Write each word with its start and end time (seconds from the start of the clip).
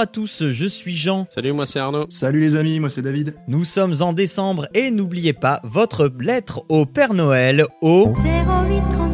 Bonjour 0.00 0.08
à 0.08 0.14
tous, 0.14 0.50
je 0.50 0.64
suis 0.64 0.96
Jean. 0.96 1.26
Salut, 1.28 1.52
moi 1.52 1.66
c'est 1.66 1.78
Arnaud. 1.78 2.06
Salut 2.08 2.40
les 2.40 2.56
amis, 2.56 2.80
moi 2.80 2.88
c'est 2.88 3.02
David. 3.02 3.34
Nous 3.48 3.66
sommes 3.66 3.96
en 4.00 4.14
décembre 4.14 4.66
et 4.72 4.90
n'oubliez 4.90 5.34
pas 5.34 5.60
votre 5.62 6.10
lettre 6.18 6.64
au 6.70 6.86
Père 6.86 7.12
Noël 7.12 7.66
au 7.82 8.14
08 8.16 8.80
36 8.92 9.10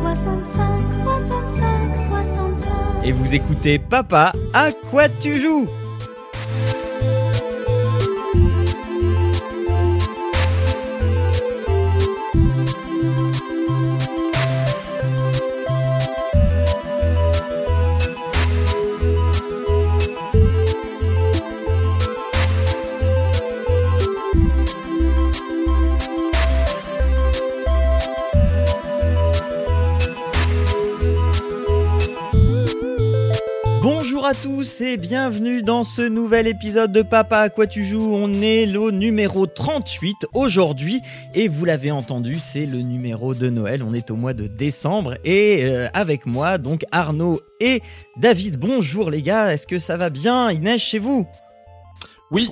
65 0.00 0.82
65 1.02 2.08
65 2.10 3.06
et 3.08 3.10
vous 3.10 3.34
écoutez 3.34 3.80
Papa, 3.80 4.32
à 4.54 4.70
quoi 4.70 5.08
tu 5.08 5.34
joues? 5.34 5.66
À 34.30 34.34
tous 34.34 34.80
et 34.80 34.96
bienvenue 34.96 35.60
dans 35.60 35.82
ce 35.82 36.02
nouvel 36.02 36.46
épisode 36.46 36.92
de 36.92 37.02
Papa 37.02 37.38
à 37.38 37.48
quoi 37.48 37.66
tu 37.66 37.84
joues? 37.84 38.14
On 38.14 38.32
est 38.32 38.64
le 38.64 38.92
numéro 38.92 39.48
38 39.48 40.28
aujourd'hui 40.34 41.00
et 41.34 41.48
vous 41.48 41.64
l'avez 41.64 41.90
entendu, 41.90 42.38
c'est 42.38 42.64
le 42.64 42.82
numéro 42.82 43.34
de 43.34 43.50
Noël. 43.50 43.82
On 43.82 43.92
est 43.92 44.08
au 44.12 44.14
mois 44.14 44.32
de 44.32 44.46
décembre 44.46 45.16
et 45.24 45.64
euh, 45.64 45.88
avec 45.94 46.26
moi 46.26 46.58
donc 46.58 46.84
Arnaud 46.92 47.40
et 47.58 47.82
David. 48.18 48.56
Bonjour 48.56 49.10
les 49.10 49.20
gars, 49.20 49.52
est-ce 49.52 49.66
que 49.66 49.80
ça 49.80 49.96
va 49.96 50.10
bien? 50.10 50.48
Il 50.52 50.60
neige 50.60 50.82
chez 50.82 51.00
vous? 51.00 51.26
Oui, 52.30 52.50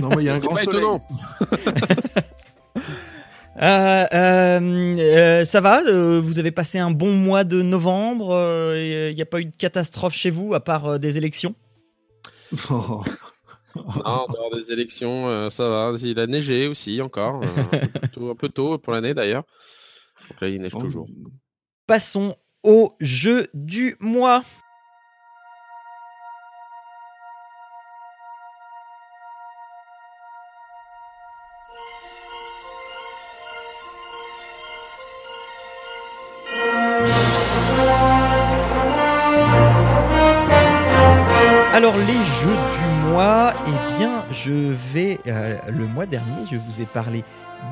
Non, 0.00 0.08
moi 0.08 0.22
il 0.22 0.24
y 0.24 0.28
a 0.30 0.36
un 0.36 0.38
grand 0.38 0.54
pas 0.54 0.62
soleil. 0.62 0.86
Euh, 3.60 4.06
euh, 4.14 4.96
euh, 4.98 5.44
ça 5.44 5.60
va 5.60 5.82
Vous 5.82 6.38
avez 6.38 6.50
passé 6.52 6.78
un 6.78 6.90
bon 6.90 7.12
mois 7.12 7.44
de 7.44 7.60
novembre 7.60 8.74
Il 8.76 9.14
n'y 9.14 9.22
a 9.22 9.26
pas 9.26 9.40
eu 9.40 9.44
de 9.46 9.56
catastrophe 9.56 10.14
chez 10.14 10.30
vous 10.30 10.54
à 10.54 10.60
part 10.60 10.98
des 10.98 11.18
élections? 11.18 11.54
Oh. 12.70 13.02
Non, 13.74 14.26
dehors 14.28 14.50
des 14.54 14.72
élections, 14.72 15.28
euh, 15.28 15.50
ça 15.50 15.68
va. 15.68 15.92
Il 16.02 16.18
a 16.18 16.26
neigé 16.26 16.66
aussi 16.66 17.00
encore. 17.00 17.42
euh, 17.42 17.46
un, 17.72 17.86
peu 17.86 18.08
tôt, 18.08 18.30
un 18.30 18.34
peu 18.34 18.48
tôt 18.48 18.78
pour 18.78 18.92
l'année 18.92 19.14
d'ailleurs. 19.14 19.44
Donc 20.28 20.40
là, 20.40 20.48
il 20.48 20.60
neige 20.60 20.72
toujours. 20.72 21.06
Passons 21.86 22.36
au 22.62 22.94
jeu 23.00 23.48
du 23.54 23.96
mois. 24.00 24.42
Alors 41.72 41.96
les 41.96 42.12
jeux 42.12 42.50
du 42.52 43.08
mois, 43.08 43.54
eh 43.66 43.96
bien 43.96 44.26
je 44.30 44.52
vais 44.92 45.18
euh, 45.26 45.56
le 45.68 45.86
mois 45.86 46.04
dernier 46.04 46.44
je 46.50 46.56
vous 46.56 46.82
ai 46.82 46.84
parlé 46.84 47.24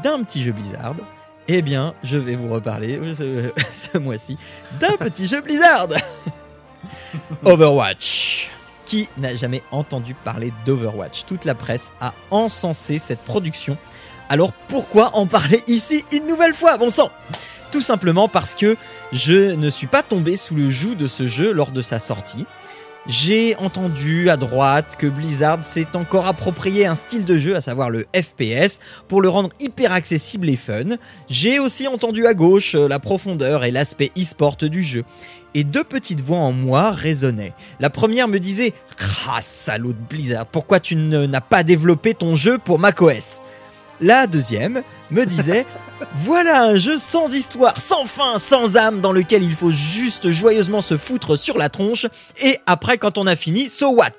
d'un 0.02 0.22
petit 0.22 0.42
jeu 0.42 0.52
Blizzard. 0.52 0.94
Eh 1.48 1.60
bien 1.60 1.92
je 2.02 2.16
vais 2.16 2.34
vous 2.34 2.48
reparler 2.48 2.98
euh, 2.98 3.14
ce, 3.14 3.62
ce 3.92 3.98
mois-ci 3.98 4.38
d'un 4.80 4.96
petit 4.98 5.26
jeu 5.26 5.42
Blizzard. 5.42 5.88
Overwatch. 7.44 8.50
Qui 8.86 9.06
n'a 9.18 9.36
jamais 9.36 9.62
entendu 9.70 10.14
parler 10.14 10.50
d'Overwatch? 10.64 11.26
Toute 11.26 11.44
la 11.44 11.54
presse 11.54 11.92
a 12.00 12.14
encensé 12.30 12.98
cette 12.98 13.20
production. 13.20 13.76
Alors 14.30 14.54
pourquoi 14.68 15.14
en 15.14 15.26
parler 15.26 15.62
ici 15.66 16.06
une 16.10 16.26
nouvelle 16.26 16.54
fois, 16.54 16.78
bon 16.78 16.88
sang 16.88 17.10
Tout 17.70 17.82
simplement 17.82 18.28
parce 18.28 18.54
que 18.54 18.78
je 19.12 19.52
ne 19.52 19.68
suis 19.68 19.86
pas 19.86 20.02
tombé 20.02 20.38
sous 20.38 20.54
le 20.54 20.70
joug 20.70 20.94
de 20.94 21.06
ce 21.06 21.26
jeu 21.26 21.52
lors 21.52 21.70
de 21.70 21.82
sa 21.82 22.00
sortie. 22.00 22.46
J'ai 23.06 23.56
entendu 23.56 24.28
à 24.28 24.36
droite 24.36 24.96
que 24.98 25.06
Blizzard 25.06 25.64
s'est 25.64 25.96
encore 25.96 26.26
approprié 26.26 26.84
un 26.84 26.94
style 26.94 27.24
de 27.24 27.38
jeu, 27.38 27.56
à 27.56 27.62
savoir 27.62 27.88
le 27.88 28.06
FPS, 28.14 28.78
pour 29.08 29.22
le 29.22 29.30
rendre 29.30 29.48
hyper 29.58 29.92
accessible 29.92 30.50
et 30.50 30.56
fun. 30.56 30.96
J'ai 31.28 31.58
aussi 31.58 31.88
entendu 31.88 32.26
à 32.26 32.34
gauche 32.34 32.74
euh, 32.74 32.88
la 32.88 32.98
profondeur 32.98 33.64
et 33.64 33.70
l'aspect 33.70 34.10
e-sport 34.18 34.58
du 34.58 34.82
jeu. 34.82 35.04
Et 35.54 35.64
deux 35.64 35.82
petites 35.82 36.20
voix 36.20 36.38
en 36.38 36.52
moi 36.52 36.90
résonnaient. 36.90 37.54
La 37.80 37.88
première 37.88 38.28
me 38.28 38.38
disait 38.38 38.74
Ah, 39.28 39.40
salaud 39.40 39.94
de 39.94 40.08
Blizzard, 40.08 40.46
pourquoi 40.46 40.78
tu 40.78 40.94
n'as 40.94 41.40
pas 41.40 41.62
développé 41.62 42.12
ton 42.12 42.34
jeu 42.34 42.58
pour 42.58 42.78
macOS? 42.78 43.40
La 44.00 44.26
deuxième 44.26 44.82
me 45.10 45.26
disait 45.26 45.66
Voilà 46.16 46.62
un 46.62 46.76
jeu 46.76 46.96
sans 46.96 47.34
histoire, 47.34 47.80
sans 47.80 48.06
fin, 48.06 48.38
sans 48.38 48.76
âme, 48.76 49.00
dans 49.00 49.12
lequel 49.12 49.42
il 49.42 49.54
faut 49.54 49.70
juste 49.70 50.30
joyeusement 50.30 50.80
se 50.80 50.96
foutre 50.96 51.36
sur 51.36 51.58
la 51.58 51.68
tronche, 51.68 52.06
et 52.42 52.58
après, 52.66 52.96
quand 52.96 53.18
on 53.18 53.26
a 53.26 53.36
fini, 53.36 53.68
so 53.68 53.90
what? 53.90 54.10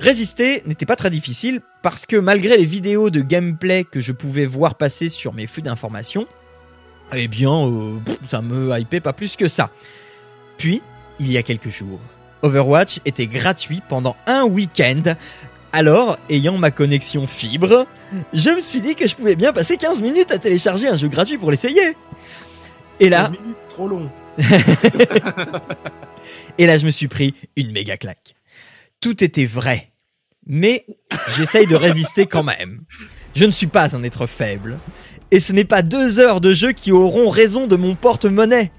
Résister 0.00 0.62
n'était 0.66 0.86
pas 0.86 0.96
très 0.96 1.10
difficile 1.10 1.60
parce 1.80 2.06
que 2.06 2.16
malgré 2.16 2.56
les 2.56 2.64
vidéos 2.64 3.10
de 3.10 3.20
gameplay 3.20 3.84
que 3.84 4.00
je 4.00 4.10
pouvais 4.10 4.46
voir 4.46 4.74
passer 4.74 5.08
sur 5.08 5.32
mes 5.32 5.46
flux 5.46 5.62
d'informations, 5.62 6.26
eh 7.14 7.28
bien, 7.28 7.52
euh, 7.52 7.98
ça 8.28 8.42
me 8.42 8.76
hypait 8.78 9.00
pas 9.00 9.12
plus 9.12 9.36
que 9.36 9.46
ça. 9.46 9.70
Puis, 10.58 10.82
il 11.20 11.30
y 11.30 11.38
a 11.38 11.42
quelques 11.44 11.68
jours, 11.68 12.00
Overwatch 12.42 12.98
était 13.04 13.28
gratuit 13.28 13.80
pendant 13.88 14.16
un 14.26 14.42
week-end. 14.42 15.02
Alors, 15.72 16.18
ayant 16.28 16.58
ma 16.58 16.70
connexion 16.70 17.26
fibre, 17.26 17.86
je 18.34 18.50
me 18.50 18.60
suis 18.60 18.82
dit 18.82 18.94
que 18.94 19.08
je 19.08 19.16
pouvais 19.16 19.36
bien 19.36 19.54
passer 19.54 19.78
15 19.78 20.02
minutes 20.02 20.30
à 20.30 20.38
télécharger 20.38 20.88
un 20.88 20.96
jeu 20.96 21.08
gratuit 21.08 21.38
pour 21.38 21.50
l'essayer. 21.50 21.96
Et 23.00 23.08
là, 23.08 23.30
15 23.30 23.40
minutes, 23.40 23.56
trop 23.70 23.88
long. 23.88 24.10
et 26.58 26.66
là, 26.66 26.76
je 26.76 26.84
me 26.84 26.90
suis 26.90 27.08
pris 27.08 27.34
une 27.56 27.72
méga 27.72 27.96
claque. 27.96 28.34
Tout 29.00 29.24
était 29.24 29.46
vrai. 29.46 29.92
Mais 30.46 30.84
j'essaye 31.36 31.66
de 31.66 31.76
résister 31.76 32.26
quand 32.26 32.42
même. 32.42 32.82
Je 33.34 33.44
ne 33.46 33.50
suis 33.50 33.66
pas 33.66 33.96
un 33.96 34.02
être 34.02 34.26
faible. 34.26 34.78
Et 35.30 35.40
ce 35.40 35.54
n'est 35.54 35.64
pas 35.64 35.80
deux 35.80 36.18
heures 36.18 36.42
de 36.42 36.52
jeu 36.52 36.72
qui 36.72 36.92
auront 36.92 37.30
raison 37.30 37.66
de 37.66 37.76
mon 37.76 37.94
porte-monnaie. 37.94 38.70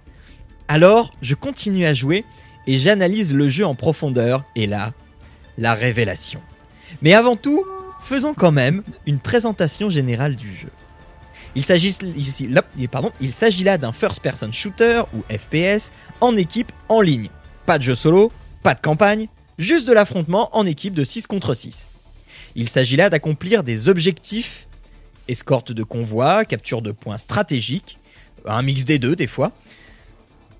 Alors, 0.68 1.12
je 1.24 1.34
continue 1.34 1.88
à 1.88 1.96
jouer 1.96 2.24
et 2.68 2.78
j'analyse 2.78 3.34
le 3.34 3.50
jeu 3.50 3.66
en 3.66 3.74
profondeur. 3.74 4.44
Et 4.56 4.68
là, 4.68 4.94
la 5.58 5.74
révélation. 5.74 6.42
Mais 7.02 7.14
avant 7.14 7.36
tout, 7.36 7.64
faisons 8.04 8.34
quand 8.34 8.52
même 8.52 8.84
une 9.06 9.20
présentation 9.20 9.90
générale 9.90 10.36
du 10.36 10.54
jeu. 10.54 10.70
Il 11.56 11.64
s'agit 11.64 11.96
là- 13.64 13.78
d'un 13.78 13.92
first-person 13.92 14.52
shooter 14.52 15.04
ou 15.14 15.22
FPS 15.32 15.92
en 16.22 16.36
équipe 16.36 16.72
en 16.90 17.02
ligne. 17.02 17.30
Pas 17.66 17.78
de 17.78 17.84
jeu 17.84 17.96
solo, 17.96 18.32
pas 18.64 18.74
de 18.74 18.82
campagne, 18.82 19.28
juste 19.60 19.88
de 19.88 19.94
l'affrontement 19.94 20.50
en 20.58 20.66
équipe 20.66 20.94
de 20.96 21.04
6 21.04 21.28
contre 21.28 21.54
6. 21.54 21.88
Il 22.56 22.68
s'agit 22.68 22.96
là 22.96 23.10
d'accomplir 23.10 23.64
des 23.64 23.88
objectifs, 23.88 24.68
escorte 25.28 25.72
de 25.72 25.84
convoi, 25.84 26.44
capture 26.46 26.82
de 26.82 26.92
points 26.92 27.18
stratégiques, 27.18 28.00
un 28.46 28.62
mix 28.62 28.84
des 28.84 29.00
deux 29.00 29.16
des 29.16 29.28
fois. 29.28 29.52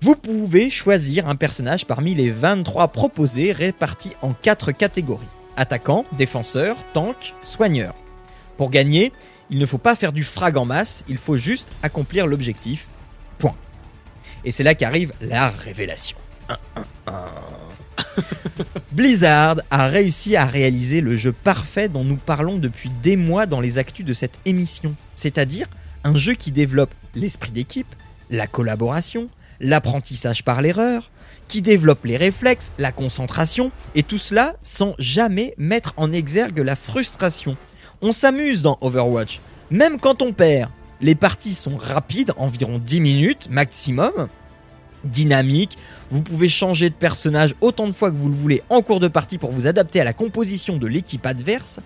Vous 0.00 0.14
pouvez 0.16 0.70
choisir 0.70 1.28
un 1.28 1.34
personnage 1.36 1.86
parmi 1.86 2.14
les 2.14 2.30
23 2.30 2.88
proposés 2.88 3.52
répartis 3.52 4.12
en 4.22 4.32
4 4.32 4.70
catégories. 4.72 5.26
Attaquant, 5.56 6.04
défenseur, 6.16 6.76
tank, 6.92 7.34
soigneur. 7.42 7.94
Pour 8.56 8.70
gagner, 8.70 9.12
il 9.50 9.58
ne 9.58 9.66
faut 9.66 9.78
pas 9.78 9.94
faire 9.94 10.12
du 10.12 10.24
frag 10.24 10.56
en 10.56 10.64
masse, 10.64 11.04
il 11.08 11.18
faut 11.18 11.36
juste 11.36 11.70
accomplir 11.82 12.26
l'objectif. 12.26 12.88
Point. 13.38 13.54
Et 14.44 14.50
c'est 14.50 14.64
là 14.64 14.74
qu'arrive 14.74 15.12
la 15.20 15.50
révélation. 15.50 16.16
Blizzard 18.92 19.56
a 19.70 19.88
réussi 19.88 20.36
à 20.36 20.46
réaliser 20.46 21.00
le 21.00 21.16
jeu 21.16 21.32
parfait 21.32 21.88
dont 21.88 22.04
nous 22.04 22.16
parlons 22.16 22.58
depuis 22.58 22.90
des 23.02 23.16
mois 23.16 23.46
dans 23.46 23.60
les 23.60 23.78
actus 23.78 24.04
de 24.04 24.14
cette 24.14 24.38
émission. 24.44 24.94
C'est-à-dire 25.16 25.66
un 26.04 26.16
jeu 26.16 26.34
qui 26.34 26.52
développe 26.52 26.94
l'esprit 27.14 27.50
d'équipe, 27.50 27.92
la 28.30 28.46
collaboration, 28.46 29.28
l'apprentissage 29.60 30.44
par 30.44 30.62
l'erreur, 30.62 31.10
qui 31.48 31.62
développe 31.62 32.04
les 32.04 32.16
réflexes, 32.16 32.72
la 32.78 32.92
concentration, 32.92 33.70
et 33.94 34.02
tout 34.02 34.18
cela 34.18 34.54
sans 34.62 34.94
jamais 34.98 35.54
mettre 35.58 35.94
en 35.96 36.12
exergue 36.12 36.58
la 36.58 36.76
frustration. 36.76 37.56
On 38.02 38.12
s'amuse 38.12 38.62
dans 38.62 38.78
Overwatch, 38.80 39.40
même 39.70 40.00
quand 40.00 40.22
on 40.22 40.32
perd. 40.32 40.70
Les 41.00 41.14
parties 41.14 41.54
sont 41.54 41.76
rapides, 41.76 42.32
environ 42.36 42.78
10 42.78 43.00
minutes 43.00 43.48
maximum, 43.50 44.28
dynamiques, 45.04 45.76
vous 46.10 46.22
pouvez 46.22 46.48
changer 46.48 46.90
de 46.90 46.94
personnage 46.94 47.54
autant 47.60 47.86
de 47.86 47.92
fois 47.92 48.10
que 48.10 48.16
vous 48.16 48.28
le 48.28 48.34
voulez 48.34 48.62
en 48.68 48.82
cours 48.82 49.00
de 49.00 49.08
partie 49.08 49.38
pour 49.38 49.50
vous 49.50 49.66
adapter 49.66 50.00
à 50.00 50.04
la 50.04 50.12
composition 50.12 50.76
de 50.76 50.86
l'équipe 50.86 51.26
adverse. 51.26 51.80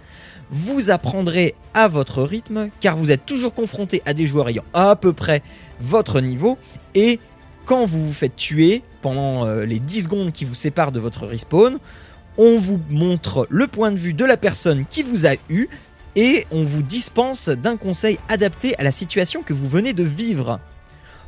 Vous 0.51 0.91
apprendrez 0.91 1.55
à 1.75 1.89
votre 1.89 2.23
rythme 2.23 2.71
car 2.81 2.97
vous 2.97 3.13
êtes 3.13 3.27
toujours 3.27 3.55
confronté 3.55 4.03
à 4.07 4.15
des 4.15 4.27
joueurs 4.27 4.49
ayant 4.49 4.65
à 4.73 4.97
peu 4.97 5.13
près 5.13 5.43
votre 5.81 6.21
niveau 6.21 6.59
et 6.95 7.21
quand 7.69 7.85
vous 7.85 8.06
vous 8.06 8.15
faites 8.15 8.35
tuer, 8.35 8.82
pendant 9.03 9.44
euh, 9.44 9.67
les 9.67 9.79
10 9.79 10.05
secondes 10.05 10.32
qui 10.32 10.47
vous 10.47 10.55
séparent 10.55 10.91
de 10.91 11.00
votre 11.00 11.26
respawn, 11.26 11.79
on 12.38 12.59
vous 12.59 12.81
montre 12.88 13.47
le 13.50 13.67
point 13.67 13.93
de 13.93 13.99
vue 13.99 14.15
de 14.15 14.25
la 14.25 14.38
personne 14.38 14.87
qui 14.88 15.03
vous 15.03 15.26
a 15.26 15.35
eu 15.50 15.69
et 16.17 16.47
on 16.50 16.65
vous 16.65 16.81
dispense 16.81 17.50
d'un 17.50 17.76
conseil 17.76 18.19
adapté 18.31 18.75
à 18.79 18.85
la 18.85 18.91
situation 18.91 19.43
que 19.43 19.53
vous 19.53 19.69
venez 19.69 19.93
de 19.93 20.03
vivre. 20.03 20.61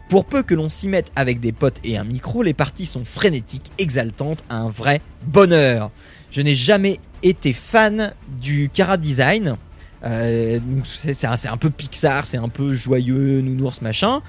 Pour 0.09 0.25
peu 0.25 0.43
que 0.43 0.55
l'on 0.55 0.71
s'y 0.71 0.89
mette 0.89 1.13
avec 1.15 1.41
des 1.41 1.53
potes 1.53 1.79
et 1.85 1.99
un 1.99 2.05
micro, 2.05 2.43
les 2.43 2.55
parties 2.55 2.87
sont 2.87 3.05
frénétiques, 3.05 3.71
exaltantes, 3.77 4.43
un 4.49 4.71
vrai 4.71 5.03
bonheur. 5.27 5.91
Je 6.31 6.41
n'ai 6.41 6.55
jamais 6.55 7.01
été 7.23 7.53
fan 7.53 8.15
du 8.41 8.71
Cara 8.73 8.97
Design. 8.97 9.59
Euh, 10.05 10.59
donc 10.61 10.87
c'est 10.87 11.27
un, 11.27 11.57
peu 11.57 11.71
Pixar, 11.71 12.27
c'est 12.27 12.37
un 12.37 12.49
peu 12.49 12.75
joyeux, 12.75 13.41
nounours, 13.41 13.83
machin. 13.83 14.23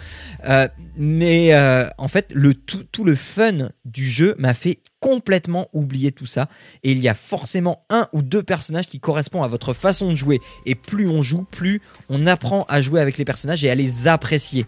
Euh, 0.45 0.67
mais 0.97 1.53
euh, 1.53 1.87
en 1.97 2.07
fait, 2.07 2.31
le 2.33 2.53
tout, 2.53 2.83
tout 2.91 3.03
le 3.03 3.15
fun 3.15 3.69
du 3.85 4.07
jeu 4.07 4.35
m'a 4.37 4.53
fait 4.53 4.79
complètement 4.99 5.69
oublier 5.73 6.11
tout 6.11 6.25
ça. 6.25 6.47
Et 6.83 6.91
il 6.91 6.99
y 6.99 7.09
a 7.09 7.15
forcément 7.15 7.85
un 7.89 8.07
ou 8.13 8.21
deux 8.21 8.43
personnages 8.43 8.87
qui 8.87 8.99
correspondent 8.99 9.45
à 9.45 9.47
votre 9.47 9.73
façon 9.73 10.11
de 10.11 10.15
jouer. 10.15 10.39
Et 10.65 10.75
plus 10.75 11.07
on 11.07 11.21
joue, 11.21 11.43
plus 11.49 11.81
on 12.09 12.27
apprend 12.27 12.65
à 12.67 12.81
jouer 12.81 13.01
avec 13.01 13.17
les 13.17 13.25
personnages 13.25 13.63
et 13.63 13.69
à 13.69 13.75
les 13.75 14.07
apprécier. 14.07 14.65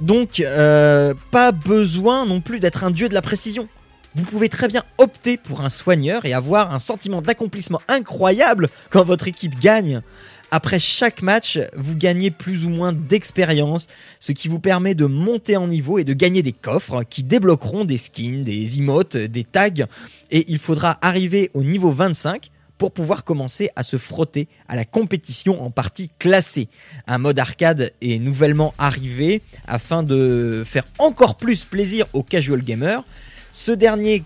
Donc, 0.00 0.42
pas 0.42 1.52
besoin 1.52 2.26
non 2.26 2.40
plus 2.40 2.58
d'être 2.58 2.82
un 2.82 2.90
dieu 2.90 3.08
de 3.08 3.14
la 3.14 3.22
précision. 3.22 3.68
Vous 4.14 4.24
pouvez 4.24 4.50
très 4.50 4.68
bien 4.68 4.84
opter 4.98 5.38
pour 5.38 5.62
un 5.62 5.70
soigneur 5.70 6.26
et 6.26 6.34
avoir 6.34 6.74
un 6.74 6.78
sentiment 6.78 7.22
d'accomplissement 7.22 7.80
incroyable 7.88 8.68
quand 8.90 9.04
votre 9.04 9.26
équipe 9.26 9.58
gagne. 9.58 10.02
Après 10.50 10.78
chaque 10.78 11.22
match, 11.22 11.58
vous 11.74 11.94
gagnez 11.94 12.30
plus 12.30 12.66
ou 12.66 12.68
moins 12.68 12.92
d'expérience, 12.92 13.86
ce 14.20 14.32
qui 14.32 14.48
vous 14.48 14.58
permet 14.58 14.94
de 14.94 15.06
monter 15.06 15.56
en 15.56 15.66
niveau 15.66 15.98
et 15.98 16.04
de 16.04 16.12
gagner 16.12 16.42
des 16.42 16.52
coffres 16.52 17.04
qui 17.08 17.22
débloqueront 17.22 17.86
des 17.86 17.96
skins, 17.96 18.44
des 18.44 18.78
emotes, 18.78 19.16
des 19.16 19.44
tags. 19.44 19.86
Et 20.30 20.44
il 20.52 20.58
faudra 20.58 20.98
arriver 21.00 21.50
au 21.54 21.62
niveau 21.62 21.90
25 21.90 22.50
pour 22.76 22.92
pouvoir 22.92 23.24
commencer 23.24 23.70
à 23.76 23.82
se 23.82 23.96
frotter 23.96 24.46
à 24.68 24.76
la 24.76 24.84
compétition 24.84 25.62
en 25.62 25.70
partie 25.70 26.10
classée. 26.18 26.68
Un 27.06 27.16
mode 27.16 27.38
arcade 27.38 27.92
est 28.02 28.18
nouvellement 28.18 28.74
arrivé 28.76 29.40
afin 29.66 30.02
de 30.02 30.64
faire 30.66 30.84
encore 30.98 31.36
plus 31.36 31.64
plaisir 31.64 32.06
aux 32.12 32.22
casual 32.22 32.60
gamers. 32.60 33.04
Ce 33.54 33.70
dernier 33.70 34.24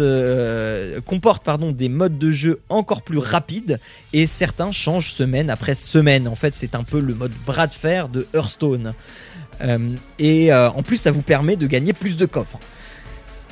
euh, 0.00 1.00
comporte 1.02 1.46
des 1.72 1.90
modes 1.90 2.18
de 2.18 2.32
jeu 2.32 2.60
encore 2.70 3.02
plus 3.02 3.18
rapides 3.18 3.78
et 4.14 4.26
certains 4.26 4.72
changent 4.72 5.12
semaine 5.12 5.50
après 5.50 5.74
semaine. 5.74 6.26
En 6.26 6.34
fait, 6.34 6.54
c'est 6.54 6.74
un 6.74 6.82
peu 6.82 6.98
le 6.98 7.14
mode 7.14 7.32
bras 7.44 7.66
de 7.66 7.74
fer 7.74 8.08
de 8.08 8.26
Hearthstone. 8.32 8.94
Euh, 9.60 9.90
et 10.18 10.50
euh, 10.50 10.70
en 10.70 10.82
plus, 10.82 10.96
ça 10.96 11.12
vous 11.12 11.20
permet 11.20 11.56
de 11.56 11.66
gagner 11.66 11.92
plus 11.92 12.16
de 12.16 12.24
coffres. 12.24 12.58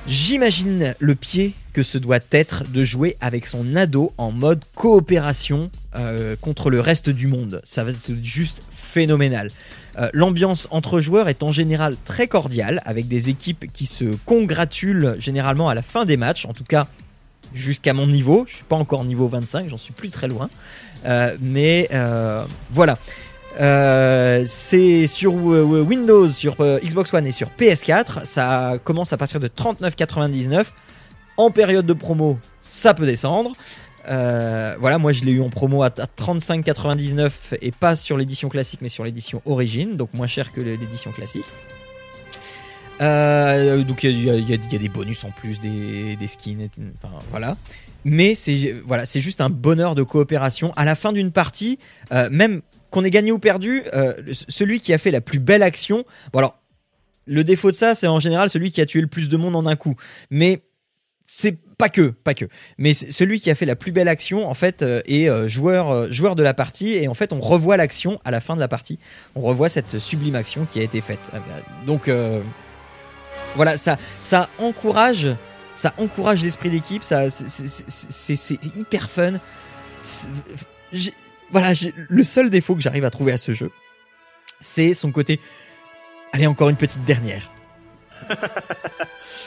J'imagine 0.08 0.94
le 0.98 1.14
pied 1.14 1.54
que 1.72 1.84
ce 1.84 1.96
doit 1.96 2.18
être 2.32 2.64
de 2.68 2.84
jouer 2.84 3.16
avec 3.20 3.46
son 3.46 3.76
ado 3.76 4.12
en 4.18 4.32
mode 4.32 4.64
coopération 4.74 5.70
euh, 5.94 6.34
contre 6.40 6.70
le 6.70 6.80
reste 6.80 7.08
du 7.08 7.28
monde. 7.28 7.60
Ça 7.62 7.84
va 7.84 7.90
être 7.90 8.12
juste 8.22 8.62
phénoménal. 8.72 9.50
Euh, 9.98 10.10
L'ambiance 10.12 10.66
entre 10.70 11.00
joueurs 11.00 11.28
est 11.28 11.44
en 11.44 11.52
général 11.52 11.96
très 12.04 12.26
cordiale, 12.26 12.82
avec 12.84 13.06
des 13.06 13.28
équipes 13.28 13.72
qui 13.72 13.86
se 13.86 14.16
congratulent 14.26 15.14
généralement 15.18 15.68
à 15.68 15.74
la 15.74 15.82
fin 15.82 16.04
des 16.04 16.16
matchs, 16.16 16.46
en 16.46 16.52
tout 16.52 16.64
cas 16.64 16.88
jusqu'à 17.54 17.94
mon 17.94 18.08
niveau. 18.08 18.44
Je 18.48 18.56
suis 18.56 18.64
pas 18.64 18.76
encore 18.76 19.04
niveau 19.04 19.28
25, 19.28 19.68
j'en 19.68 19.78
suis 19.78 19.92
plus 19.92 20.10
très 20.10 20.26
loin. 20.26 20.50
Euh, 21.04 21.36
mais 21.40 21.88
voilà. 22.70 22.98
Euh, 23.60 24.44
c'est 24.46 25.06
sur 25.06 25.34
euh, 25.34 25.82
Windows, 25.82 26.28
sur 26.28 26.60
euh, 26.60 26.78
Xbox 26.80 27.12
One 27.12 27.26
et 27.26 27.32
sur 27.32 27.48
PS4. 27.58 28.24
Ça 28.24 28.78
commence 28.82 29.12
à 29.12 29.16
partir 29.16 29.40
de 29.40 29.48
39,99. 29.48 30.66
En 31.36 31.50
période 31.50 31.86
de 31.86 31.92
promo, 31.92 32.38
ça 32.62 32.94
peut 32.94 33.06
descendre. 33.06 33.52
Voilà, 34.06 34.98
moi 34.98 35.12
je 35.12 35.24
l'ai 35.24 35.32
eu 35.32 35.40
en 35.40 35.48
promo 35.50 35.82
à, 35.82 35.86
à 35.86 35.90
35,99 35.90 37.30
et 37.60 37.70
pas 37.70 37.94
sur 37.96 38.16
l'édition 38.16 38.48
classique 38.48 38.80
mais 38.82 38.88
sur 38.88 39.04
l'édition 39.04 39.40
origine, 39.46 39.96
donc 39.96 40.12
moins 40.12 40.26
cher 40.26 40.52
que 40.52 40.60
l'édition 40.60 41.12
classique. 41.12 41.46
Donc 43.00 44.02
il 44.04 44.24
y, 44.24 44.54
a- 44.54 44.78
des 44.78 44.88
bonus 44.88 45.24
en 45.24 45.30
plus, 45.30 45.60
des, 45.60 46.26
skins, 46.26 46.68
voilà. 47.30 47.56
Mais 48.04 48.34
c'est 48.34 48.74
voilà, 48.84 49.04
juste 49.04 49.40
un 49.40 49.50
bonheur 49.50 49.94
de 49.94 50.02
coopération. 50.02 50.72
À 50.76 50.84
la 50.84 50.96
fin 50.96 51.12
d'une 51.12 51.30
partie, 51.30 51.78
même 52.10 52.60
qu'on 52.92 53.02
ait 53.04 53.10
gagné 53.10 53.32
ou 53.32 53.38
perdu, 53.38 53.82
euh, 53.94 54.14
celui 54.48 54.78
qui 54.78 54.92
a 54.92 54.98
fait 54.98 55.10
la 55.10 55.20
plus 55.20 55.40
belle 55.40 55.62
action. 55.62 56.04
Bon 56.32 56.38
alors, 56.38 56.60
le 57.26 57.42
défaut 57.42 57.70
de 57.70 57.76
ça, 57.76 57.94
c'est 57.94 58.06
en 58.06 58.20
général 58.20 58.50
celui 58.50 58.70
qui 58.70 58.80
a 58.80 58.86
tué 58.86 59.00
le 59.00 59.06
plus 59.08 59.28
de 59.28 59.36
monde 59.36 59.56
en 59.56 59.66
un 59.66 59.76
coup. 59.76 59.96
Mais 60.30 60.62
c'est 61.26 61.56
pas 61.78 61.88
que, 61.88 62.10
pas 62.10 62.34
que. 62.34 62.44
Mais 62.78 62.92
celui 62.92 63.40
qui 63.40 63.50
a 63.50 63.54
fait 63.54 63.64
la 63.64 63.74
plus 63.74 63.90
belle 63.90 64.08
action, 64.08 64.46
en 64.48 64.54
fait, 64.54 64.82
euh, 64.82 65.00
est 65.06 65.28
euh, 65.28 65.48
joueur, 65.48 66.12
joueur 66.12 66.36
de 66.36 66.42
la 66.42 66.52
partie. 66.52 66.90
Et 66.90 67.08
en 67.08 67.14
fait, 67.14 67.32
on 67.32 67.40
revoit 67.40 67.76
l'action 67.76 68.20
à 68.24 68.30
la 68.30 68.40
fin 68.40 68.54
de 68.54 68.60
la 68.60 68.68
partie. 68.68 68.98
On 69.34 69.40
revoit 69.40 69.70
cette 69.70 69.98
sublime 69.98 70.34
action 70.34 70.66
qui 70.70 70.78
a 70.78 70.82
été 70.82 71.00
faite. 71.00 71.30
Euh, 71.34 71.38
Donc, 71.86 72.10
voilà, 73.56 73.76
ça, 73.78 73.96
ça 74.20 74.48
encourage, 74.58 75.28
ça 75.74 75.94
encourage 75.96 76.42
l'esprit 76.42 76.70
d'équipe. 76.70 77.02
Ça, 77.02 77.30
c'est 77.30 78.64
hyper 78.76 79.08
fun. 79.08 79.34
Voilà, 81.52 81.72
le 82.08 82.22
seul 82.22 82.50
défaut 82.50 82.74
que 82.74 82.80
j'arrive 82.80 83.04
à 83.04 83.10
trouver 83.10 83.32
à 83.32 83.38
ce 83.38 83.52
jeu, 83.52 83.70
c'est 84.60 84.94
son 84.94 85.12
côté. 85.12 85.38
Allez, 86.32 86.46
encore 86.46 86.68
une 86.70 86.76
petite 86.76 87.04
dernière. 87.04 87.50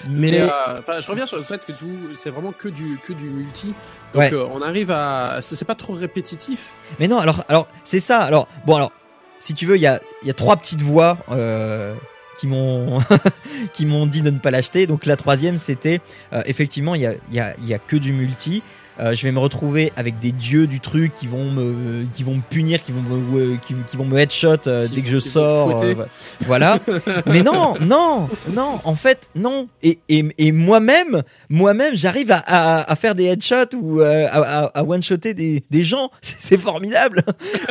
Mais 0.09 0.31
Mais, 0.31 0.41
euh, 0.41 1.01
je 1.01 1.07
reviens 1.09 1.25
sur 1.25 1.37
le 1.37 1.43
fait 1.43 1.63
que 1.65 1.71
c'est 2.15 2.29
vraiment 2.29 2.51
que 2.51 2.67
du, 2.67 2.97
que 3.01 3.13
du 3.13 3.29
multi. 3.29 3.73
Donc 4.13 4.21
Ouais. 4.23 4.33
euh, 4.33 4.45
on 4.51 4.61
arrive 4.61 4.91
à, 4.91 5.39
c'est 5.41 5.65
pas 5.65 5.75
trop 5.75 5.93
répétitif. 5.93 6.71
Mais 6.99 7.07
non, 7.07 7.17
alors, 7.19 7.43
alors 7.47 7.67
c'est 7.83 7.99
ça. 7.99 8.21
Alors, 8.21 8.47
bon, 8.65 8.75
alors, 8.75 8.91
si 9.39 9.53
tu 9.53 9.65
veux, 9.65 9.77
il 9.77 9.81
y 9.81 9.87
a, 9.87 9.99
il 10.21 10.27
y 10.27 10.31
a 10.31 10.33
trois 10.33 10.57
petites 10.57 10.81
voix 10.81 11.17
euh, 11.31 11.95
qui 12.39 12.47
m'ont 12.47 12.99
qui 13.73 13.85
m'ont 13.85 14.05
dit 14.05 14.21
de 14.21 14.29
ne 14.29 14.39
pas 14.39 14.51
l'acheter. 14.51 14.87
Donc 14.87 15.05
la 15.05 15.15
troisième, 15.15 15.57
c'était 15.57 16.01
effectivement, 16.45 16.95
il 16.95 17.01
y 17.01 17.05
a, 17.07 17.13
il 17.29 17.35
y, 17.35 17.39
a, 17.39 17.55
il 17.59 17.67
y 17.67 17.73
a 17.73 17.79
que 17.79 17.95
du 17.95 18.13
multi. 18.13 18.61
Euh, 18.99 19.13
je 19.13 19.23
vais 19.23 19.31
me 19.31 19.39
retrouver 19.39 19.91
avec 19.97 20.19
des 20.19 20.31
dieux 20.31 20.67
du 20.67 20.79
truc 20.79 21.13
qui 21.13 21.27
vont 21.27 21.51
me 21.51 22.05
qui 22.15 22.23
vont 22.23 22.35
me 22.35 22.41
punir, 22.41 22.81
qui 22.81 22.93
vont 22.93 23.01
me 23.01 23.39
euh, 23.39 23.57
qui, 23.57 23.73
qui 23.89 23.97
vont 23.97 24.05
me 24.05 24.17
headshot 24.17 24.67
euh, 24.67 24.87
Qui 24.87 24.95
dès 24.95 25.01
que 25.01 25.09
je 25.09 25.19
sors. 25.19 25.83
euh, 25.83 26.05
voilà. 26.41 26.79
Mais 27.25 27.43
non, 27.43 27.75
non, 27.81 28.29
non. 28.53 28.79
En 28.85 28.95
fait, 28.95 29.29
non. 29.35 29.67
Et, 29.83 29.99
et, 30.07 30.25
et 30.37 30.51
moi-même, 30.53 31.23
moi-même, 31.49 31.93
j'arrive 31.95 32.31
à, 32.31 32.37
à, 32.45 32.91
à 32.91 32.95
faire 32.95 33.15
des 33.15 33.25
headshots 33.25 33.75
ou 33.75 33.99
euh, 34.01 34.27
à, 34.31 34.65
à, 34.77 34.83
one-shotter 34.83 35.33
des, 35.33 35.63
des 35.69 35.83
gens. 35.83 36.09
C'est 36.21 36.57
formidable. 36.57 37.23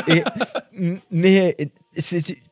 Et, 0.09 0.23
mais 1.11 1.57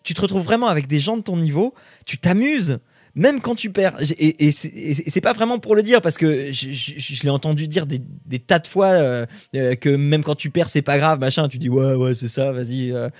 tu 0.03 0.15
te 0.15 0.21
retrouves 0.21 0.45
vraiment 0.45 0.69
avec 0.69 0.87
des 0.87 0.99
gens 1.01 1.17
de 1.17 1.23
ton 1.23 1.37
niveau. 1.37 1.75
Tu 2.07 2.17
t'amuses. 2.19 2.79
Même 3.15 3.41
quand 3.43 3.55
tu 3.55 3.71
perds, 3.71 3.95
et, 4.19 4.47
et 4.47 4.49
et 4.49 4.95
c'est 5.11 5.21
pas 5.21 5.35
vraiment 5.35 5.59
pour 5.59 5.75
le 5.75 5.83
dire 5.83 6.01
parce 6.01 6.17
que 6.17 6.47
je, 6.51 6.73
je- 6.73 6.95
je 6.99 7.23
l'ai 7.25 7.29
entendu 7.29 7.69
dire 7.69 7.85
des, 7.85 8.01
des 8.25 8.39
tas 8.39 8.59
de 8.59 8.67
fois 8.67 8.87
euh, 8.87 9.27
euh, 9.55 9.75
que 9.75 9.91
même 9.91 10.23
quand 10.23 10.35
tu 10.35 10.49
perds 10.49 10.71
c'est 10.71 10.81
pas 10.81 10.97
grave 10.99 11.19
machin. 11.21 11.47
Tu 11.49 11.59
dis 11.59 11.69
ouais 11.69 11.95
ouais 11.95 12.15
c'est 12.15 12.29
ça 12.29 12.53
vas-y. 12.53 12.91
euh, 12.93 13.11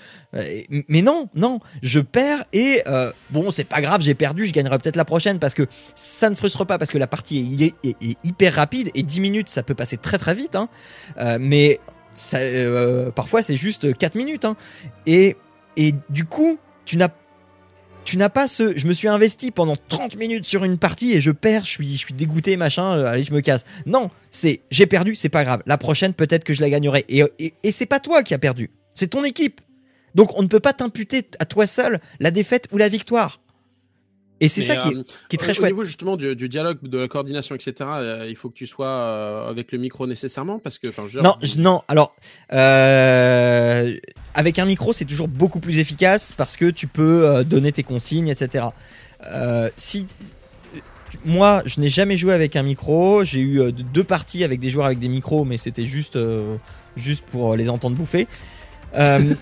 mais 0.87 1.01
non 1.03 1.29
non 1.35 1.59
je 1.83 1.99
perds 1.99 2.45
et 2.53 2.81
euh, 2.87 3.11
bon 3.29 3.51
c'est 3.51 3.65
pas 3.65 3.81
grave 3.81 4.01
j'ai 4.01 4.15
perdu 4.15 4.45
je 4.47 4.51
gagnerai 4.51 4.79
peut-être 4.79 4.95
la 4.95 5.05
prochaine 5.05 5.37
parce 5.37 5.53
que 5.53 5.67
ça 5.93 6.29
ne 6.29 6.35
frustre 6.35 6.65
pas 6.65 6.79
parce 6.79 6.89
que 6.89 6.97
la 6.97 7.05
partie 7.07 7.73
est, 7.83 7.87
est- 7.87 7.95
est 8.03 8.17
hyper 8.23 8.55
rapide 8.55 8.89
et 8.95 9.03
10 9.03 9.21
minutes 9.21 9.49
ça 9.49 9.61
peut 9.61 9.75
passer 9.75 9.97
très 9.97 10.17
très 10.17 10.33
vite 10.33 10.55
hein. 10.55 10.69
Euh, 11.19 11.37
mais 11.39 11.79
ça, 12.15 12.37
euh, 12.39 13.11
parfois 13.11 13.43
c'est 13.43 13.57
juste 13.57 13.95
4 13.95 14.15
minutes 14.15 14.45
hein. 14.45 14.55
et 15.05 15.37
et 15.77 15.93
du 16.09 16.25
coup 16.25 16.57
tu 16.85 16.97
n'as 16.97 17.09
tu 18.03 18.17
n'as 18.17 18.29
pas 18.29 18.47
ce 18.47 18.77
je 18.77 18.87
me 18.87 18.93
suis 18.93 19.07
investi 19.07 19.51
pendant 19.51 19.75
30 19.87 20.17
minutes 20.17 20.45
sur 20.45 20.63
une 20.63 20.77
partie 20.77 21.13
et 21.13 21.21
je 21.21 21.31
perds 21.31 21.65
je 21.65 21.69
suis 21.69 21.93
je 21.93 21.97
suis 21.97 22.13
dégoûté 22.13 22.57
machin 22.57 22.97
euh, 22.97 23.05
allez 23.05 23.23
je 23.23 23.33
me 23.33 23.41
casse. 23.41 23.63
Non 23.85 24.09
c'est 24.31 24.61
j'ai 24.71 24.85
perdu 24.85 25.15
c'est 25.15 25.29
pas 25.29 25.43
grave. 25.43 25.61
La 25.65 25.77
prochaine 25.77 26.13
peut-être 26.13 26.43
que 26.43 26.53
je 26.53 26.61
la 26.61 26.69
gagnerai. 26.69 27.05
Et 27.09 27.23
et, 27.39 27.53
et 27.63 27.71
c'est 27.71 27.85
pas 27.85 27.99
toi 27.99 28.23
qui 28.23 28.33
as 28.33 28.39
perdu. 28.39 28.71
C'est 28.95 29.07
ton 29.07 29.23
équipe. 29.23 29.61
Donc 30.15 30.37
on 30.37 30.43
ne 30.43 30.47
peut 30.47 30.59
pas 30.59 30.73
t'imputer 30.73 31.25
à 31.39 31.45
toi 31.45 31.67
seul 31.67 31.99
la 32.19 32.31
défaite 32.31 32.67
ou 32.71 32.77
la 32.77 32.89
victoire 32.89 33.42
et 34.43 34.47
c'est 34.49 34.61
ça 34.61 34.75
qui 34.77 34.89
est, 34.89 34.97
euh, 34.97 35.03
qui 35.29 35.35
est 35.35 35.39
très 35.39 35.51
au 35.51 35.55
chouette 35.55 35.71
niveau 35.71 35.83
justement 35.83 36.17
du, 36.17 36.35
du 36.35 36.49
dialogue, 36.49 36.77
de 36.81 36.97
la 36.97 37.07
coordination, 37.07 37.55
etc. 37.55 37.73
euh, 37.81 38.25
il 38.29 38.35
faut 38.35 38.49
que 38.49 38.55
tu 38.55 38.67
sois 38.67 38.87
euh, 38.87 39.49
avec 39.49 39.71
le 39.71 39.77
micro 39.77 40.05
nécessairement 40.07 40.59
parce 40.59 40.79
que, 40.79 40.87
enfin, 40.87 41.03
je 41.07 41.19
Non, 41.19 41.35
je- 41.41 41.59
non. 41.59 41.81
Alors, 41.87 42.15
euh, 42.51 43.95
avec 44.33 44.59
un 44.59 44.65
micro, 44.65 44.93
c'est 44.93 45.05
toujours 45.05 45.27
beaucoup 45.27 45.59
plus 45.59 45.79
efficace 45.79 46.31
parce 46.31 46.57
que 46.57 46.69
tu 46.69 46.87
peux 46.87 47.43
donner 47.45 47.71
tes 47.71 47.83
consignes, 47.83 48.27
etc. 48.27 48.65
Euh, 49.27 49.69
si 49.77 50.05
moi, 51.25 51.61
je 51.65 51.79
n'ai 51.79 51.89
jamais 51.89 52.17
joué 52.17 52.33
avec 52.33 52.55
un 52.55 52.63
micro. 52.63 53.23
J'ai 53.23 53.39
eu 53.39 53.71
deux 53.71 54.03
parties 54.03 54.43
avec 54.43 54.59
des 54.59 54.69
joueurs 54.69 54.87
avec 54.87 54.99
des 54.99 55.07
micros, 55.07 55.45
mais 55.45 55.57
c'était 55.57 55.85
juste, 55.85 56.15
euh, 56.15 56.57
juste 56.97 57.23
pour 57.25 57.55
les 57.55 57.69
entendre 57.69 57.95
bouffer. 57.95 58.27
Euh, 58.95 59.33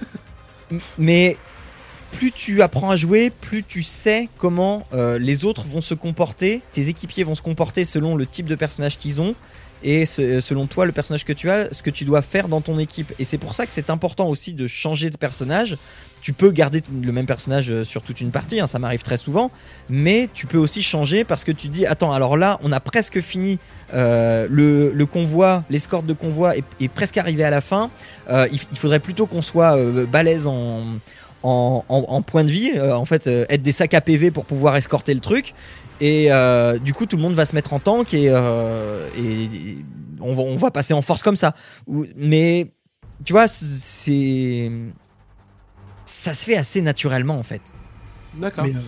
mais 0.97 1.37
plus 2.11 2.31
tu 2.31 2.61
apprends 2.61 2.91
à 2.91 2.95
jouer, 2.95 3.29
plus 3.29 3.63
tu 3.63 3.81
sais 3.83 4.29
comment 4.37 4.85
euh, 4.93 5.17
les 5.17 5.45
autres 5.45 5.63
vont 5.63 5.81
se 5.81 5.93
comporter, 5.93 6.61
tes 6.71 6.89
équipiers 6.89 7.23
vont 7.23 7.35
se 7.35 7.41
comporter 7.41 7.85
selon 7.85 8.15
le 8.15 8.25
type 8.25 8.45
de 8.45 8.55
personnage 8.55 8.97
qu'ils 8.97 9.21
ont 9.21 9.35
et 9.83 10.05
ce- 10.05 10.39
selon 10.41 10.67
toi 10.67 10.85
le 10.85 10.91
personnage 10.91 11.25
que 11.25 11.33
tu 11.33 11.49
as, 11.49 11.73
ce 11.73 11.81
que 11.81 11.89
tu 11.89 12.05
dois 12.05 12.21
faire 12.21 12.47
dans 12.47 12.61
ton 12.61 12.77
équipe. 12.77 13.13
Et 13.17 13.23
c'est 13.23 13.37
pour 13.37 13.55
ça 13.55 13.65
que 13.65 13.73
c'est 13.73 13.89
important 13.89 14.27
aussi 14.27 14.53
de 14.53 14.67
changer 14.67 15.09
de 15.09 15.17
personnage. 15.17 15.77
Tu 16.21 16.33
peux 16.33 16.51
garder 16.51 16.83
le 17.01 17.11
même 17.11 17.25
personnage 17.25 17.71
euh, 17.71 17.83
sur 17.83 18.03
toute 18.03 18.21
une 18.21 18.29
partie, 18.29 18.59
hein, 18.59 18.67
ça 18.67 18.77
m'arrive 18.77 19.01
très 19.01 19.17
souvent, 19.17 19.49
mais 19.89 20.29
tu 20.31 20.45
peux 20.45 20.59
aussi 20.59 20.83
changer 20.83 21.23
parce 21.23 21.43
que 21.43 21.51
tu 21.51 21.67
dis 21.67 21.87
attends 21.87 22.11
alors 22.11 22.37
là 22.37 22.59
on 22.61 22.71
a 22.71 22.79
presque 22.79 23.21
fini 23.21 23.57
euh, 23.93 24.45
le, 24.49 25.05
convoi, 25.05 25.63
l'escorte 25.69 26.05
de 26.05 26.13
convoi 26.13 26.55
est, 26.57 26.87
presque 26.89 27.17
arrivé 27.17 27.43
à 27.43 27.49
la 27.49 27.61
fin. 27.61 27.89
Euh, 28.29 28.47
il, 28.51 28.77
faudrait 28.77 28.99
plutôt 28.99 29.25
qu'on 29.25 29.41
soit 29.41 29.75
euh, 29.75 30.05
balèze 30.05 30.45
en, 30.45 30.83
en, 31.43 31.83
en, 31.89 31.97
en 32.07 32.21
point 32.21 32.43
de 32.43 32.49
vie, 32.51 32.71
euh, 32.75 32.95
en 32.95 33.05
fait 33.05 33.27
euh, 33.27 33.45
être 33.49 33.61
des 33.61 33.71
sacs 33.71 33.93
à 33.93 34.01
PV 34.01 34.31
pour 34.31 34.45
pouvoir 34.45 34.75
escorter 34.75 35.13
le 35.13 35.19
truc. 35.19 35.53
Et 35.99 36.31
euh, 36.31 36.79
du 36.79 36.93
coup 36.93 37.05
tout 37.05 37.15
le 37.15 37.21
monde 37.21 37.33
va 37.35 37.45
se 37.45 37.53
mettre 37.55 37.73
en 37.73 37.79
tank 37.79 38.13
et, 38.13 38.27
euh, 38.29 39.07
et 39.17 39.77
on, 40.19 40.33
va, 40.33 40.41
on 40.43 40.57
va 40.57 40.71
passer 40.71 40.93
en 40.93 41.01
force 41.01 41.23
comme 41.23 41.35
ça. 41.35 41.55
Mais 42.15 42.71
tu 43.23 43.33
vois 43.33 43.47
c'est 43.47 44.71
ça 46.05 46.33
se 46.33 46.45
fait 46.45 46.57
assez 46.57 46.81
naturellement 46.81 47.37
en 47.37 47.43
fait. 47.43 47.61
D'accord. 48.35 48.65
Mais, 48.65 48.71
euh, 48.71 48.79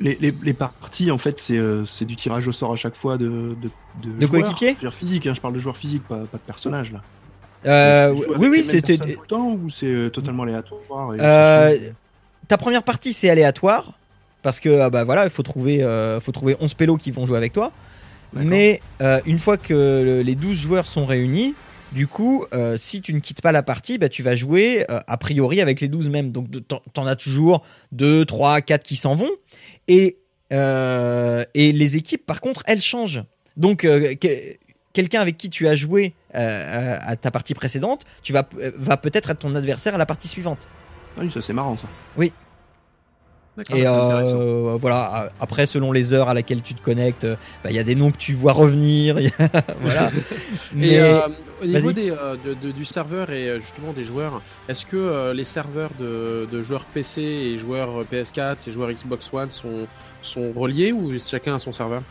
les, 0.00 0.14
les, 0.20 0.34
les 0.42 0.52
parties, 0.52 1.10
en 1.10 1.16
fait, 1.16 1.40
c'est 1.40 1.56
euh, 1.56 1.86
c'est 1.86 2.04
du 2.04 2.16
tirage 2.16 2.46
au 2.48 2.52
sort 2.52 2.72
à 2.72 2.76
chaque 2.76 2.94
fois 2.96 3.16
de 3.16 3.56
de, 3.62 3.70
de, 4.02 4.12
De 4.18 4.26
joueurs. 4.26 4.42
coéquipiers? 4.42 4.68
Je 4.70 4.74
veux 4.74 4.80
dire 4.90 4.94
physique, 4.94 5.26
hein, 5.26 5.32
je 5.34 5.40
parle 5.40 5.54
de 5.54 5.58
joueurs 5.58 5.76
physiques, 5.76 6.06
pas, 6.06 6.18
pas 6.26 6.36
de 6.36 6.42
personnages 6.42 6.92
là. 6.92 7.02
Euh, 7.64 8.12
oui 8.38 8.48
oui 8.50 8.62
c'était 8.64 8.96
tout 8.98 9.06
le 9.22 9.26
temps 9.26 9.50
ou 9.52 9.68
c'est 9.70 9.86
euh, 9.86 10.10
totalement 10.10 10.42
aléatoire 10.44 11.14
et 11.14 11.18
Euh, 11.20 11.76
ta 12.48 12.56
première 12.56 12.82
partie 12.82 13.12
c'est 13.12 13.28
aléatoire 13.30 13.98
parce 14.42 14.60
que 14.60 14.80
ah 14.80 14.90
bah 14.90 15.04
voilà 15.04 15.24
il 15.24 15.30
faut 15.30 15.42
trouver 15.42 15.82
euh, 15.82 16.20
faut 16.20 16.32
trouver 16.32 16.56
11 16.60 16.74
pélos 16.74 16.96
qui 16.96 17.10
vont 17.10 17.24
jouer 17.26 17.38
avec 17.38 17.52
toi. 17.52 17.72
Mais 18.32 18.80
une 19.24 19.38
fois 19.38 19.56
que 19.56 19.72
le- 20.04 20.22
les 20.22 20.34
12 20.34 20.56
joueurs 20.56 20.86
sont 20.86 21.06
réunis 21.06 21.54
du 21.92 22.06
coup 22.06 22.44
si 22.76 23.00
tu 23.00 23.14
ne 23.14 23.20
quittes 23.20 23.40
pas 23.40 23.52
la 23.52 23.62
partie 23.62 23.96
bah, 23.98 24.08
tu 24.10 24.22
vas 24.22 24.36
jouer 24.36 24.84
a 24.88 25.16
priori 25.16 25.60
avec 25.60 25.80
les 25.80 25.88
12 25.88 26.08
mêmes. 26.10 26.30
Donc 26.32 26.48
t'en 26.92 27.06
as 27.06 27.16
toujours 27.16 27.62
2 27.92 28.24
3 28.26 28.60
4 28.60 28.82
qui 28.84 28.96
s'en 28.96 29.14
vont. 29.14 29.30
Et 29.88 30.18
et 30.50 31.72
les 31.72 31.96
équipes 31.96 32.26
par 32.26 32.40
contre 32.40 32.62
elles 32.66 32.80
changent. 32.80 33.22
Donc 33.56 33.86
quelqu'un 34.96 35.20
avec 35.20 35.36
qui 35.36 35.48
tu 35.50 35.68
as 35.68 35.76
joué 35.76 36.14
euh, 36.34 36.98
à 37.00 37.14
ta 37.16 37.30
partie 37.30 37.54
précédente 37.54 38.02
tu 38.22 38.32
vas 38.32 38.44
va 38.90 38.96
peut-être 38.96 39.30
être 39.30 39.38
ton 39.40 39.54
adversaire 39.54 39.94
à 39.94 39.98
la 39.98 40.06
partie 40.06 40.28
suivante 40.28 40.62
oui, 41.18 41.30
ça 41.30 41.40
c'est 41.40 41.52
marrant 41.54 41.76
ça. 41.76 41.88
Et 43.74 43.86
euh, 43.86 44.76
voilà, 44.78 45.30
après, 45.40 45.64
selon 45.64 45.90
les 45.90 46.12
heures 46.12 46.28
à 46.28 46.34
laquelle 46.34 46.60
tu 46.62 46.74
te 46.74 46.82
connectes, 46.82 47.24
euh, 47.24 47.36
bah, 47.64 47.70
il 47.70 47.76
y 47.76 47.78
a 47.78 47.84
des 47.84 47.94
noms 47.94 48.10
que 48.10 48.18
tu 48.18 48.34
vois 48.34 48.52
revenir. 48.52 49.16
voilà. 49.80 50.10
Mais 50.74 50.88
Et 50.88 51.00
euh, 51.00 51.20
au 51.62 51.64
niveau 51.64 51.92
des, 51.92 52.10
euh, 52.10 52.36
de- 52.44 52.52
de- 52.52 52.70
du 52.70 52.84
serveur 52.84 53.30
et 53.30 53.48
euh, 53.48 53.60
justement 53.60 53.94
des 53.94 54.04
joueurs, 54.04 54.42
est-ce 54.68 54.84
que 54.84 54.96
euh, 54.98 55.32
les 55.32 55.44
serveurs 55.44 55.92
de, 55.98 56.46
de 56.52 56.62
joueurs 56.62 56.84
PC 56.84 57.22
et 57.22 57.56
joueurs 57.56 58.02
euh, 58.02 58.06
PS4 58.12 58.56
et 58.68 58.72
joueurs 58.72 58.92
Xbox 58.92 59.30
One 59.32 59.50
sont, 59.50 59.86
sont 60.20 60.52
reliés 60.52 60.92
ou 60.92 61.18
chacun 61.18 61.54
a 61.54 61.58
son 61.58 61.72
serveur? 61.72 62.02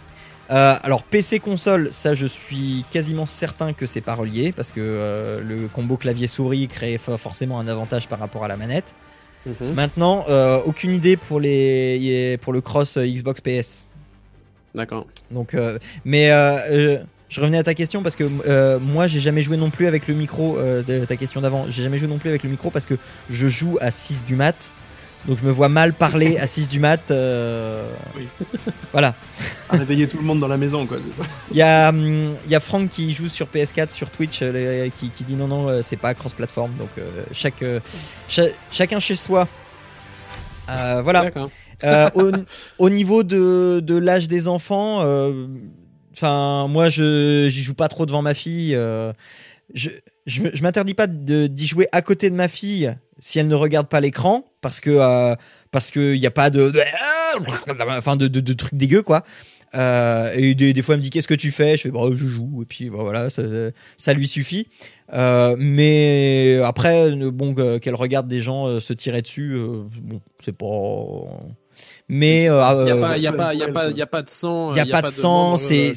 Euh, 0.51 0.75
alors, 0.83 1.03
PC 1.03 1.39
console, 1.39 1.89
ça, 1.91 2.13
je 2.13 2.25
suis 2.25 2.85
quasiment 2.91 3.25
certain 3.25 3.73
que 3.73 3.85
c'est 3.85 4.01
pas 4.01 4.13
relié 4.15 4.51
parce 4.51 4.71
que 4.71 4.79
euh, 4.79 5.41
le 5.41 5.67
combo 5.67 5.97
clavier-souris 5.97 6.67
crée 6.67 6.97
fa- 6.97 7.17
forcément 7.17 7.59
un 7.59 7.67
avantage 7.67 8.07
par 8.07 8.19
rapport 8.19 8.43
à 8.43 8.47
la 8.47 8.57
manette. 8.57 8.93
Mhm. 9.45 9.73
Maintenant, 9.75 10.25
euh, 10.29 10.59
aucune 10.65 10.93
idée 10.93 11.17
pour, 11.17 11.39
les, 11.39 12.37
pour 12.41 12.53
le 12.53 12.61
cross 12.61 12.97
Xbox 12.97 13.41
PS. 13.41 13.87
D'accord. 14.73 15.05
Donc, 15.31 15.55
mais 16.03 16.27
je 17.29 17.41
revenais 17.41 17.57
à 17.57 17.63
ta 17.63 17.73
question 17.73 18.03
parce 18.03 18.15
que 18.15 18.77
moi 18.77 19.07
j'ai 19.07 19.19
jamais 19.19 19.41
joué 19.41 19.55
non 19.57 19.69
plus 19.69 19.87
avec 19.87 20.07
le 20.07 20.13
micro 20.15 20.57
de 20.57 21.05
ta 21.05 21.15
question 21.15 21.41
d'avant. 21.41 21.65
J'ai 21.69 21.83
jamais 21.83 21.97
joué 21.97 22.07
non 22.07 22.17
plus 22.17 22.29
avec 22.29 22.43
le 22.43 22.49
micro 22.49 22.71
parce 22.71 22.85
que 22.85 22.95
je 23.29 23.47
joue 23.47 23.77
à 23.81 23.89
6 23.91 24.25
du 24.25 24.35
mat. 24.35 24.73
Donc 25.27 25.39
je 25.39 25.43
me 25.45 25.51
vois 25.51 25.69
mal 25.69 25.93
parler 25.93 26.37
à 26.37 26.45
6 26.47 26.67
du 26.69 26.79
mat. 26.79 27.09
euh, 27.11 27.89
Oui. 28.15 28.27
Voilà. 28.91 29.15
À 29.69 29.75
réveiller 29.77 30.07
tout 30.07 30.17
le 30.17 30.23
monde 30.23 30.39
dans 30.39 30.47
la 30.47 30.57
maison, 30.57 30.85
quoi, 30.85 30.97
c'est 31.05 31.21
ça. 31.21 31.27
Il 31.51 31.57
y, 31.57 31.61
a, 31.61 31.89
hum, 31.89 32.35
il 32.45 32.51
y 32.51 32.55
a 32.55 32.59
Franck 32.59 32.89
qui 32.89 33.11
joue 33.11 33.27
sur 33.27 33.47
PS4, 33.47 33.89
sur 33.91 34.09
Twitch, 34.09 34.41
euh, 34.41 34.83
les- 34.85 34.91
qui, 34.91 35.09
qui 35.09 35.23
dit 35.23 35.33
non, 35.35 35.47
non, 35.47 35.67
euh, 35.67 35.81
c'est 35.81 35.97
pas 35.97 36.13
cross-platform. 36.13 36.71
Donc 36.77 36.89
euh, 36.97 37.23
chaque, 37.31 37.61
euh, 37.63 37.79
cha- 38.27 38.43
chacun 38.71 38.99
chez 38.99 39.15
soi. 39.15 39.47
Euh, 40.69 41.01
voilà. 41.03 41.23
D'accord. 41.23 41.49
Euh, 41.83 42.09
au, 42.15 42.31
au 42.77 42.89
niveau 42.89 43.23
de, 43.23 43.81
de 43.83 43.95
l'âge 43.97 44.27
des 44.29 44.47
enfants, 44.47 44.99
euh, 45.01 45.47
enfin 46.13 46.67
moi 46.69 46.87
je 46.87 47.47
j'y 47.49 47.61
joue 47.63 47.73
pas 47.73 47.89
trop 47.89 48.05
devant 48.05 48.21
ma 48.21 48.33
fille. 48.33 48.73
euh, 48.75 49.11
je 49.73 49.89
je, 50.25 50.43
je 50.53 50.63
m'interdis 50.63 50.93
pas 50.93 51.07
de- 51.07 51.47
d'y 51.47 51.67
jouer 51.67 51.87
à 51.91 52.01
côté 52.01 52.29
de 52.29 52.35
ma 52.35 52.47
fille 52.47 52.95
si 53.19 53.39
elle 53.39 53.47
ne 53.49 53.55
regarde 53.55 53.87
pas 53.89 53.99
l'écran 53.99 54.45
parce 54.65 54.79
que 54.79 54.89
euh, 54.89 55.35
parce 55.69 55.91
que 55.91 56.15
y 56.15 56.25
a 56.25 56.31
pas 56.31 56.49
de 56.49 56.71
enfin 57.99 58.15
de, 58.15 58.27
de, 58.27 58.39
de 58.39 58.53
trucs 58.53 58.73
dégueux 58.73 59.03
quoi. 59.03 59.23
Euh, 59.75 60.31
et 60.33 60.55
des, 60.55 60.73
des 60.73 60.81
fois 60.81 60.95
elle 60.95 61.01
me 61.01 61.03
dit 61.03 61.11
qu'est-ce 61.11 61.27
que 61.27 61.35
tu 61.35 61.51
fais? 61.51 61.77
Je 61.77 61.83
fais 61.83 61.91
bah, 61.91 61.99
je 62.15 62.25
joue 62.25 62.63
et 62.63 62.65
puis 62.65 62.89
bah, 62.89 62.97
voilà 63.01 63.29
ça, 63.29 63.43
ça 63.97 64.13
lui 64.13 64.27
suffit 64.27 64.67
euh, 65.13 65.55
mais 65.59 66.59
après 66.63 67.11
euh, 67.11 67.29
bon 67.29 67.53
que- 67.53 67.77
qu'elle 67.77 67.93
regarde 67.93 68.27
des 68.27 68.41
gens 68.41 68.79
se 68.79 68.93
tirer 68.93 69.21
dessus 69.21 69.51
euh, 69.53 69.83
bon 70.01 70.19
c'est 70.43 70.57
pas 70.57 70.65
mais 72.07 72.43
Il 72.45 72.85
n'y 72.85 72.91
a, 72.91 72.95
pas- 73.01 73.17
y 73.17 73.27
a, 73.27 73.31
pas- 73.33 73.53
y 73.53 73.63
a, 73.63 73.67
pas- 73.67 73.89
y 73.91 74.01
a 74.01 74.07
pas 74.07 74.21
de 74.21 74.29
sang. 74.29 74.73
Y 74.75 74.79
a 74.79 74.85
pas 74.85 75.01
de 75.01 75.07
sang, 75.11 75.55
c'est- 75.57 75.93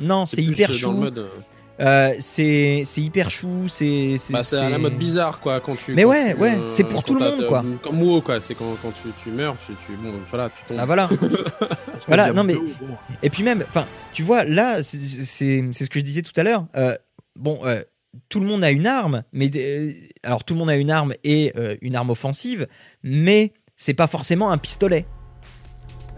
non 0.00 0.26
c'est 0.26 0.42
hyper 0.52 0.68
chou 0.74 0.92
euh, 1.80 2.14
c'est 2.18 2.82
c'est 2.84 3.00
hyper 3.00 3.30
chou 3.30 3.68
c'est 3.68 4.16
c'est 4.18 4.32
bah, 4.32 4.42
c'est 4.42 4.56
à 4.56 4.68
la 4.68 4.78
mode 4.78 4.98
bizarre, 4.98 5.40
quoi, 5.40 5.60
quand 5.60 5.76
tu. 5.76 5.94
Mais 5.94 6.02
quand 6.02 6.10
ouais, 6.10 6.34
tu, 6.34 6.40
ouais, 6.40 6.56
euh, 6.58 6.66
c'est 6.66 6.84
pour 6.84 7.02
tout 7.04 7.14
le 7.14 7.20
monde, 7.20 7.46
quoi. 7.46 7.64
Comme 7.82 7.96
moi, 7.96 8.20
quoi. 8.20 8.40
C'est 8.40 8.54
quand, 8.54 8.76
quand 8.82 8.92
tu, 8.92 9.08
tu 9.22 9.30
meurs, 9.30 9.56
tu, 9.64 9.72
tu, 9.74 9.92
bon, 9.96 10.14
voilà, 10.28 10.50
tu 10.50 10.64
tombes. 10.64 10.78
ah 10.80 10.86
voilà 10.86 11.08
Voilà, 12.08 12.32
non, 12.32 12.44
mais- 12.44 12.54
bon, 12.54 12.96
Et 13.22 13.30
puis 13.30 13.42
même, 13.42 13.64
enfin, 13.68 13.86
tu 14.12 14.22
vois, 14.22 14.44
là, 14.44 14.82
c'est 14.82 14.98
c'est 14.98 15.64
c'est 15.72 15.84
ce 15.84 15.90
que 15.90 15.98
je 15.98 16.04
disais 16.04 16.22
tout 16.22 16.32
à 16.36 16.42
l'heure. 16.42 16.66
Euh, 16.76 16.94
bon, 17.36 17.60
euh, 17.64 17.82
tout 18.28 18.40
le 18.40 18.46
monde 18.46 18.64
a 18.64 18.70
une 18.70 18.86
arme, 18.86 19.22
mais 19.32 19.50
euh, 19.54 19.92
alors 20.22 20.44
tout 20.44 20.54
le 20.54 20.58
monde 20.58 20.70
a 20.70 20.76
une 20.76 20.90
arme 20.90 21.14
et 21.24 21.52
euh, 21.56 21.76
une 21.82 21.94
arme 21.94 22.10
offensive, 22.10 22.66
mais 23.02 23.52
c'est 23.76 23.94
pas 23.94 24.06
forcément 24.06 24.50
un 24.50 24.58
pistolet. 24.58 25.06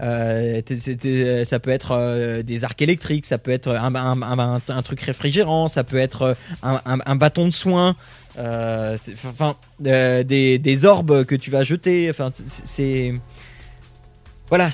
Euh, 0.01 0.61
t'es- 0.61 1.45
ça 1.45 1.59
peut 1.59 1.69
être 1.69 1.91
euh, 1.91 2.41
des 2.41 2.63
arcs 2.63 2.81
électriques, 2.81 3.25
ça 3.25 3.37
peut 3.37 3.51
être 3.51 3.69
un, 3.69 4.81
truc 4.81 5.01
réfrigérant, 5.01 5.67
ça 5.67 5.83
peut 5.83 5.97
être 5.97 6.35
euh, 6.63 6.77
un, 6.85 7.15
bâton 7.15 7.45
de 7.45 7.51
soin, 7.53 7.95
euh, 8.39 8.97
enfin 9.27 9.55
euh, 9.85 10.23
des, 10.23 10.57
des 10.57 10.85
orbes 10.85 11.23
que 11.25 11.35
tu 11.35 11.51
vas 11.51 11.63
jeter. 11.63 12.09
Enfin, 12.09 12.31
c'est- 12.33 13.13
voilà, 14.49 14.69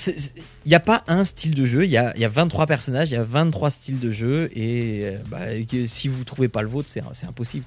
il 0.65 0.69
n'y 0.69 0.75
a 0.75 0.79
pas 0.79 1.03
un 1.07 1.23
style 1.23 1.53
de 1.53 1.67
jeu, 1.67 1.85
il 1.85 1.91
y 1.91 1.97
a, 1.97 2.17
y 2.17 2.25
a 2.25 2.29
23 2.29 2.65
personnages, 2.65 3.11
il 3.11 3.13
y 3.13 3.17
a 3.17 3.23
23 3.23 3.69
styles 3.69 3.99
de 3.99 4.11
jeu, 4.11 4.49
et 4.55 5.01
euh, 5.03 5.17
bah, 5.29 5.39
si 5.85 6.07
vous 6.07 6.23
trouvez 6.23 6.47
pas 6.47 6.63
le 6.63 6.67
vôtre, 6.67 6.89
c'est 6.89 7.27
impossible. 7.27 7.65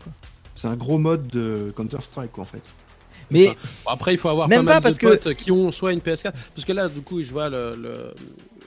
C'est 0.56 0.66
un 0.66 0.74
gros 0.74 0.98
mode 0.98 1.28
de 1.28 1.72
Counter-Strike, 1.76 2.36
en 2.38 2.44
fait. 2.44 2.62
Mais 3.30 3.46
ça. 3.49 3.54
Bon, 3.84 3.90
Après, 3.92 4.14
il 4.14 4.18
faut 4.18 4.28
avoir 4.28 4.49
Même 4.49 4.60
pas 4.60 4.62
mal 4.64 4.75
pas, 4.76 4.80
parce 4.82 4.96
de 4.96 5.00
que- 5.00 5.06
potes 5.16 5.34
qui 5.34 5.50
ont 5.50 5.70
soit 5.72 5.92
une 5.92 6.00
PS4. 6.00 6.32
Parce 6.54 6.64
que 6.64 6.72
là, 6.72 6.88
du 6.88 7.00
coup, 7.00 7.22
je 7.22 7.30
vois 7.30 7.49
le. 7.49 7.75
le 7.76 8.14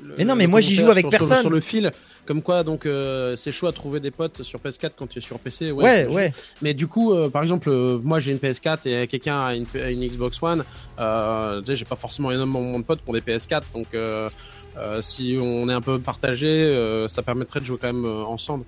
le- 0.06 0.16
Mais 0.18 0.26
non, 0.26 0.36
mais 0.36 0.48
moi, 0.48 0.60
j'y 0.60 0.76
joue 0.76 0.90
avec 0.92 1.04
sur- 1.06 1.12
sur- 1.12 1.20
personne. 1.20 1.40
Sur 1.40 1.50
le 1.50 1.62
fil, 1.62 1.90
comme 2.26 2.42
quoi, 2.42 2.64
donc, 2.66 2.86
euh, 2.86 3.38
c'est 3.38 3.54
chaud 3.54 3.68
à 3.68 3.72
trouver 3.72 4.02
des 4.02 4.12
potes 4.12 4.44
sur 4.44 4.60
PS4 4.60 4.96
quand 4.98 5.08
tu 5.08 5.20
es 5.20 5.22
sur 5.22 5.40
PC. 5.40 5.72
Ouais, 5.72 6.06
ouais, 6.08 6.34
Mais 6.62 6.74
du 6.74 6.88
coup, 6.88 7.14
euh, 7.14 7.30
par 7.30 7.42
exemple, 7.42 7.70
euh, 7.70 7.98
moi 8.04 8.20
j'ai 8.20 8.34
une 8.34 8.38
PS4 8.40 8.86
et 8.86 9.08
quelqu'un 9.08 9.40
a 9.46 9.56
une, 9.56 9.66
Xbox 9.66 10.44
One. 10.44 10.66
Euh, 11.00 11.62
tu 11.62 11.68
sais, 11.68 11.76
j'ai 11.76 11.86
pas 11.86 11.96
forcément 11.96 12.32
énormément 12.32 12.78
de 12.80 12.84
potes 12.84 13.02
qui 13.02 13.10
ont 13.10 13.14
des 13.14 13.22
PS4, 13.22 13.64
donc 13.74 13.88
euh, 13.94 14.30
euh, 14.78 15.02
si 15.02 15.38
on 15.40 15.70
est 15.70 15.74
un 15.74 15.80
peu 15.82 15.98
partagé, 16.00 16.50
euh, 16.50 17.08
ça 17.08 17.22
permettrait 17.22 17.62
de 17.62 17.66
jouer 17.66 17.78
quand 17.80 17.94
même 17.94 18.04
euh, 18.06 18.26
ensemble. 18.26 18.66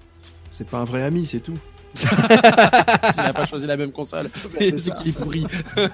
C'est 0.52 0.68
pas 0.68 0.78
un 0.78 0.86
vrai 0.86 1.04
ami, 1.04 1.26
c'est 1.26 1.42
tout. 1.42 1.58
S'il 3.12 3.24
n'a 3.24 3.34
pas 3.34 3.46
choisi 3.46 3.66
la 3.68 3.78
même 3.78 3.92
console, 3.92 4.30
c'est 4.60 4.94
qu'il 4.96 5.10
est 5.10 5.12
pourri. 5.14 5.46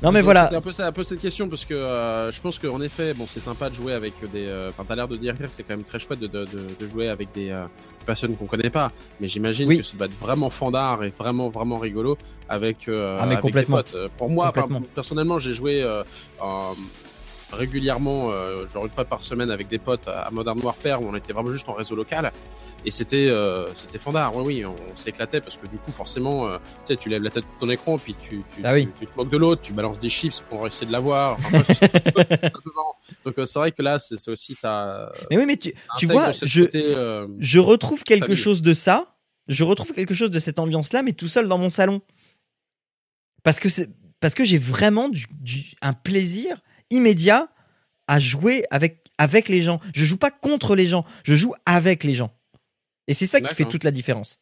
non 0.00 0.12
mais 0.12 0.20
Donc, 0.20 0.24
voilà, 0.26 0.44
C'était 0.44 0.54
un 0.56 0.60
peu 0.60 0.70
ça, 0.70 0.86
un 0.86 0.92
peu 0.92 1.02
cette 1.02 1.20
question 1.20 1.48
parce 1.48 1.64
que 1.64 1.74
euh, 1.74 2.30
je 2.30 2.40
pense 2.40 2.60
qu'en 2.60 2.80
effet, 2.80 3.14
bon, 3.14 3.26
c'est 3.28 3.40
sympa 3.40 3.68
de 3.68 3.74
jouer 3.74 3.92
avec 3.94 4.12
des. 4.32 4.46
euh, 4.46 4.68
Enfin, 4.70 4.84
t'as 4.86 4.94
l'air 4.94 5.08
de 5.08 5.16
dire 5.16 5.36
que 5.36 5.42
c'est 5.50 5.64
quand 5.64 5.74
même 5.76 5.82
très 5.82 5.98
chouette 5.98 6.20
de, 6.20 6.28
de, 6.28 6.44
de, 6.44 6.60
de 6.78 6.86
jouer 6.86 7.08
avec 7.08 7.32
des 7.32 7.50
euh, 7.50 7.66
personnes 8.06 8.36
qu'on 8.36 8.46
connaît 8.46 8.70
pas. 8.70 8.92
Mais 9.20 9.26
j'imagine 9.26 9.68
Oui. 9.68 9.78
que 9.78 9.82
ça 9.82 9.96
doit 9.96 10.06
être 10.06 10.16
vraiment 10.18 10.50
fandard 10.50 11.02
et 11.02 11.08
vraiment 11.08 11.48
vraiment 11.48 11.78
rigolo 11.78 12.16
avec. 12.48 12.86
euh, 12.86 13.18
Ah, 13.20 13.24
mais 13.26 13.32
avec 13.32 13.40
complètement. 13.42 13.78
les 13.78 13.82
potes. 13.82 13.94
Euh, 13.96 14.08
Pour 14.16 14.30
moi, 14.30 14.52
personnellement, 14.94 15.40
j'ai 15.40 15.52
joué. 15.52 15.82
Euh, 15.82 16.04
euh, 16.44 16.46
régulièrement, 17.52 18.30
euh, 18.30 18.66
genre 18.68 18.84
une 18.84 18.90
fois 18.90 19.04
par 19.04 19.20
semaine 19.24 19.50
avec 19.50 19.68
des 19.68 19.78
potes 19.78 20.08
à 20.08 20.28
Modern 20.30 20.58
Warfare 20.60 21.02
où 21.02 21.06
on 21.08 21.14
était 21.16 21.32
vraiment 21.32 21.50
juste 21.50 21.68
en 21.68 21.72
réseau 21.74 21.96
local. 21.96 22.32
Et 22.84 22.90
c'était 22.92 23.26
euh, 23.28 23.66
c'était 23.74 23.98
fandard, 23.98 24.36
oui, 24.36 24.44
oui, 24.58 24.64
on 24.64 24.94
s'éclatait 24.96 25.40
parce 25.40 25.56
que 25.56 25.66
du 25.66 25.78
coup, 25.78 25.90
forcément, 25.90 26.48
euh, 26.48 26.58
tu 26.86 26.92
sais, 26.92 26.96
tu 26.96 27.08
lèves 27.08 27.22
la 27.22 27.30
tête 27.30 27.42
de 27.44 27.58
ton 27.60 27.68
écran, 27.70 27.98
puis 27.98 28.14
tu, 28.14 28.42
tu, 28.54 28.60
Ah 28.64 28.72
oui. 28.72 28.86
tu, 28.96 29.04
tu 29.04 29.06
te 29.12 29.16
moques 29.16 29.30
de 29.30 29.36
l'autre, 29.36 29.62
tu 29.62 29.72
balances 29.72 29.98
des 29.98 30.08
chips 30.08 30.40
pour 30.48 30.66
essayer 30.66 30.86
de 30.86 30.92
l'avoir. 30.92 31.38
Enfin. 31.38 31.58
Donc 33.24 33.34
c'est 33.44 33.58
vrai 33.58 33.72
que 33.72 33.82
là, 33.82 33.98
c'est 33.98 34.16
c'est 34.16 34.30
aussi 34.30 34.54
ça. 34.54 35.10
Mais 35.30 35.36
oui, 35.38 35.46
mais 35.46 35.56
tu, 35.56 35.72
tu 35.98 36.06
vois, 36.06 36.32
je, 36.32 36.62
côté, 36.62 36.84
euh, 36.96 37.26
je 37.38 37.58
retrouve 37.58 38.04
quelque 38.04 38.24
Famille. 38.26 38.36
chose 38.36 38.62
de 38.62 38.74
ça. 38.74 39.16
Je 39.48 39.64
retrouve 39.64 39.92
quelque 39.92 40.14
chose 40.14 40.30
de 40.30 40.38
cette 40.38 40.58
ambiance-là, 40.58 41.02
mais 41.02 41.12
tout 41.14 41.26
seul 41.28 41.48
dans 41.48 41.56
mon 41.58 41.70
salon. 41.70 42.02
Parce 43.42 43.60
que 43.60 43.68
c'est 43.68 43.88
parce 44.20 44.34
que 44.34 44.44
j'ai 44.44 44.58
vraiment 44.58 45.08
du, 45.08 45.26
du- 45.40 45.72
un 45.80 45.92
plaisir 45.94 46.60
immédiat 46.90 47.48
à 48.06 48.18
jouer 48.18 48.64
avec 48.70 49.04
avec 49.18 49.48
les 49.48 49.62
gens. 49.62 49.80
Je 49.94 50.04
joue 50.04 50.16
pas 50.16 50.30
contre 50.30 50.76
les 50.76 50.86
gens, 50.86 51.04
je 51.24 51.34
joue 51.34 51.54
avec 51.66 52.04
les 52.04 52.14
gens. 52.14 52.32
Et 53.06 53.14
c'est 53.14 53.26
ça 53.26 53.40
qui 53.40 53.54
fait 53.54 53.64
toute 53.64 53.84
la 53.84 53.90
différence. 53.90 54.40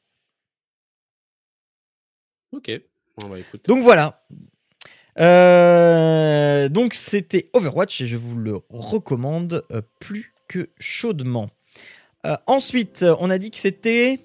Ok. 2.53 2.71
Bon, 3.19 3.29
bah, 3.29 3.39
écoute. 3.39 3.67
Donc 3.67 3.83
voilà. 3.83 4.25
Euh, 5.19 6.69
donc 6.69 6.93
c'était 6.95 7.49
Overwatch 7.55 8.03
et 8.03 8.07
je 8.07 8.17
vous 8.17 8.37
le 8.37 8.61
recommande 8.69 9.65
euh, 9.73 9.81
plus 9.99 10.35
que 10.47 10.69
chaudement. 10.79 11.49
Euh, 12.27 12.37
ensuite, 12.47 13.05
on 13.19 13.31
a 13.31 13.39
dit 13.39 13.51
que 13.51 13.59
c'était 13.59 14.21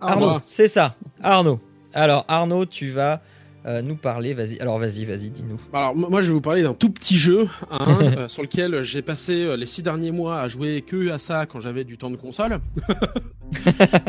Arnaud. 0.00 0.40
C'est 0.44 0.68
ça, 0.68 0.96
Arnaud. 1.22 1.60
Alors 1.92 2.24
Arnaud, 2.28 2.66
tu 2.66 2.90
vas 2.90 3.22
euh, 3.66 3.82
nous 3.82 3.96
parler. 3.96 4.34
Vas-y. 4.34 4.58
Alors 4.60 4.78
vas-y, 4.78 5.04
vas-y, 5.04 5.30
dis-nous. 5.30 5.60
Alors 5.72 5.94
mo- 5.94 6.08
moi 6.08 6.22
je 6.22 6.28
vais 6.28 6.34
vous 6.34 6.40
parler 6.40 6.62
d'un 6.62 6.74
tout 6.74 6.90
petit 6.90 7.16
jeu 7.18 7.46
hein, 7.70 7.78
euh, 8.16 8.28
sur 8.28 8.42
lequel 8.42 8.82
j'ai 8.82 9.02
passé 9.02 9.44
euh, 9.44 9.56
les 9.56 9.66
six 9.66 9.82
derniers 9.82 10.10
mois 10.12 10.40
à 10.40 10.48
jouer 10.48 10.82
que 10.82 11.10
à 11.10 11.18
ça 11.18 11.46
quand 11.46 11.60
j'avais 11.60 11.84
du 11.84 11.98
temps 11.98 12.10
de 12.10 12.16
console, 12.16 12.60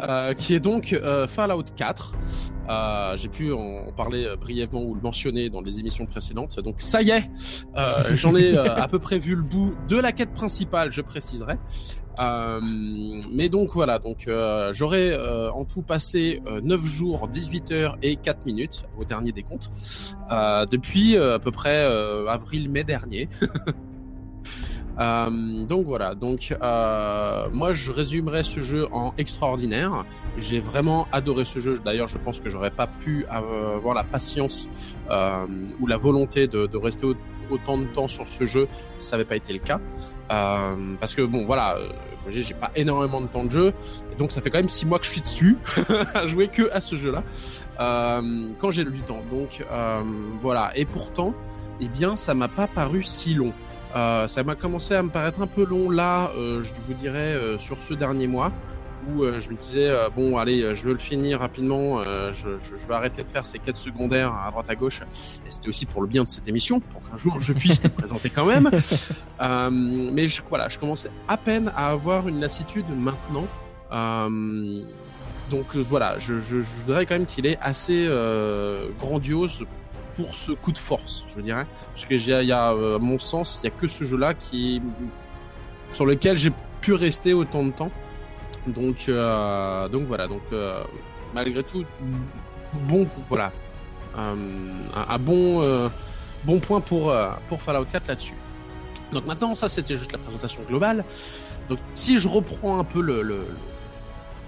Euh, 0.08 0.34
qui 0.36 0.53
est 0.53 0.60
donc 0.60 0.93
euh, 0.93 1.25
Fallout 1.27 1.63
4. 1.75 2.13
Euh, 2.70 3.17
j'ai 3.17 3.27
pu 3.27 3.51
en 3.51 3.91
parler 3.91 4.27
brièvement 4.39 4.84
ou 4.84 4.93
le 4.93 5.01
mentionner 5.01 5.50
dans 5.50 5.62
les 5.62 5.79
émissions 5.79 6.05
précédentes. 6.05 6.60
Donc 6.60 6.75
ça 6.77 7.01
y 7.01 7.10
est, 7.10 7.27
euh, 7.75 8.13
j'en 8.15 8.36
ai 8.36 8.55
à 8.55 8.88
peu 8.88 9.00
près 9.00 9.17
vu 9.17 9.36
le 9.36 9.41
bout 9.41 9.74
de 9.89 9.98
la 9.98 10.12
quête 10.12 10.31
principale, 10.34 10.91
je 10.91 11.01
préciserai. 11.01 11.55
Euh, 12.20 12.60
mais 13.32 13.50
donc 13.50 13.70
voilà, 13.72 14.00
donc 14.00 14.27
euh, 14.27 14.74
j'aurais 14.74 15.12
euh, 15.12 15.51
en 15.51 15.65
tout 15.65 15.82
passé 15.82 16.41
euh, 16.48 16.62
9 16.62 16.84
jours, 16.86 17.27
18 17.27 17.72
heures 17.72 17.98
et 18.01 18.15
4 18.15 18.46
minutes 18.46 18.86
au 18.98 19.06
dernier 19.06 19.32
décompte 19.32 19.70
depuis 20.72 21.18
à 21.18 21.39
peu 21.39 21.51
près 21.51 21.84
avril-mai 22.27 22.84
dernier. 22.84 23.30
Euh, 25.00 25.65
donc 25.65 25.86
voilà, 25.86 26.15
donc 26.15 26.53
euh, 26.62 27.48
moi 27.53 27.74
je 27.74 27.91
résumerai 27.91 28.43
ce 28.43 28.60
jeu 28.60 28.88
en 28.91 29.13
extraordinaire. 29.17 30.05
J'ai 30.38 30.60
vraiment 30.60 31.07
adoré 31.12 31.45
ce 31.45 31.60
jeu. 31.60 31.75
D'ailleurs, 31.83 32.07
je 32.07 32.17
pense 32.17 32.39
que 32.41 32.50
j'aurais 32.50 32.71
pas 32.71 32.88
pu 32.88 33.25
avoir 33.29 33.95
la 33.95 34.03
patience 34.03 34.69
euh, 35.10 35.45
ou 35.79 35.88
la 35.88 35.98
volonté 35.98 36.48
de, 36.48 36.67
de 36.67 36.77
rester 36.77 37.05
au- 37.05 37.15
autant 37.50 37.77
de 37.77 37.86
temps 37.86 38.07
sur 38.07 38.27
ce 38.27 38.45
jeu 38.45 38.67
si 38.98 39.05
ça 39.07 39.17
n'avait 39.17 39.27
pas 39.27 39.36
été 39.38 39.53
le 39.53 39.60
cas. 39.60 39.79
Euh, 40.31 40.75
parce 41.00 41.15
que 41.15 41.21
bon, 41.21 41.45
voilà, 41.45 41.77
euh, 41.77 41.89
j'ai 42.29 42.53
pas 42.53 42.71
énormément 42.75 43.19
de 43.21 43.27
temps 43.27 43.45
de 43.45 43.50
jeu, 43.50 43.74
donc 44.17 44.31
ça 44.31 44.41
fait 44.41 44.50
quand 44.51 44.60
même 44.60 44.69
six 44.69 44.86
mois 44.86 45.00
que 45.00 45.05
je 45.05 45.12
suis 45.12 45.21
dessus 45.21 45.57
à 46.13 46.27
jouer 46.27 46.48
que 46.50 46.69
à 46.71 46.79
ce 46.81 46.95
jeu-là 46.95 47.24
quand 48.60 48.69
j'ai 48.69 48.83
du 48.86 49.01
temps. 49.01 49.24
Donc 49.31 49.65
voilà, 50.41 50.71
et 50.75 50.86
pourtant, 50.86 51.33
eh 51.79 51.88
bien, 51.89 52.15
ça 52.15 52.36
m'a 52.36 52.48
pas 52.48 52.67
paru 52.67 53.01
si 53.01 53.33
long. 53.33 53.53
Euh, 53.95 54.27
ça 54.27 54.43
m'a 54.43 54.55
commencé 54.55 54.93
à 54.93 55.03
me 55.03 55.10
paraître 55.10 55.41
un 55.41 55.48
peu 55.48 55.65
long 55.65 55.89
là, 55.89 56.31
euh, 56.36 56.63
je 56.63 56.74
vous 56.74 56.93
dirais, 56.93 57.33
euh, 57.33 57.60
sur 57.60 57.77
ce 57.77 57.93
dernier 57.93 58.27
mois, 58.27 58.51
où 59.10 59.24
je 59.24 59.50
me 59.50 59.55
disais, 59.55 59.91
bon, 60.15 60.38
allez, 60.38 60.75
je 60.75 60.83
veux 60.83 60.91
le 60.91 61.00
finir 61.00 61.39
rapidement, 61.39 62.03
je, 62.03 62.31
je, 62.60 62.75
je 62.75 62.88
vais 62.88 62.93
arrêter 62.93 63.24
de 63.24 63.31
faire 63.31 63.48
ces 63.48 63.57
quêtes 63.57 63.75
secondaires 63.75 64.32
à 64.32 64.51
droite 64.51 64.69
à 64.69 64.75
gauche. 64.75 65.01
Et 65.01 65.49
c'était 65.49 65.69
aussi 65.69 65.88
pour 65.88 66.04
le 66.04 66.08
bien 66.08 66.21
de 66.21 66.27
cette 66.27 66.47
émission, 66.47 66.80
pour 66.80 67.01
qu'un 67.10 67.17
jour 67.17 67.39
je 67.39 67.51
puisse 67.51 67.82
le 67.82 67.89
présenter 67.97 68.30
quand 68.30 68.45
même. 68.45 68.69
Mais 70.13 70.27
je, 70.27 70.43
voilà, 70.47 70.69
je 70.69 70.77
commençais 70.77 71.10
à 71.27 71.36
peine 71.36 71.71
à 71.75 71.89
avoir 71.89 72.27
une 72.27 72.39
lassitude 72.39 72.86
maintenant. 72.95 73.47
Donc 75.49 75.75
voilà, 75.75 76.19
je, 76.19 76.36
voudrais 76.36 77.08
quand 77.08 77.15
même 77.15 77.25
qu'il 77.25 77.47
est 77.47 77.58
assez 77.60 78.08
grandiose 78.99 79.65
pour 80.15 80.36
ce 80.36 80.52
coup 80.52 80.71
de 80.71 80.78
force, 80.78 81.26
je 81.36 81.41
dirais. 81.41 81.65
Parce 81.93 82.06
que 82.06 82.13
il 82.13 82.45
y 82.47 82.52
a, 82.52 82.71
euh, 82.71 82.95
à 82.97 83.00
mon 83.00 83.17
sens, 83.17 83.60
il 83.63 83.67
y 83.67 83.69
a 83.69 83.76
que 83.76 83.88
ce 83.88 84.04
jeu-là 84.04 84.34
qui 84.34 84.82
sur 85.91 86.06
lequel 86.06 86.38
j'ai 86.38 86.52
pu 86.82 86.93
rester 86.93 87.34
autant 87.34 87.63
de 87.63 87.71
temps. 87.71 87.91
Donc, 88.67 89.06
euh, 89.10 89.88
donc 89.89 90.04
voilà. 90.08 90.28
Donc 90.28 90.41
euh, 90.54 90.84
malgré 91.34 91.63
tout, 91.63 91.86
bon, 92.88 93.08
voilà, 93.30 93.52
Euh, 94.17 94.36
un, 94.93 95.19
bon, 95.19 95.89
bon 96.43 96.60
point 96.60 96.82
pour 96.82 97.15
pour 97.47 97.62
Fallout 97.62 97.86
4 97.86 98.08
là-dessus. 98.10 98.36
Donc 99.13 99.26
maintenant, 99.26 99.56
ça 99.56 99.69
c'était 99.69 99.95
juste 99.95 100.12
la 100.12 100.17
présentation 100.17 100.62
globale. 100.67 101.06
Donc 101.69 101.80
si 101.95 102.19
je 102.19 102.28
reprends 102.28 102.80
un 102.80 102.84
peu 102.84 103.02
le, 103.02 103.45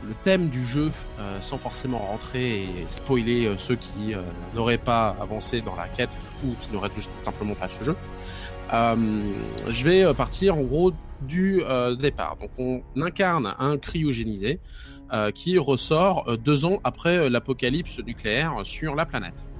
le 0.07 0.13
thème 0.23 0.49
du 0.49 0.63
jeu 0.63 0.91
euh, 1.19 1.37
sans 1.41 1.57
forcément 1.57 1.99
rentrer 1.99 2.63
et 2.63 2.67
spoiler 2.89 3.45
euh, 3.45 3.57
ceux 3.57 3.75
qui 3.75 4.13
euh, 4.13 4.21
n'auraient 4.53 4.77
pas 4.77 5.15
avancé 5.19 5.61
dans 5.61 5.75
la 5.75 5.87
quête 5.87 6.11
ou 6.45 6.53
qui 6.59 6.71
n'auraient 6.71 6.93
juste 6.93 7.11
simplement 7.23 7.55
pas 7.55 7.69
ce 7.69 7.83
jeu, 7.83 7.95
je 8.71 9.83
vais 9.83 10.13
partir 10.13 10.57
en 10.57 10.63
gros 10.63 10.91
du 11.21 11.61
départ. 11.99 12.37
Donc 12.41 12.49
on 12.57 12.81
incarne 13.01 13.53
un 13.59 13.77
cryogénisé 13.77 14.59
qui 15.35 15.57
ressort 15.59 16.37
deux 16.39 16.65
ans 16.65 16.79
après 16.83 17.29
l'apocalypse 17.29 17.99
nucléaire 17.99 18.61
sur 18.63 18.95
la 18.95 19.05
planète. 19.05 19.52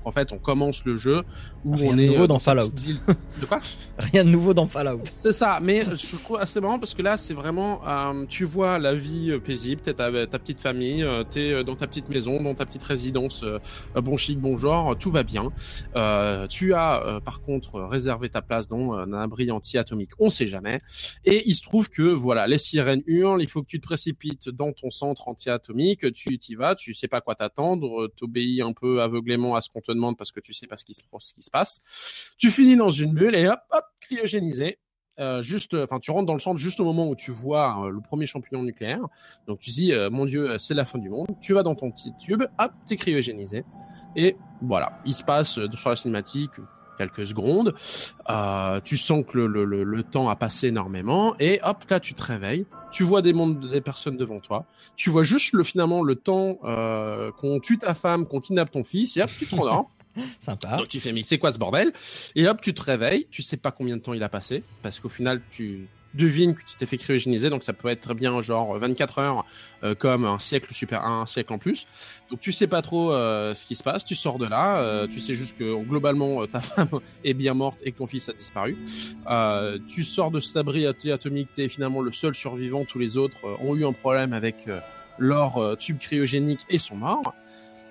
Donc, 0.00 0.06
en 0.06 0.12
fait, 0.12 0.32
on 0.32 0.38
commence 0.38 0.84
le 0.84 0.96
jeu 0.96 1.22
où 1.64 1.74
Rien 1.74 1.92
on 1.92 1.96
de 1.96 2.02
est 2.02 2.06
nouveau 2.06 2.24
euh, 2.24 2.26
dans 2.26 2.38
Fallout. 2.38 2.70
De 3.40 3.46
quoi? 3.46 3.60
Rien 3.98 4.24
de 4.24 4.30
nouveau 4.30 4.54
dans 4.54 4.66
Fallout. 4.66 5.00
c'est 5.04 5.32
ça, 5.32 5.58
mais 5.62 5.84
je 5.84 6.16
trouve 6.22 6.38
assez 6.38 6.60
marrant 6.60 6.78
parce 6.78 6.94
que 6.94 7.02
là, 7.02 7.16
c'est 7.16 7.34
vraiment, 7.34 7.80
euh, 7.86 8.24
tu 8.28 8.44
vois 8.44 8.78
la 8.78 8.94
vie 8.94 9.30
euh, 9.30 9.38
paisible, 9.38 9.80
t'es 9.82 9.94
ta, 9.94 10.10
ta 10.26 10.38
petite 10.38 10.60
famille, 10.60 11.06
t'es 11.30 11.64
dans 11.64 11.76
ta 11.76 11.86
petite 11.86 12.08
maison, 12.08 12.42
dans 12.42 12.54
ta 12.54 12.66
petite 12.66 12.82
résidence, 12.82 13.42
euh, 13.42 13.58
bon 13.96 14.16
chic, 14.16 14.38
bon 14.38 14.56
genre, 14.56 14.96
tout 14.96 15.10
va 15.10 15.22
bien. 15.22 15.50
Euh, 15.96 16.46
tu 16.46 16.74
as, 16.74 17.20
par 17.24 17.42
contre, 17.42 17.80
réservé 17.80 18.28
ta 18.28 18.42
place 18.42 18.68
dans 18.68 18.92
un 18.94 19.12
abri 19.12 19.50
anti-atomique, 19.50 20.10
on 20.18 20.30
sait 20.30 20.46
jamais. 20.46 20.78
Et 21.24 21.48
il 21.48 21.54
se 21.54 21.62
trouve 21.62 21.88
que, 21.88 22.02
voilà, 22.02 22.46
les 22.46 22.58
sirènes 22.58 23.02
hurlent, 23.06 23.42
il 23.42 23.48
faut 23.48 23.62
que 23.62 23.68
tu 23.68 23.80
te 23.80 23.86
précipites 23.86 24.48
dans 24.48 24.72
ton 24.72 24.90
centre 24.90 25.28
anti-atomique, 25.28 26.12
tu 26.12 26.38
t'y 26.38 26.54
vas, 26.54 26.74
tu 26.74 26.94
sais 26.94 27.08
pas 27.08 27.20
quoi 27.20 27.34
t'attendre, 27.34 28.08
t'obéis 28.16 28.62
un 28.62 28.72
peu 28.72 29.02
aveuglément 29.02 29.56
à 29.56 29.60
ce 29.60 29.68
qu'on 29.68 29.80
te 29.80 29.89
demande 29.94 30.16
parce 30.16 30.32
que 30.32 30.40
tu 30.40 30.52
sais 30.52 30.66
pas 30.66 30.76
ce 30.76 30.84
qui 30.84 30.94
se, 30.94 31.50
passe. 31.50 32.34
Tu 32.38 32.50
finis 32.50 32.76
dans 32.76 32.90
une 32.90 33.14
bulle 33.14 33.34
et 33.34 33.48
hop, 33.48 33.60
hop, 33.70 33.84
cryogénisé. 34.00 34.78
Euh, 35.18 35.42
juste, 35.42 35.74
enfin, 35.74 35.98
tu 35.98 36.10
rentres 36.10 36.26
dans 36.26 36.32
le 36.32 36.38
centre 36.38 36.58
juste 36.58 36.80
au 36.80 36.84
moment 36.84 37.06
où 37.06 37.14
tu 37.14 37.30
vois 37.30 37.84
euh, 37.84 37.90
le 37.90 38.00
premier 38.00 38.26
champignon 38.26 38.62
nucléaire. 38.62 39.02
Donc 39.46 39.58
tu 39.58 39.70
dis, 39.70 39.92
euh, 39.92 40.08
mon 40.08 40.24
Dieu, 40.24 40.50
euh, 40.50 40.58
c'est 40.58 40.72
la 40.72 40.86
fin 40.86 40.98
du 40.98 41.10
monde. 41.10 41.26
Tu 41.42 41.52
vas 41.52 41.62
dans 41.62 41.74
ton 41.74 41.90
petit 41.90 42.12
tube, 42.18 42.42
hop, 42.58 42.72
t'es 42.86 42.96
cryogénisé. 42.96 43.64
Et 44.16 44.36
voilà, 44.62 45.00
il 45.04 45.14
se 45.14 45.22
passe 45.22 45.58
euh, 45.58 45.68
sur 45.74 45.90
la 45.90 45.96
cinématique 45.96 46.50
quelques 47.00 47.26
secondes. 47.26 47.74
Euh, 48.28 48.80
tu 48.84 48.96
sens 48.96 49.24
que 49.26 49.38
le, 49.38 49.46
le, 49.46 49.64
le, 49.64 49.84
le 49.84 50.02
temps 50.02 50.28
a 50.28 50.36
passé 50.36 50.68
énormément. 50.68 51.34
Et 51.40 51.58
hop, 51.62 51.84
là, 51.88 51.98
tu 51.98 52.12
te 52.14 52.22
réveilles. 52.22 52.66
Tu 52.92 53.04
vois 53.04 53.22
des 53.22 53.32
mondes, 53.32 53.70
des 53.70 53.80
personnes 53.80 54.16
devant 54.16 54.40
toi. 54.40 54.66
Tu 54.96 55.10
vois 55.10 55.22
juste 55.22 55.52
le 55.54 55.62
finalement 55.62 56.02
le 56.02 56.16
temps 56.16 56.58
euh, 56.64 57.30
qu'on 57.32 57.60
tue 57.60 57.78
ta 57.78 57.94
femme, 57.94 58.26
qu'on 58.26 58.40
kidnappe 58.40 58.70
ton 58.70 58.84
fils, 58.84 59.16
et 59.16 59.22
hop, 59.22 59.30
tu 59.38 59.46
te 59.46 59.54
rendors. 59.54 59.90
Sympa. 60.40 60.76
Donc 60.76 60.88
tu 60.88 60.98
fais 60.98 61.12
mais 61.12 61.22
c'est 61.22 61.38
quoi 61.38 61.52
ce 61.52 61.58
bordel? 61.58 61.92
Et 62.34 62.48
hop 62.48 62.60
tu 62.60 62.74
te 62.74 62.82
réveilles, 62.82 63.28
tu 63.30 63.42
sais 63.42 63.56
pas 63.56 63.70
combien 63.70 63.96
de 63.96 64.02
temps 64.02 64.12
il 64.12 64.24
a 64.24 64.28
passé 64.28 64.64
parce 64.82 64.98
qu'au 64.98 65.08
final 65.08 65.40
tu 65.52 65.86
devines 66.14 66.54
que 66.54 66.60
tu 66.62 66.76
t'es 66.76 66.86
fait 66.86 66.96
cryogéniser 66.98 67.50
donc 67.50 67.62
ça 67.62 67.72
peut 67.72 67.88
être 67.88 68.14
bien 68.14 68.42
genre 68.42 68.76
24 68.78 69.18
heures 69.20 69.44
euh, 69.84 69.94
comme 69.94 70.24
un 70.24 70.38
siècle 70.38 70.74
super 70.74 71.04
un 71.04 71.26
siècle 71.26 71.52
en 71.52 71.58
plus. 71.58 71.86
Donc 72.30 72.40
tu 72.40 72.52
sais 72.52 72.66
pas 72.66 72.82
trop 72.82 73.12
euh, 73.12 73.54
ce 73.54 73.64
qui 73.66 73.74
se 73.76 73.82
passe, 73.82 74.04
tu 74.04 74.14
sors 74.14 74.38
de 74.38 74.46
là, 74.46 74.78
euh, 74.78 75.06
tu 75.06 75.20
sais 75.20 75.34
juste 75.34 75.56
que 75.56 75.84
globalement 75.84 76.42
euh, 76.42 76.46
ta 76.46 76.60
femme 76.60 76.88
est 77.24 77.34
bien 77.34 77.54
morte 77.54 77.78
et 77.84 77.92
que 77.92 77.98
ton 77.98 78.06
fils 78.06 78.28
a 78.28 78.32
disparu. 78.32 78.76
Euh, 79.28 79.78
tu 79.88 80.02
sors 80.04 80.30
de 80.30 80.40
cet 80.40 80.56
abri 80.56 80.84
ato- 80.84 81.12
atomique, 81.12 81.52
t'es 81.52 81.68
finalement 81.68 82.00
le 82.02 82.12
seul 82.12 82.34
survivant, 82.34 82.84
tous 82.84 82.98
les 82.98 83.16
autres 83.16 83.46
euh, 83.46 83.56
ont 83.60 83.76
eu 83.76 83.84
un 83.86 83.92
problème 83.92 84.32
avec 84.32 84.68
leur 85.18 85.76
tube 85.78 85.98
cryogénique 85.98 86.60
et 86.70 86.78
sont 86.78 86.96
morts. 86.96 87.34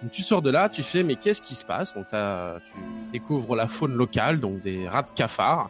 Donc, 0.01 0.11
tu 0.11 0.21
sors 0.23 0.41
de 0.41 0.49
là, 0.49 0.69
tu 0.69 0.81
fais 0.81 1.03
mais 1.03 1.15
qu'est-ce 1.15 1.41
qui 1.41 1.55
se 1.55 1.63
passe? 1.65 1.93
Donc 1.93 2.07
tu 2.09 2.73
découvres 3.11 3.55
la 3.55 3.67
faune 3.67 3.93
locale, 3.93 4.39
donc 4.39 4.61
des 4.61 4.87
rats 4.87 5.03
de 5.03 5.11
cafards, 5.11 5.69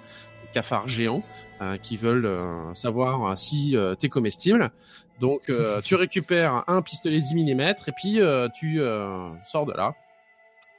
cafards 0.53 0.88
géants 0.88 1.23
euh, 1.62 1.77
qui 1.77 1.97
veulent 1.97 2.25
euh, 2.25 2.73
savoir 2.73 3.25
euh, 3.25 3.35
si 3.35 3.75
euh, 3.75 3.95
t'es 3.95 4.09
comestible. 4.09 4.71
Donc 5.19 5.49
euh, 5.49 5.81
tu 5.83 5.95
récupères 5.95 6.63
un 6.67 6.81
pistolet 6.81 7.19
10 7.19 7.35
mm 7.35 7.62
et 7.62 7.91
puis 7.95 8.21
euh, 8.21 8.47
tu 8.53 8.81
euh, 8.81 9.29
sors 9.43 9.65
de 9.65 9.73
là. 9.73 9.93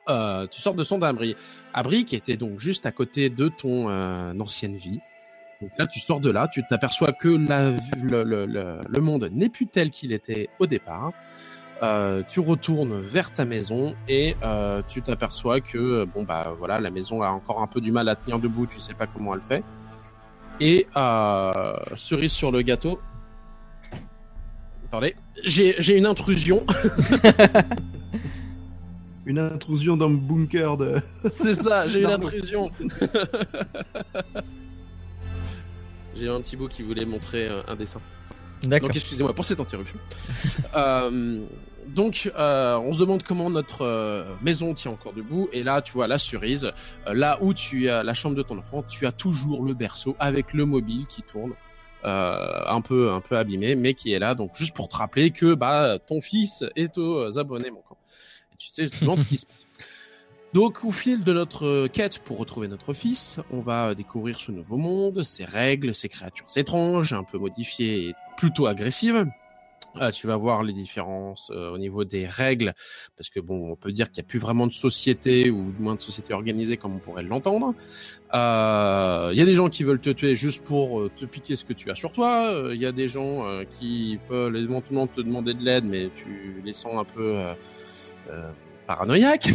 Euh, 0.09 0.47
tu 0.47 0.61
sors 0.61 0.75
de 0.75 0.83
son 0.83 1.03
abri. 1.03 1.37
Abri 1.75 2.05
qui 2.05 2.17
était 2.17 2.37
donc 2.37 2.59
juste 2.59 2.87
à 2.87 2.93
côté 2.93 3.31
de 3.31 3.49
ton 3.49 3.89
euh, 3.91 4.33
ancienne 4.41 4.77
vie. 4.77 5.01
Donc 5.61 5.73
là, 5.79 5.87
tu 5.87 6.01
sors 6.01 6.21
de 6.21 6.31
là, 6.31 6.49
tu 6.49 6.65
t'aperçois 6.67 7.13
que 7.13 7.29
la, 7.29 7.73
le, 8.03 8.25
le, 8.25 8.81
le 8.89 9.01
monde 9.01 9.29
n'est 9.31 9.51
plus 9.51 9.67
tel 9.67 9.91
qu'il 9.91 10.13
était 10.13 10.49
au 10.59 10.67
départ. 10.67 11.13
Euh, 11.83 12.23
tu 12.29 12.41
retournes 12.41 13.01
vers 13.01 13.33
ta 13.33 13.45
maison 13.45 13.95
et 14.07 14.37
euh, 14.43 14.83
tu 14.87 15.01
t'aperçois 15.01 15.61
que 15.61 16.05
bon 16.05 16.25
bah 16.25 16.55
voilà 16.59 16.79
la 16.79 16.91
maison 16.91 17.23
a 17.23 17.31
encore 17.31 17.63
un 17.63 17.67
peu 17.67 17.81
du 17.81 17.91
mal 17.91 18.07
à 18.11 18.17
tenir 18.17 18.39
debout, 18.39 18.67
tu 18.67 18.79
sais 18.79 18.93
pas 18.93 19.07
comment 19.07 19.35
elle 19.35 19.41
fait. 19.41 19.65
Et 20.61 20.87
euh, 20.95 21.73
cerise 21.97 22.33
sur 22.33 22.53
le 22.53 22.61
gâteau. 22.61 23.01
Attendez, 24.89 25.17
j'ai 25.45 25.75
j'ai 25.79 25.97
une 25.97 26.07
intrusion. 26.07 26.67
Une 29.27 29.39
intrusion 29.39 29.97
dans 29.97 30.09
le 30.09 30.17
bunker 30.17 30.77
de. 30.77 31.01
C'est 31.31 31.55
ça, 31.55 31.87
j'ai 31.87 32.03
une 32.03 32.11
intrusion. 32.11 32.71
j'ai 36.17 36.29
un 36.29 36.41
petit 36.41 36.57
bout 36.57 36.69
qui 36.69 36.83
voulait 36.83 37.05
montrer 37.05 37.47
euh, 37.49 37.63
un 37.69 37.77
dessin. 37.77 38.01
D'accord. 38.63 38.89
Donc 38.89 38.97
excusez-moi 38.97 39.33
pour 39.35 39.45
cette 39.45 39.61
interruption. 39.61 39.99
Euh, 40.75 41.41
donc 41.89 42.31
euh, 42.37 42.77
on 42.79 42.93
se 42.93 43.01
demande 43.01 43.23
comment 43.23 43.51
notre 43.51 43.83
euh, 43.83 44.25
maison 44.43 44.75
tient 44.75 44.91
encore 44.93 45.13
debout 45.13 45.49
et 45.53 45.63
là 45.63 45.83
tu 45.83 45.93
vois 45.93 46.07
la 46.07 46.19
cerise, 46.19 46.73
euh, 47.07 47.15
là 47.15 47.39
où 47.41 47.55
tu 47.55 47.91
as 47.91 48.03
la 48.03 48.15
chambre 48.15 48.37
de 48.37 48.43
ton 48.43 48.59
enfant, 48.59 48.83
tu 48.83 49.07
as 49.07 49.13
toujours 49.13 49.65
le 49.65 49.75
berceau 49.75 50.17
avec 50.19 50.53
le 50.53 50.65
mobile 50.67 51.07
qui 51.07 51.23
tourne. 51.23 51.53
euh, 52.05 52.63
un 52.67 52.81
peu 52.81 53.11
un 53.11 53.21
peu 53.21 53.37
abîmé 53.37 53.75
mais 53.75 53.93
qui 53.93 54.13
est 54.15 54.19
là 54.19 54.35
donc 54.35 54.57
juste 54.57 54.75
pour 54.75 54.89
te 54.89 54.97
rappeler 54.97 55.33
que 55.33 55.55
bah 55.55 55.99
ton 55.99 56.23
fils 56.23 56.65
est 56.77 56.97
aux 56.97 57.39
abonnés 57.39 57.71
mon 57.71 57.83
camp. 57.83 57.99
Et 58.53 58.57
tu 58.57 58.69
sais 58.69 58.87
demande 59.01 59.21
ce 59.21 59.27
qui 59.27 59.37
se 59.39 59.47
passe. 59.47 59.67
Donc, 60.53 60.85
au 60.85 60.91
fil 60.91 61.23
de 61.23 61.33
notre 61.33 61.87
quête 61.87 62.19
pour 62.19 62.39
retrouver 62.39 62.67
notre 62.67 62.93
fils, 62.93 63.39
on 63.53 63.61
va 63.61 63.95
découvrir 63.95 64.41
ce 64.41 64.51
nouveau 64.51 64.77
monde, 64.77 65.23
ses 65.23 65.45
règles, 65.45 65.95
ses 65.95 66.09
créatures 66.09 66.49
étranges, 66.57 67.13
un 67.13 67.23
peu 67.23 67.39
modifiées 67.39 68.09
et 68.09 68.15
plutôt 68.37 68.67
agressives. 68.67 69.27
Euh, 69.97 70.11
tu 70.11 70.27
vas 70.27 70.37
voir 70.37 70.63
les 70.63 70.73
différences 70.73 71.51
euh, 71.55 71.73
au 71.73 71.79
niveau 71.79 72.05
des 72.05 72.27
règles, 72.27 72.75
parce 73.17 73.29
que 73.29 73.41
bon, 73.41 73.73
on 73.73 73.77
peut 73.77 73.91
dire 73.91 74.11
qu'il 74.11 74.23
n'y 74.23 74.27
a 74.27 74.29
plus 74.29 74.39
vraiment 74.39 74.67
de 74.67 74.73
société 74.73 75.51
ou 75.51 75.75
moins 75.79 75.97
de 75.97 76.01
société 76.01 76.33
organisée 76.33 76.77
comme 76.77 76.95
on 76.95 77.01
pourrait 77.01 77.25
l'entendre. 77.25 77.75
Euh, 78.35 79.31
Il 79.33 79.39
y 79.39 79.43
a 79.43 79.45
des 79.45 79.55
gens 79.55 79.69
qui 79.69 79.83
veulent 79.83 80.01
te 80.01 80.11
tuer 80.11 80.37
juste 80.37 80.65
pour 80.65 81.11
te 81.17 81.25
piquer 81.25 81.57
ce 81.57 81.65
que 81.65 81.73
tu 81.73 81.91
as 81.91 81.95
sur 81.95 82.13
toi. 82.13 82.53
Il 82.73 82.81
y 82.81 82.87
a 82.87 82.93
des 82.93 83.09
gens 83.09 83.45
qui 83.79 84.19
peuvent 84.29 84.55
éventuellement 84.55 85.07
te 85.07 85.21
demander 85.21 85.55
de 85.55 85.65
l'aide, 85.65 85.85
mais 85.85 86.11
tu 86.15 86.63
les 86.65 86.75
sens 86.75 86.95
un 86.97 87.05
peu 87.05 87.45
paranoïaques. 88.87 89.51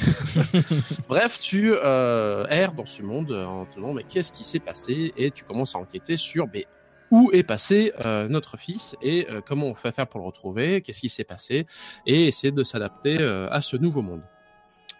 Bref, 1.08 1.40
tu 1.40 1.74
erres 1.74 2.74
dans 2.74 2.86
ce 2.86 3.02
monde 3.02 3.32
en 3.32 3.66
te 3.66 3.76
demandant 3.76 3.94
mais 3.94 4.04
qu'est-ce 4.04 4.34
qui 4.34 4.44
s'est 4.44 4.60
passé? 4.60 5.14
Et 5.16 5.32
tu 5.32 5.46
commences 5.46 5.76
à 5.76 5.80
enquêter 5.80 6.18
sur 6.18 6.48
mais, 6.54 6.66
où 7.12 7.30
est 7.34 7.44
passé 7.44 7.94
euh, 8.06 8.28
notre 8.28 8.58
fils 8.58 8.96
et 9.02 9.28
euh, 9.30 9.42
comment 9.48 9.68
on 9.68 9.76
fait 9.76 9.92
faire 9.92 10.08
pour 10.08 10.20
le 10.20 10.26
retrouver, 10.26 10.82
qu'est-ce 10.82 11.00
qui 11.02 11.10
s'est 11.10 11.24
passé 11.24 11.66
et 12.06 12.28
essayer 12.28 12.52
de 12.52 12.64
s'adapter 12.64 13.18
euh, 13.22 13.48
à 13.52 13.62
ce 13.62 13.78
nouveau 13.78 14.02
monde. 14.02 14.22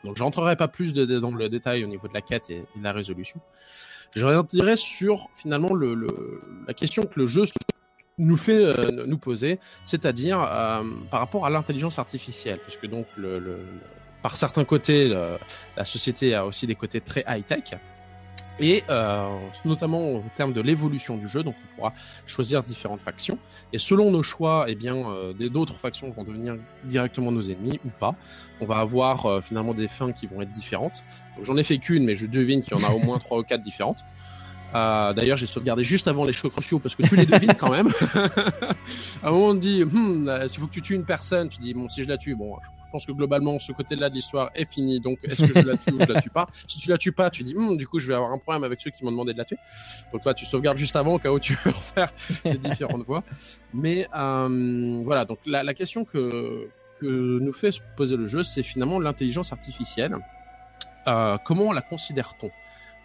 Donc, 0.04 0.16
je 0.18 0.24
rentrerai 0.24 0.56
pas 0.56 0.68
plus 0.68 0.94
de, 0.94 1.06
de- 1.06 1.20
dans 1.20 1.32
le 1.32 1.50
détail 1.50 1.84
au 1.84 1.88
niveau 1.88 2.08
de 2.08 2.14
la 2.14 2.22
quête 2.22 2.50
et, 2.52 2.60
de 2.76 2.84
la 2.84 2.92
résolution. 2.92 3.40
Je 4.16 4.24
reviendrai 4.26 4.76
sur 4.76 5.28
finalement 5.34 5.74
le, 5.74 5.96
le- 5.96 6.42
la 6.68 6.74
question 6.76 7.04
que 7.06 7.20
le 7.20 7.26
jeu 7.28 7.44
nous 8.18 8.38
fait 8.38 8.64
euh, 8.64 9.06
nous 9.08 9.18
poser, 9.18 9.60
c'est-à-dire 9.84 10.42
euh, 10.42 10.84
par 11.10 11.20
rapport 11.20 11.46
à 11.46 11.50
l'intelligence 11.50 11.98
artificielle, 12.00 12.60
parce 12.60 12.78
que 12.78 12.88
donc 12.88 13.08
le, 13.18 13.60
par 14.22 14.38
certains 14.38 14.64
côtés, 14.64 15.10
la 15.76 15.86
société 15.86 16.34
a 16.34 16.46
aussi 16.46 16.66
des 16.66 16.76
côtés 16.76 17.02
très 17.02 17.26
high-tech. 17.28 17.78
Et 18.60 18.84
euh, 18.90 19.38
notamment 19.66 20.16
en 20.16 20.24
termes 20.36 20.54
de 20.54 20.62
l'évolution 20.62 21.18
du 21.18 21.28
jeu, 21.28 21.44
donc 21.44 21.56
on 21.64 21.76
pourra 21.76 21.94
choisir 22.26 22.64
différentes 22.64 23.02
factions. 23.02 23.38
Et 23.74 23.78
selon 23.78 24.12
nos 24.12 24.24
choix, 24.24 24.66
eh 24.68 24.76
bien, 24.76 24.96
euh, 24.96 25.34
d'autres 25.50 25.76
factions 25.76 26.10
vont 26.12 26.24
devenir 26.24 26.56
directement 26.86 27.32
nos 27.32 27.42
ennemis 27.42 27.80
ou 27.86 27.90
pas. 27.90 28.16
On 28.62 28.66
va 28.66 28.78
avoir 28.78 29.26
euh, 29.26 29.42
finalement 29.42 29.74
des 29.74 29.88
fins 29.88 30.14
qui 30.14 30.28
vont 30.28 30.42
être 30.42 30.52
différentes. 30.52 31.04
Donc 31.36 31.46
j'en 31.46 31.58
ai 31.58 31.64
fait 31.64 31.78
qu'une, 31.80 32.06
mais 32.06 32.16
je 32.16 32.28
devine 32.28 32.62
qu'il 32.62 32.78
y 32.78 32.82
en 32.82 32.88
a 32.88 32.92
au 32.92 33.00
moins 33.00 33.20
trois 33.20 33.40
ou 33.40 33.44
quatre 33.44 33.62
différentes. 33.62 34.00
Euh, 34.76 35.14
D'ailleurs, 35.14 35.38
j'ai 35.38 35.46
sauvegardé 35.46 35.84
juste 35.84 36.08
avant 36.08 36.26
les 36.26 36.34
choix 36.34 36.50
cruciaux 36.50 36.80
parce 36.80 36.96
que 36.96 37.04
tu 37.04 37.16
les 37.16 37.26
devines 37.26 37.54
quand 37.54 37.72
même. 37.72 37.88
à 39.24 39.28
un 39.30 39.32
moment, 39.32 39.48
on 39.48 39.54
dit, 39.54 39.84
hmm, 39.84 40.26
là, 40.26 40.44
il 40.44 40.50
faut 40.50 40.68
que 40.68 40.74
tu 40.74 40.82
tues 40.82 40.96
une 40.96 41.06
personne. 41.06 41.48
Tu 41.50 41.60
dis, 41.60 41.74
bon, 41.74 41.88
si 41.88 42.04
je 42.04 42.10
la 42.10 42.18
tue, 42.18 42.36
bon, 42.36 42.58
je 42.62 42.92
pense 42.92 43.06
que 43.06 43.14
globalement, 43.14 43.58
ce 43.60 43.72
côté-là 43.72 44.10
de 44.10 44.16
l'histoire 44.16 44.52
est 44.54 44.70
fini. 44.70 45.00
Donc, 45.00 45.20
est-ce 45.24 45.46
que 45.46 45.62
je 45.62 45.66
la 45.66 45.78
tue 45.78 45.94
ou 45.94 46.02
je 46.02 46.12
la 46.12 46.22
tue 46.22 46.30
pas? 46.30 46.48
Si 46.68 46.78
tu 46.78 46.90
la 46.90 46.98
tues 46.98 47.14
pas, 47.14 47.30
tu 47.30 47.44
dis, 47.44 47.54
Hmm, 47.56 47.78
du 47.78 47.88
coup, 47.88 48.00
je 48.00 48.08
vais 48.08 48.16
avoir 48.16 48.32
un 48.32 48.38
problème 48.38 48.64
avec 48.66 48.82
ceux 48.82 48.92
qui 48.92 49.06
m'ont 49.06 49.12
demandé 49.12 49.32
de 49.34 49.38
la 49.38 49.46
tuer. 49.46 49.58
Donc, 50.12 50.22
toi, 50.24 50.34
tu 50.34 50.46
sauvegardes 50.46 50.78
juste 50.78 50.96
avant 50.98 51.14
au 51.14 51.20
cas 51.20 51.32
où 51.32 51.40
tu 51.40 51.54
veux 51.64 51.72
refaire 51.72 52.10
les 52.44 52.58
différentes 52.58 53.06
voies. 53.06 53.24
Mais 53.74 54.08
euh, 54.16 55.02
voilà, 55.06 55.24
donc 55.26 55.40
la, 55.46 55.64
la 55.64 55.74
question 55.74 56.04
que, 56.04 56.68
que 57.00 57.40
nous 57.40 57.54
fait 57.54 57.72
se 57.72 57.80
poser 57.96 58.18
le 58.18 58.26
jeu, 58.26 58.44
c'est 58.44 58.64
finalement 58.64 59.00
l'intelligence 59.00 59.54
artificielle. 59.54 60.18
Euh, 61.08 61.38
comment 61.46 61.72
la 61.72 61.82
considère-t-on? 61.82 62.50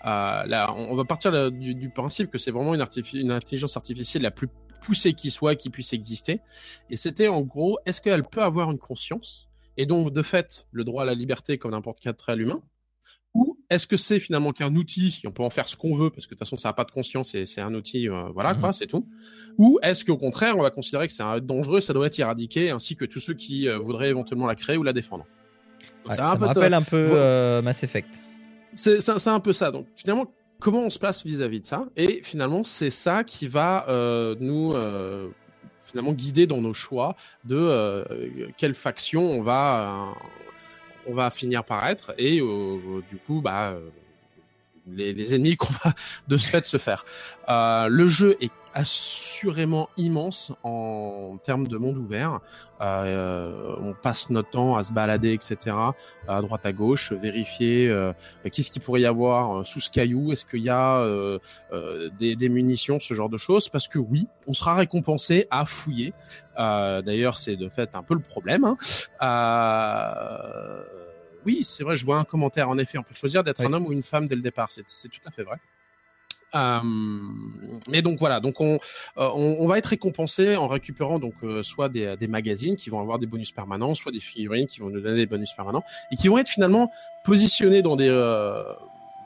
Euh, 0.05 0.45
là, 0.47 0.73
on 0.77 0.95
va 0.97 1.05
partir 1.05 1.31
là, 1.31 1.51
du, 1.51 1.75
du 1.75 1.91
principe 1.91 2.31
que 2.31 2.39
c'est 2.39 2.51
vraiment 2.51 2.75
une, 2.75 2.85
une 3.15 3.31
intelligence 3.33 3.77
artificielle 3.77 4.23
la 4.23 4.31
plus 4.31 4.49
poussée 4.83 5.13
qui 5.13 5.31
soit, 5.31 5.55
qui 5.57 5.69
puisse 5.71 5.93
exister. 5.93 6.41
Et 6.89 6.97
c'était 6.97 7.29
en 7.29 7.43
gros, 7.43 7.79
est-ce 7.87 8.01
qu'elle 8.01 8.23
peut 8.25 8.43
avoir 8.43 8.71
une 8.71 8.79
conscience 8.79 9.49
et 9.77 9.87
donc 9.87 10.13
de 10.13 10.23
fait 10.23 10.67
le 10.73 10.85
droit 10.85 11.03
à 11.03 11.07
la 11.07 11.15
liberté 11.15 11.59
comme 11.59 11.71
n'importe 11.73 11.99
quel 12.01 12.11
être 12.13 12.39
humain 12.39 12.61
ou 13.33 13.57
est-ce 13.71 13.87
que 13.87 13.97
c'est 13.97 14.19
finalement 14.19 14.51
qu'un 14.53 14.75
outil, 14.75 15.23
on 15.25 15.31
peut 15.31 15.45
en 15.45 15.51
faire 15.51 15.69
ce 15.69 15.77
qu'on 15.77 15.95
veut, 15.95 16.11
parce 16.11 16.27
que 16.27 16.31
de 16.35 16.39
toute 16.39 16.41
façon, 16.41 16.57
ça 16.57 16.71
n'a 16.71 16.73
pas 16.73 16.83
de 16.83 16.91
conscience 16.91 17.37
et 17.37 17.47
c'est 17.47 17.61
un 17.61 17.73
outil, 17.75 18.09
euh, 18.09 18.25
voilà, 18.35 18.55
Mhm. 18.55 18.61
quoi, 18.61 18.73
c'est 18.73 18.89
tout. 18.89 19.07
Ou 19.57 19.79
est-ce 19.83 20.05
qu'au 20.05 20.17
contraire, 20.17 20.59
on 20.59 20.63
va 20.63 20.71
considérer 20.73 21.07
que 21.07 21.13
c'est 21.13 21.23
un 21.23 21.39
dangereux, 21.39 21.79
ça 21.79 21.93
doit 21.93 22.09
être 22.09 22.19
éradiqué, 22.19 22.71
ainsi 22.71 22.97
que 22.97 23.05
tous 23.05 23.21
ceux 23.21 23.35
qui 23.35 23.69
euh, 23.69 23.79
voudraient 23.79 24.09
éventuellement 24.09 24.49
la 24.49 24.57
créer 24.57 24.77
ou 24.77 24.83
la 24.83 24.93
défendre? 24.93 25.27
Donc, 26.05 26.09
Ouais, 26.09 26.15
ça 26.15 26.35
me 26.35 26.41
de- 26.41 26.45
rappelle 26.47 26.75
un 26.75 26.83
peu 26.83 27.61
Mass 27.63 27.85
Effect. 27.85 28.21
C'est 28.75 29.29
un 29.29 29.41
peu 29.41 29.53
ça. 29.53 29.71
Donc 29.71 29.87
finalement, 29.97 30.33
comment 30.59 30.81
on 30.81 30.91
se 30.91 30.99
place 30.99 31.25
vis-à-vis 31.25 31.61
de 31.61 31.67
ça? 31.67 31.87
Et 31.97 32.23
finalement, 32.23 32.63
c'est 32.65 32.91
ça 32.91 33.25
qui 33.25 33.49
va 33.49 33.89
euh, 33.89 34.37
nous 34.41 34.75
euh, 34.75 35.29
finalement 35.81 36.13
guider 36.13 36.47
dans 36.47 36.61
nos 36.61 36.75
choix 36.75 37.17
de 37.45 37.57
euh, 37.57 38.05
quelle 38.57 38.75
faction 38.75 39.23
on 39.23 39.41
va 39.41 40.11
euh, 40.11 40.27
on 41.07 41.15
va 41.15 41.31
finir 41.31 41.65
par 41.65 41.87
être 41.89 42.15
et 42.19 42.41
euh, 42.41 43.03
du 43.09 43.17
coup 43.17 43.41
bah 43.41 43.71
euh, 43.71 43.89
les, 44.95 45.13
les 45.13 45.35
ennemis 45.35 45.57
qu'on 45.57 45.73
va 45.85 45.93
de 46.29 46.37
ce 46.37 46.49
fait 46.49 46.67
se 46.67 46.77
faire. 46.79 47.05
Euh, 47.49 47.89
le 47.89 48.07
jeu 48.07 48.37
est 48.41 48.53
assurément 48.75 49.89
immense 49.97 50.53
en 50.63 51.39
termes 51.43 51.67
de 51.67 51.77
monde 51.77 51.97
ouvert. 51.97 52.41
Euh, 52.81 53.75
on 53.81 53.95
passe 53.95 54.31
notre 54.31 54.51
temps 54.51 54.77
à 54.77 54.85
se 54.85 54.93
balader, 54.93 55.33
etc., 55.33 55.77
à 56.29 56.41
droite 56.41 56.65
à 56.65 56.73
gauche, 56.73 57.13
vérifier 57.13 57.89
euh, 57.89 58.13
qu'est-ce 58.51 58.71
qu'il 58.71 58.81
pourrait 58.83 59.03
y 59.03 59.07
avoir 59.07 59.59
euh, 59.61 59.65
sous 59.65 59.81
ce 59.81 59.91
caillou, 59.91 60.33
est-ce 60.33 60.47
qu'il 60.47 60.63
y 60.63 60.71
a 60.71 60.99
euh, 60.99 61.39
euh, 61.73 62.11
des, 62.19 62.37
des 62.37 62.49
munitions, 62.49 62.99
ce 62.99 63.13
genre 63.13 63.29
de 63.29 63.37
choses, 63.37 63.69
parce 63.69 63.89
que 63.89 63.99
oui, 63.99 64.29
on 64.47 64.55
sera 64.55 64.75
récompensé 64.77 65.47
à 65.51 65.65
fouiller. 65.65 66.13
Euh, 66.59 67.03
D'ailleurs, 67.03 67.39
c'est 67.39 67.57
de 67.57 67.69
fait 67.69 67.95
un 67.95 68.03
peu 68.03 68.15
le 68.15 68.21
problème. 68.21 68.65
Hein. 68.65 68.77
Oui, 71.47 71.65
c'est 71.65 71.85
vrai, 71.85 71.97
je 71.97 72.05
vois 72.05 72.19
un 72.19 72.25
commentaire. 72.25 72.69
En 72.69 72.79
effet, 72.79 72.99
on 72.99 73.03
peut 73.03 73.15
choisir 73.15 73.43
d'être 73.45 73.61
Oui. 73.61 73.67
un 73.67 73.73
homme 73.73 73.87
ou 73.87 73.93
une 73.93 74.03
femme 74.03 74.27
dès 74.29 74.35
le 74.35 74.43
départ. 74.43 74.69
C'est 74.71 74.85
c'est 74.87 75.09
tout 75.09 75.21
à 75.27 75.31
fait 75.31 75.43
vrai. 75.43 75.57
Euh, 76.57 76.81
mais 77.89 78.03
donc 78.03 78.19
voilà, 78.19 78.41
donc 78.41 78.61
on, 78.61 78.75
euh, 78.75 79.29
on, 79.35 79.57
on 79.61 79.67
va 79.69 79.79
être 79.79 79.87
récompensé 79.87 80.57
en 80.57 80.67
récupérant 80.67 81.21
donc 81.21 81.35
euh, 81.45 81.63
soit 81.63 81.89
des, 81.89 82.17
des 82.17 82.27
magazines 82.27 82.75
qui 82.75 82.91
vont 82.91 83.01
avoir 83.01 83.21
des 83.21 83.27
bonus 83.27 83.53
permanents, 83.53 83.95
soit 83.95 84.11
des 84.11 84.19
figurines 84.19 84.67
qui 84.67 84.81
vont 84.81 84.91
nous 84.91 85.01
donner 85.01 85.17
des 85.19 85.27
bonus 85.27 85.53
permanents 85.53 85.85
et 86.11 86.17
qui 86.17 86.27
vont 86.27 86.39
être 86.39 86.49
finalement 86.49 86.91
positionnés 87.23 87.83
dans 87.83 87.95
des 87.95 88.09
euh, 88.11 88.65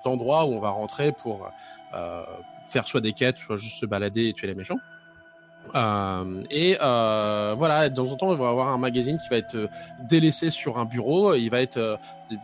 endroits 0.04 0.44
où 0.44 0.52
on 0.52 0.60
va 0.60 0.68
rentrer 0.68 1.12
pour 1.12 1.50
euh, 1.94 2.22
faire 2.68 2.84
soit 2.84 3.00
des 3.00 3.14
quêtes, 3.14 3.38
soit 3.38 3.56
juste 3.56 3.78
se 3.78 3.86
balader 3.86 4.26
et 4.28 4.32
tuer 4.34 4.48
les 4.48 4.54
méchants. 4.54 4.78
Euh, 5.74 6.42
et 6.50 6.76
euh, 6.80 7.54
voilà, 7.56 7.88
de 7.88 7.94
temps 7.94 8.10
en 8.10 8.16
temps, 8.16 8.28
on 8.28 8.34
va 8.34 8.48
avoir 8.48 8.68
un 8.68 8.78
magazine 8.78 9.18
qui 9.18 9.28
va 9.28 9.36
être 9.36 9.56
euh, 9.56 9.68
délaissé 10.08 10.50
sur 10.50 10.78
un 10.78 10.84
bureau. 10.84 11.34
Il 11.34 11.48
va 11.48 11.60
être 11.60 11.76
euh, 11.76 11.96
des, 12.30 12.36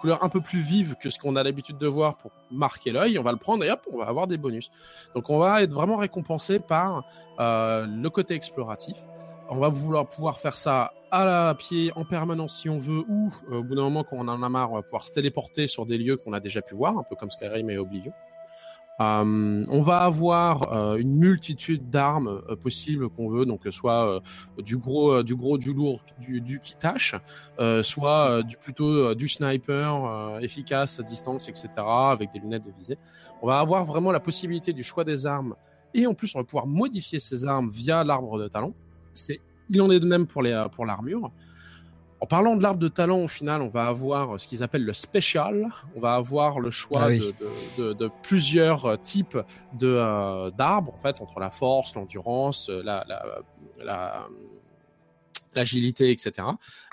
couleurs 0.00 0.22
un 0.22 0.28
peu 0.28 0.40
plus 0.40 0.60
vives 0.60 0.96
que 0.96 1.10
ce 1.10 1.18
qu'on 1.18 1.34
a 1.36 1.42
l'habitude 1.42 1.78
de 1.78 1.86
voir 1.86 2.16
pour 2.16 2.30
marquer 2.50 2.92
l'œil. 2.92 3.18
On 3.18 3.22
va 3.22 3.32
le 3.32 3.38
prendre 3.38 3.64
et 3.64 3.70
hop, 3.70 3.80
on 3.92 3.98
va 3.98 4.04
avoir 4.06 4.26
des 4.26 4.36
bonus. 4.36 4.70
Donc 5.14 5.30
on 5.30 5.38
va 5.38 5.62
être 5.62 5.72
vraiment 5.72 5.96
récompensé 5.96 6.60
par 6.60 7.04
le 7.38 8.08
côté 8.08 8.34
exploratif. 8.34 8.96
On 9.48 9.56
va 9.56 9.70
vouloir 9.70 10.06
pouvoir 10.06 10.38
faire 10.38 10.58
ça 10.58 10.92
à 11.10 11.24
la 11.24 11.54
pied 11.54 11.90
en 11.96 12.04
permanence 12.04 12.60
si 12.60 12.68
on 12.68 12.78
veut, 12.78 13.02
ou 13.08 13.32
au 13.50 13.62
bout 13.62 13.74
d'un 13.74 13.82
moment 13.82 14.04
quand 14.04 14.16
on 14.18 14.28
en 14.28 14.42
a 14.42 14.48
marre, 14.50 14.72
on 14.72 14.76
va 14.76 14.82
pouvoir 14.82 15.06
se 15.06 15.12
téléporter 15.12 15.66
sur 15.66 15.86
des 15.86 15.96
lieux 15.96 16.18
qu'on 16.18 16.34
a 16.34 16.40
déjà 16.40 16.60
pu 16.60 16.74
voir, 16.74 16.98
un 16.98 17.02
peu 17.02 17.16
comme 17.16 17.30
Skyrim 17.30 17.70
et 17.70 17.78
Oblivion. 17.78 18.12
Euh, 19.00 19.64
on 19.70 19.82
va 19.82 19.98
avoir 19.98 20.72
euh, 20.72 20.96
une 20.96 21.14
multitude 21.14 21.88
d'armes 21.88 22.42
euh, 22.48 22.56
possibles 22.56 23.08
qu'on 23.08 23.28
veut, 23.28 23.46
donc 23.46 23.60
soit 23.70 24.16
euh, 24.16 24.62
du 24.62 24.76
gros, 24.76 25.12
euh, 25.12 25.22
du 25.22 25.36
gros, 25.36 25.56
du 25.56 25.72
lourd, 25.72 26.02
du, 26.18 26.40
du 26.40 26.58
qui 26.58 26.76
tâche, 26.76 27.14
euh, 27.60 27.82
soit 27.82 28.30
euh, 28.30 28.42
du 28.42 28.56
plutôt 28.56 28.90
euh, 28.90 29.14
du 29.14 29.28
sniper 29.28 30.04
euh, 30.04 30.40
efficace 30.40 30.98
à 30.98 31.04
distance, 31.04 31.48
etc., 31.48 31.68
avec 31.76 32.32
des 32.32 32.40
lunettes 32.40 32.64
de 32.64 32.72
visée. 32.76 32.98
On 33.40 33.46
va 33.46 33.60
avoir 33.60 33.84
vraiment 33.84 34.10
la 34.10 34.20
possibilité 34.20 34.72
du 34.72 34.82
choix 34.82 35.04
des 35.04 35.26
armes, 35.26 35.54
et 35.94 36.06
en 36.06 36.14
plus 36.14 36.34
on 36.34 36.40
va 36.40 36.44
pouvoir 36.44 36.66
modifier 36.66 37.20
ces 37.20 37.46
armes 37.46 37.68
via 37.70 38.02
l'arbre 38.02 38.38
de 38.38 38.48
talent. 38.48 38.74
C'est, 39.12 39.40
il 39.70 39.80
en 39.80 39.90
est 39.90 40.00
de 40.00 40.06
même 40.06 40.26
pour 40.26 40.42
les, 40.42 40.66
pour 40.72 40.86
l'armure. 40.86 41.30
En 42.20 42.26
parlant 42.26 42.56
de 42.56 42.62
l'arbre 42.62 42.80
de 42.80 42.88
talent, 42.88 43.18
au 43.20 43.28
final, 43.28 43.62
on 43.62 43.68
va 43.68 43.86
avoir 43.86 44.40
ce 44.40 44.48
qu'ils 44.48 44.62
appellent 44.64 44.84
le 44.84 44.92
special. 44.92 45.68
On 45.94 46.00
va 46.00 46.14
avoir 46.14 46.58
le 46.58 46.70
choix 46.70 47.02
Ah 47.04 47.08
oui. 47.08 47.18
de, 47.20 47.34
de, 47.82 47.88
de, 47.88 47.92
de 47.92 48.10
plusieurs 48.22 48.86
euh, 48.86 48.96
types 48.96 49.38
de 49.74 49.86
euh, 49.88 50.50
d'arbres, 50.50 50.94
en 50.94 50.98
fait, 50.98 51.20
entre 51.20 51.38
la 51.38 51.50
force, 51.50 51.94
l'endurance, 51.94 52.70
euh, 52.70 52.82
la, 52.84 53.04
la, 53.08 53.24
la 53.84 54.26
l'agilité, 55.54 56.10
etc. 56.10 56.32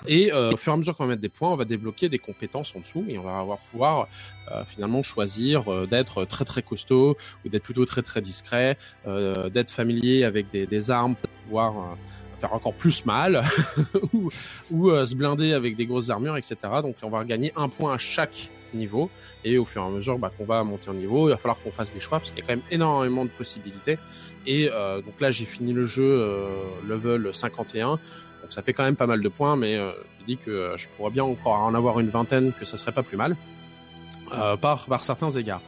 Et 0.06 0.32
euh, 0.32 0.50
au 0.52 0.56
fur 0.56 0.72
et 0.72 0.74
à 0.74 0.76
mesure 0.78 0.96
qu'on 0.96 1.04
va 1.04 1.10
mettre 1.10 1.20
des 1.20 1.28
points, 1.28 1.50
on 1.50 1.56
va 1.56 1.66
débloquer 1.66 2.08
des 2.08 2.18
compétences 2.18 2.74
en 2.74 2.80
dessous 2.80 3.04
et 3.06 3.18
on 3.18 3.22
va 3.22 3.38
avoir 3.38 3.58
pouvoir 3.58 4.08
euh, 4.50 4.64
finalement 4.64 5.02
choisir 5.02 5.70
euh, 5.70 5.86
d'être 5.86 6.24
très 6.24 6.44
très 6.44 6.62
costaud 6.62 7.16
ou 7.44 7.48
d'être 7.48 7.62
plutôt 7.62 7.84
très 7.84 8.02
très 8.02 8.20
discret, 8.22 8.76
euh, 9.06 9.50
d'être 9.50 9.70
familier 9.70 10.24
avec 10.24 10.50
des, 10.50 10.66
des 10.66 10.90
armes 10.90 11.14
pour 11.16 11.28
pouvoir 11.30 11.78
euh, 11.78 11.94
faire 12.38 12.52
encore 12.52 12.74
plus 12.74 13.04
mal 13.06 13.42
ou, 14.12 14.30
ou 14.70 14.90
euh, 14.90 15.04
se 15.04 15.14
blinder 15.14 15.52
avec 15.52 15.76
des 15.76 15.86
grosses 15.86 16.10
armures, 16.10 16.36
etc. 16.36 16.56
Donc 16.82 16.96
on 17.02 17.10
va 17.10 17.24
gagner 17.24 17.52
un 17.56 17.68
point 17.68 17.94
à 17.94 17.98
chaque 17.98 18.50
niveau 18.74 19.10
et 19.44 19.58
au 19.58 19.64
fur 19.64 19.82
et 19.82 19.86
à 19.86 19.88
mesure 19.88 20.18
bah, 20.18 20.30
qu'on 20.36 20.44
va 20.44 20.62
monter 20.64 20.90
en 20.90 20.94
niveau, 20.94 21.28
il 21.28 21.30
va 21.30 21.36
falloir 21.36 21.58
qu'on 21.60 21.70
fasse 21.70 21.92
des 21.92 22.00
choix 22.00 22.18
parce 22.18 22.30
qu'il 22.30 22.40
y 22.40 22.42
a 22.42 22.46
quand 22.46 22.56
même 22.56 22.66
énormément 22.70 23.24
de 23.24 23.30
possibilités. 23.30 23.98
Et 24.46 24.68
euh, 24.72 25.00
donc 25.02 25.20
là 25.20 25.30
j'ai 25.30 25.44
fini 25.44 25.72
le 25.72 25.84
jeu 25.84 26.04
euh, 26.04 26.48
level 26.86 27.30
51, 27.32 27.88
donc 28.46 28.52
ça 28.52 28.62
fait 28.62 28.72
quand 28.72 28.84
même 28.84 28.94
pas 28.94 29.08
mal 29.08 29.20
de 29.20 29.28
points, 29.28 29.56
mais 29.56 29.76
euh, 29.76 29.90
je 30.20 30.24
dis 30.24 30.36
que 30.36 30.50
euh, 30.50 30.76
je 30.76 30.88
pourrais 30.90 31.10
bien 31.10 31.24
encore 31.24 31.58
en 31.60 31.74
avoir 31.74 31.98
une 31.98 32.10
vingtaine, 32.10 32.52
que 32.52 32.64
ça 32.64 32.76
serait 32.76 32.92
pas 32.92 33.02
plus 33.02 33.16
mal 33.16 33.36
euh, 34.34 34.56
par 34.56 34.86
par 34.86 35.02
certains 35.02 35.30
égards. 35.30 35.62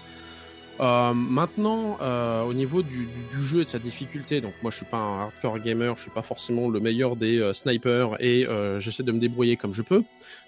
Euh, 0.80 1.12
maintenant, 1.12 1.98
euh, 2.00 2.42
au 2.42 2.54
niveau 2.54 2.82
du, 2.82 3.06
du, 3.06 3.36
du 3.36 3.42
jeu 3.42 3.60
et 3.60 3.64
de 3.64 3.68
sa 3.68 3.78
difficulté, 3.78 4.40
donc 4.40 4.54
moi 4.62 4.70
je 4.70 4.76
suis 4.76 4.86
pas 4.86 4.96
un 4.96 5.22
hardcore 5.22 5.58
gamer, 5.58 5.96
je 5.96 6.02
suis 6.02 6.10
pas 6.10 6.22
forcément 6.22 6.68
le 6.68 6.78
meilleur 6.78 7.16
des 7.16 7.38
euh, 7.38 7.52
snipers 7.52 8.10
et 8.20 8.46
euh, 8.46 8.78
j'essaie 8.78 9.02
de 9.02 9.10
me 9.10 9.18
débrouiller 9.18 9.56
comme 9.56 9.74
je 9.74 9.82
peux. 9.82 10.04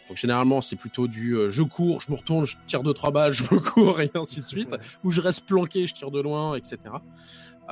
Donc 0.09 0.16
généralement 0.16 0.61
c'est 0.61 0.77
plutôt 0.77 1.09
du 1.09 1.35
euh, 1.35 1.51
je 1.51 1.62
cours, 1.62 2.01
je 2.01 2.12
me 2.12 2.16
retourne, 2.16 2.45
je 2.45 2.57
tire 2.66 2.83
deux 2.83 2.95
trois 2.95 3.11
balles, 3.11 3.33
je 3.33 3.43
me 3.53 3.59
cours 3.59 4.01
et 4.01 4.11
ainsi 4.14 4.40
de 4.40 4.47
suite, 4.47 4.75
ou 5.03 5.11
je 5.11 5.21
reste 5.21 5.47
planqué, 5.47 5.87
je 5.87 5.95
tire 5.95 6.11
de 6.11 6.21
loin, 6.21 6.55
etc. 6.55 6.79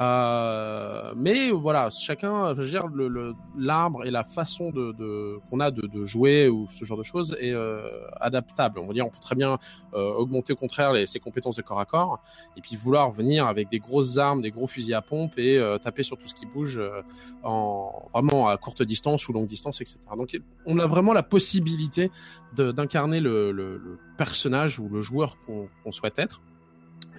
Euh, 0.01 1.13
mais 1.17 1.51
voilà, 1.51 1.91
chacun, 1.91 2.53
dire, 2.55 2.87
le- 2.87 3.35
l'arbre 3.59 4.05
et 4.07 4.11
la 4.13 4.23
façon 4.23 4.71
de, 4.71 4.93
de 4.93 5.39
qu'on 5.51 5.59
a 5.61 5.71
de, 5.73 5.87
de 5.89 6.05
jouer 6.05 6.49
ou 6.49 6.69
ce 6.69 6.85
genre 6.85 6.99
de 6.99 7.03
choses 7.03 7.37
est 7.41 7.51
euh, 7.53 7.83
adaptable. 8.21 8.79
On 8.79 8.87
va 8.87 8.93
dire, 8.93 9.05
on 9.07 9.11
peut 9.11 9.19
très 9.21 9.35
bien 9.35 9.59
euh, 9.95 10.13
augmenter 10.15 10.53
au 10.53 10.57
contraire 10.57 10.93
les, 10.93 11.07
ses 11.07 11.19
compétences 11.19 11.57
de 11.57 11.63
corps 11.63 11.81
à 11.81 11.85
corps 11.85 12.21
et 12.57 12.61
puis 12.61 12.77
vouloir 12.77 13.11
venir 13.11 13.47
avec 13.49 13.71
des 13.71 13.81
grosses 13.81 14.19
armes, 14.19 14.41
des 14.41 14.53
gros 14.53 14.69
fusils 14.69 14.95
à 14.95 15.03
pompe 15.03 15.37
et 15.37 15.59
euh, 15.59 15.79
taper 15.79 16.05
sur 16.05 16.17
tout 16.17 16.29
ce 16.29 16.35
qui 16.35 16.47
bouge 16.47 16.79
euh, 16.79 17.03
en 17.43 18.09
vraiment 18.15 18.49
à 18.49 18.57
courte 18.57 18.83
distance 18.83 19.29
ou 19.29 19.33
longue 19.33 19.49
distance, 19.49 19.81
etc. 19.81 19.99
Donc 20.17 20.39
on 20.65 20.79
a 20.79 20.87
vraiment 20.87 21.13
la 21.13 21.25
possibilité 21.25 22.11
d'incarner 22.57 23.21
le, 23.21 23.51
le, 23.53 23.77
le 23.79 23.99
personnage 24.17 24.79
ou 24.79 24.89
le 24.89 25.01
joueur 25.01 25.39
qu'on 25.41 25.69
qu'on 25.83 25.93
souhaite 25.93 26.19
être 26.19 26.41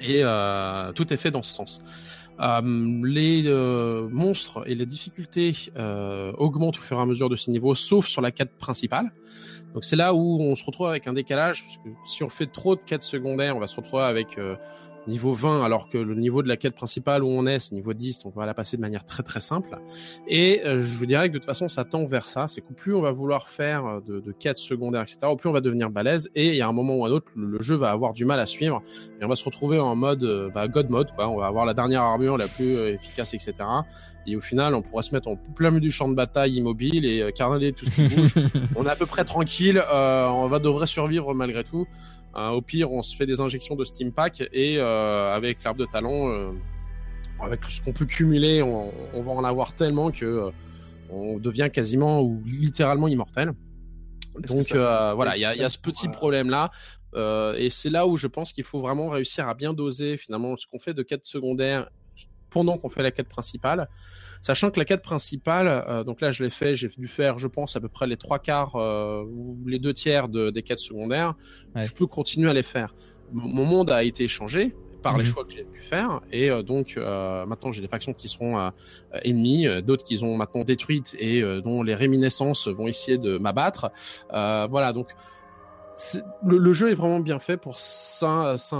et 0.01 0.21
tout 0.95 1.13
est 1.13 1.17
fait 1.17 1.29
dans 1.31 1.43
ce 1.43 1.53
sens. 1.53 1.81
Euh, 2.39 3.01
les 3.03 3.43
euh, 3.47 4.07
monstres 4.09 4.63
et 4.65 4.75
les 4.75 4.85
difficultés 4.85 5.53
euh, 5.77 6.31
augmentent 6.37 6.77
au 6.77 6.81
fur 6.81 6.97
et 6.97 7.01
à 7.01 7.05
mesure 7.05 7.29
de 7.29 7.35
ces 7.35 7.51
niveaux, 7.51 7.75
sauf 7.75 8.07
sur 8.07 8.21
la 8.21 8.31
quête 8.31 8.55
principale. 8.57 9.11
Donc 9.73 9.83
c'est 9.83 9.95
là 9.95 10.13
où 10.13 10.41
on 10.41 10.55
se 10.55 10.63
retrouve 10.63 10.87
avec 10.87 11.07
un 11.07 11.13
décalage, 11.13 11.63
parce 11.63 11.77
que 11.77 11.89
si 12.03 12.23
on 12.23 12.29
fait 12.29 12.47
trop 12.47 12.75
de 12.75 12.83
quêtes 12.83 13.03
secondaires, 13.03 13.55
on 13.55 13.59
va 13.59 13.67
se 13.67 13.75
retrouver 13.75 14.03
avec 14.03 14.37
euh, 14.37 14.55
niveau 15.07 15.33
20, 15.33 15.63
alors 15.63 15.89
que 15.89 15.97
le 15.97 16.15
niveau 16.15 16.43
de 16.43 16.47
la 16.47 16.57
quête 16.57 16.75
principale 16.75 17.23
où 17.23 17.27
on 17.27 17.45
est, 17.45 17.59
c'est 17.59 17.73
niveau 17.73 17.93
10, 17.93 18.23
donc 18.23 18.33
on 18.35 18.39
va 18.39 18.45
la 18.45 18.53
passer 18.53 18.77
de 18.77 18.81
manière 18.81 19.05
très 19.05 19.23
très 19.23 19.39
simple. 19.39 19.77
Et 20.27 20.61
euh, 20.65 20.79
je 20.79 20.97
vous 20.97 21.05
dirais 21.05 21.29
que 21.29 21.33
de 21.33 21.37
toute 21.39 21.45
façon, 21.45 21.67
ça 21.67 21.85
tend 21.85 22.05
vers 22.05 22.27
ça, 22.27 22.47
c'est 22.47 22.61
que 22.61 22.73
plus 22.73 22.93
on 22.93 23.01
va 23.01 23.11
vouloir 23.11 23.47
faire 23.47 23.85
euh, 23.85 23.99
de, 24.01 24.19
de 24.19 24.31
quêtes 24.31 24.57
secondaires, 24.57 25.01
etc., 25.01 25.19
au 25.23 25.35
plus 25.35 25.49
on 25.49 25.53
va 25.53 25.61
devenir 25.61 25.89
balèze, 25.89 26.29
et 26.35 26.49
il 26.49 26.55
y 26.55 26.61
a 26.61 26.67
un 26.67 26.73
moment 26.73 26.95
ou 26.95 27.05
un 27.05 27.11
autre, 27.11 27.27
le, 27.35 27.45
le 27.45 27.61
jeu 27.61 27.75
va 27.75 27.91
avoir 27.91 28.13
du 28.13 28.25
mal 28.25 28.39
à 28.39 28.45
suivre, 28.45 28.81
et 29.19 29.25
on 29.25 29.27
va 29.27 29.35
se 29.35 29.45
retrouver 29.45 29.79
en 29.79 29.95
mode 29.95 30.23
euh, 30.23 30.49
bah, 30.53 30.67
God 30.67 30.89
mode, 30.89 31.11
quoi. 31.13 31.27
On 31.27 31.37
va 31.37 31.47
avoir 31.47 31.65
la 31.65 31.73
dernière 31.73 32.01
armure 32.01 32.37
la 32.37 32.47
plus 32.47 32.75
euh, 32.75 32.93
efficace, 32.93 33.33
etc. 33.33 33.53
Et 34.27 34.35
au 34.35 34.41
final, 34.41 34.75
on 34.75 34.81
pourra 34.81 35.01
se 35.01 35.13
mettre 35.13 35.27
en 35.27 35.35
plein 35.35 35.71
milieu 35.71 35.81
du 35.81 35.91
champ 35.91 36.07
de 36.07 36.13
bataille 36.13 36.53
immobile 36.53 37.05
et 37.05 37.21
euh, 37.21 37.31
carnaler 37.31 37.73
tout 37.73 37.85
ce 37.85 37.91
qui 37.91 38.07
bouge. 38.07 38.35
on 38.75 38.85
est 38.85 38.89
à 38.89 38.95
peu 38.95 39.05
près 39.05 39.23
tranquille, 39.23 39.81
euh, 39.91 40.27
on 40.27 40.47
va 40.47 40.59
devrait 40.59 40.87
survivre 40.87 41.33
malgré 41.33 41.63
tout. 41.63 41.87
Euh, 42.35 42.49
au 42.49 42.61
pire, 42.61 42.91
on 42.91 43.01
se 43.01 43.15
fait 43.15 43.25
des 43.25 43.39
injections 43.41 43.75
de 43.75 43.83
Steam 43.83 44.11
Pack 44.11 44.41
et 44.53 44.77
euh, 44.77 45.33
avec 45.33 45.63
l'arbre 45.63 45.79
de 45.79 45.85
talent, 45.85 46.29
euh, 46.29 46.51
avec 47.41 47.61
tout 47.61 47.71
ce 47.71 47.81
qu'on 47.81 47.93
peut 47.93 48.05
cumuler, 48.05 48.61
on, 48.61 48.91
on 49.13 49.23
va 49.23 49.31
en 49.31 49.43
avoir 49.43 49.73
tellement 49.73 50.11
que 50.11 50.25
euh, 50.25 50.51
on 51.09 51.37
devient 51.39 51.69
quasiment 51.73 52.21
ou 52.21 52.41
littéralement 52.45 53.07
immortel. 53.07 53.53
Donc 54.47 54.71
euh, 54.73 55.13
voilà, 55.15 55.37
il 55.37 55.39
y 55.39 55.41
y 55.59 55.63
a 55.63 55.69
ce 55.69 55.79
petit 55.79 56.07
Ouais. 56.07 56.13
problème 56.13 56.49
là. 56.49 56.69
Euh, 57.15 57.55
et 57.57 57.71
c'est 57.71 57.89
là 57.89 58.05
où 58.05 58.15
je 58.17 58.27
pense 58.27 58.53
qu'il 58.53 58.63
faut 58.63 58.79
vraiment 58.81 59.09
réussir 59.09 59.47
à 59.47 59.55
bien 59.55 59.73
doser 59.73 60.15
finalement 60.17 60.55
ce 60.57 60.67
qu'on 60.67 60.77
fait 60.77 60.93
de 60.93 61.01
quête 61.01 61.25
secondaire 61.25 61.89
pendant 62.49 62.77
qu'on 62.77 62.89
fait 62.89 63.03
la 63.03 63.11
quête 63.11 63.27
principale. 63.29 63.87
Sachant 64.41 64.71
que 64.71 64.79
la 64.79 64.85
quête 64.85 65.01
principale, 65.01 65.67
euh, 65.67 66.03
donc 66.03 66.21
là 66.21 66.31
je 66.31 66.43
l'ai 66.43 66.49
fait, 66.49 66.73
j'ai 66.75 66.87
dû 66.87 67.07
faire, 67.07 67.39
je 67.39 67.47
pense, 67.47 67.75
à 67.75 67.81
peu 67.81 67.89
près 67.89 68.07
les 68.07 68.15
trois 68.17 68.39
quarts 68.39 68.75
euh, 68.75 69.23
ou 69.25 69.57
les 69.67 69.79
deux 69.79 69.93
tiers 69.93 70.29
de, 70.29 70.49
des 70.49 70.63
quêtes 70.63 70.79
secondaires. 70.79 71.33
Ouais. 71.75 71.83
Je 71.83 71.91
peux 71.93 72.07
continuer 72.07 72.49
à 72.49 72.53
les 72.53 72.63
faire. 72.63 72.95
Mon 73.33 73.47
mon 73.49 73.65
monde 73.65 73.91
a 73.91 74.03
été 74.03 74.27
changé 74.27 74.75
par 75.01 75.17
les 75.17 75.23
Mhm. 75.23 75.29
choix 75.29 75.45
que 75.45 75.51
j'ai 75.53 75.63
pu 75.63 75.81
faire 75.81 76.19
et 76.31 76.49
euh, 76.49 76.61
donc 76.61 76.95
euh, 76.97 77.45
maintenant 77.45 77.71
j'ai 77.71 77.81
des 77.81 77.87
factions 77.87 78.11
qui 78.13 78.27
seront 78.27 78.59
euh, 78.59 78.69
ennemies, 79.23 79.65
euh, 79.67 79.79
d'autres 79.81 80.03
qui 80.03 80.21
ont 80.23 80.35
maintenant 80.35 80.63
détruites 80.65 81.15
et 81.19 81.41
euh, 81.41 81.61
dont 81.61 81.83
les 81.83 81.95
réminiscences 81.95 82.67
vont 82.67 82.87
essayer 82.87 83.17
de 83.17 83.37
m'abattre. 83.37 83.91
Euh, 84.33 84.67
voilà 84.69 84.91
donc 84.91 85.07
le, 86.43 86.57
le 86.57 86.73
jeu 86.73 86.89
est 86.91 86.95
vraiment 86.95 87.19
bien 87.21 87.39
fait 87.39 87.55
pour 87.57 87.77
ça, 87.79 88.55
ça 88.57 88.75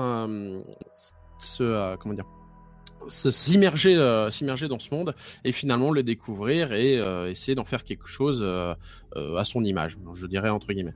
euh, 1.61 1.95
comment 1.99 2.13
dire 2.15 2.25
s'immerger 3.07 3.95
euh, 3.95 4.29
s'immerger 4.29 4.67
dans 4.67 4.79
ce 4.79 4.93
monde 4.93 5.15
et 5.43 5.51
finalement 5.51 5.91
le 5.91 6.03
découvrir 6.03 6.73
et 6.73 6.97
euh, 6.97 7.29
essayer 7.29 7.55
d'en 7.55 7.65
faire 7.65 7.83
quelque 7.83 8.07
chose 8.07 8.41
euh, 8.43 8.73
euh, 9.15 9.37
à 9.37 9.43
son 9.43 9.63
image 9.63 9.97
je 10.13 10.27
dirais 10.27 10.49
entre 10.49 10.73
guillemets. 10.73 10.93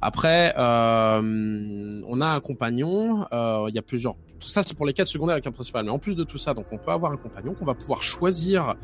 Après 0.00 0.52
euh, 0.58 2.02
on 2.06 2.20
a 2.20 2.26
un 2.26 2.40
compagnon 2.40 3.26
euh, 3.32 3.66
il 3.68 3.74
y 3.74 3.78
a 3.78 3.82
plusieurs 3.82 4.16
tout 4.40 4.48
ça 4.48 4.64
c'est 4.64 4.76
pour 4.76 4.86
les 4.86 4.92
quêtes 4.92 5.06
secondaires 5.06 5.34
avec 5.34 5.46
un 5.46 5.52
principal 5.52 5.84
mais 5.84 5.92
en 5.92 6.00
plus 6.00 6.16
de 6.16 6.24
tout 6.24 6.38
ça 6.38 6.54
donc 6.54 6.66
on 6.72 6.78
peut 6.78 6.90
avoir 6.90 7.12
un 7.12 7.16
compagnon 7.16 7.54
qu'on 7.54 7.64
va 7.64 7.74
pouvoir 7.74 8.02
choisir 8.02 8.74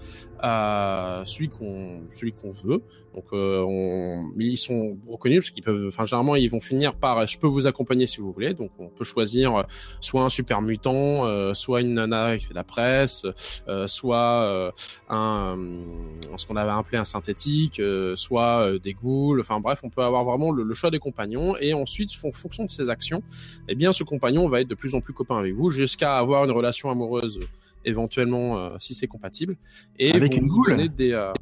celui 0.41 1.49
qu'on 1.49 2.03
celui 2.11 2.33
qu'on 2.33 2.51
veut 2.51 2.83
donc 3.19 3.33
euh, 3.33 3.65
on, 3.67 4.31
ils 4.39 4.57
sont 4.57 4.97
reconnus 5.09 5.41
parce 5.41 5.51
qu'ils 5.51 5.65
peuvent 5.65 5.89
enfin 5.89 6.07
généralement 6.07 6.37
ils 6.37 6.49
vont 6.49 6.61
finir 6.61 6.95
par 6.95 7.27
je 7.27 7.37
peux 7.37 7.49
vous 7.49 7.67
accompagner 7.67 8.07
si 8.07 8.21
vous 8.21 8.33
voulez. 8.33 8.55
Donc 8.55 8.71
on 8.79 8.89
peut 8.89 9.05
choisir 9.05 9.57
euh, 9.57 9.63
soit 10.01 10.23
un 10.23 10.29
super 10.29 10.63
mutant 10.63 11.27
euh, 11.27 11.53
soit 11.53 11.81
une 11.81 11.95
nana 11.95 12.39
qui 12.39 12.45
fait 12.45 12.51
de 12.51 12.55
la 12.55 12.63
presse 12.63 13.27
euh, 13.67 13.89
soit 13.89 14.43
euh, 14.43 14.71
un 15.09 15.57
euh, 15.59 16.37
ce 16.37 16.47
qu'on 16.47 16.55
avait 16.55 16.71
appelé 16.71 16.97
un 16.97 17.05
synthétique 17.05 17.81
euh, 17.81 18.15
soit 18.15 18.61
euh, 18.61 18.79
des 18.79 18.93
ghouls. 18.93 19.41
Enfin 19.41 19.59
bref 19.59 19.81
on 19.83 19.91
peut 19.91 20.03
avoir 20.03 20.25
vraiment 20.25 20.53
le, 20.53 20.63
le 20.63 20.75
choix 20.75 20.91
des 20.93 21.01
compagnons. 21.01 21.57
Et 21.61 21.75
ensuite 21.75 22.11
en 22.23 22.31
fonction 22.31 22.65
de 22.65 22.71
ses 22.71 22.89
actions 22.89 23.23
eh 23.69 23.75
bien 23.75 23.93
ce 23.93 24.05
compagnon 24.05 24.49
va 24.49 24.61
être 24.61 24.69
de 24.69 24.77
plus 24.77 24.95
en 24.95 25.01
plus 25.01 25.13
copain 25.13 25.39
avec 25.39 25.55
vous 25.55 25.71
jusqu'à 25.71 26.19
avoir 26.19 26.45
une 26.45 26.53
relation 26.53 26.89
amoureuse 26.89 27.41
éventuellement 27.85 28.59
euh, 28.59 28.77
si 28.79 28.95
c'est 28.95 29.07
compatible. 29.07 29.57
Et 29.99 30.13
Avec 30.13 30.33
vont 30.33 30.39
une 30.39 30.49
vous 30.49 30.57
goule 30.57 30.71
donner 30.71 30.89
des 30.89 31.13
euh, 31.13 31.33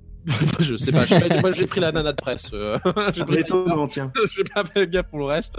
je 0.61 0.77
sais 0.77 0.91
pas, 0.93 1.07
je 1.07 1.15
sais 1.15 1.29
pas, 1.29 1.41
moi 1.41 1.51
j'ai 1.53 1.67
pris 1.67 1.81
la 1.81 1.93
nana 1.93 2.13
de 2.13 2.17
presse 2.17 2.51
euh, 2.53 2.79
j'ai 3.15 3.25
pris 3.25 3.37
Étonnant, 3.39 3.87
tiens. 3.87 4.11
je 4.31 4.39
vais 4.39 4.45
pas 4.53 4.65
faire 4.65 4.87
gaffe 4.87 5.07
pour 5.07 5.19
le 5.21 5.25
reste. 5.27 5.57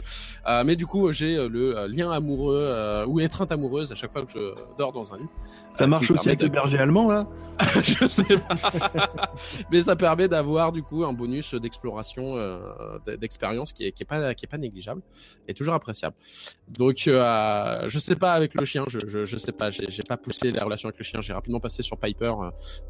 Euh, 0.47 0.63
mais 0.65 0.75
du 0.75 0.85
coup, 0.85 1.11
j'ai 1.11 1.37
euh, 1.37 1.47
le 1.47 1.77
euh, 1.77 1.87
lien 1.87 2.11
amoureux 2.11 2.59
euh, 2.59 3.05
ou 3.05 3.19
étreinte 3.19 3.51
amoureuse 3.51 3.91
à 3.91 3.95
chaque 3.95 4.11
fois 4.11 4.23
que 4.23 4.31
je 4.31 4.53
dors 4.77 4.91
dans 4.91 5.13
un 5.13 5.17
lit. 5.19 5.27
Ça 5.73 5.85
Euh, 5.85 5.87
marche 5.87 6.11
aussi 6.11 6.27
avec 6.27 6.41
le 6.41 6.49
berger 6.49 6.77
allemand, 6.77 7.07
là 7.09 7.27
Je 7.81 8.05
sais 8.05 8.23
pas. 8.23 8.55
mais 9.71 9.81
ça 9.81 9.95
permet 9.95 10.27
d'avoir 10.27 10.71
du 10.71 10.83
coup 10.83 11.05
un 11.05 11.13
bonus 11.13 11.55
d'exploration, 11.55 12.35
euh, 12.37 12.59
d'expérience 13.19 13.73
qui 13.73 13.85
est, 13.85 13.91
qui 13.91 14.03
est 14.03 14.05
pas 14.05 14.33
qui 14.35 14.45
est 14.45 14.49
pas 14.49 14.57
négligeable 14.59 15.01
et 15.47 15.53
toujours 15.53 15.73
appréciable. 15.73 16.15
Donc, 16.77 17.07
euh, 17.07 17.85
je 17.87 17.99
sais 17.99 18.15
pas 18.15 18.33
avec 18.33 18.53
le 18.53 18.65
chien, 18.65 18.83
je 18.87 18.99
je, 19.07 19.25
je 19.25 19.37
sais 19.37 19.51
pas, 19.53 19.69
j'ai 19.71 19.85
j'ai 19.89 20.03
pas 20.03 20.17
poussé 20.17 20.51
la 20.51 20.63
relation 20.63 20.87
avec 20.89 20.99
le 20.99 21.03
chien. 21.05 21.21
J'ai 21.21 21.33
rapidement 21.33 21.59
passé 21.59 21.81
sur 21.83 21.97
Piper 21.97 22.33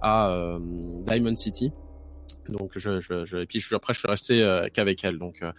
à 0.02 0.58
Diamond 1.06 1.36
City. 1.36 1.67
Donc 2.50 2.78
je, 2.78 3.00
je, 3.00 3.26
je 3.26 3.38
et 3.38 3.46
puis 3.46 3.60
je, 3.60 3.76
après 3.76 3.94
je 3.94 4.00
suis 4.00 4.08
resté 4.08 4.42
euh, 4.42 4.68
qu'avec 4.72 5.04
elle. 5.04 5.18
Donc 5.18 5.42
euh, 5.42 5.52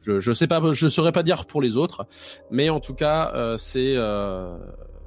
je 0.00 0.20
je 0.20 0.32
sais 0.32 0.46
pas, 0.46 0.60
je 0.72 0.88
saurais 0.88 1.12
pas 1.12 1.22
dire 1.22 1.46
pour 1.46 1.62
les 1.62 1.76
autres, 1.76 2.06
mais 2.50 2.70
en 2.70 2.80
tout 2.80 2.94
cas 2.94 3.32
euh, 3.34 3.56
c'est 3.56 3.94
euh, 3.96 4.56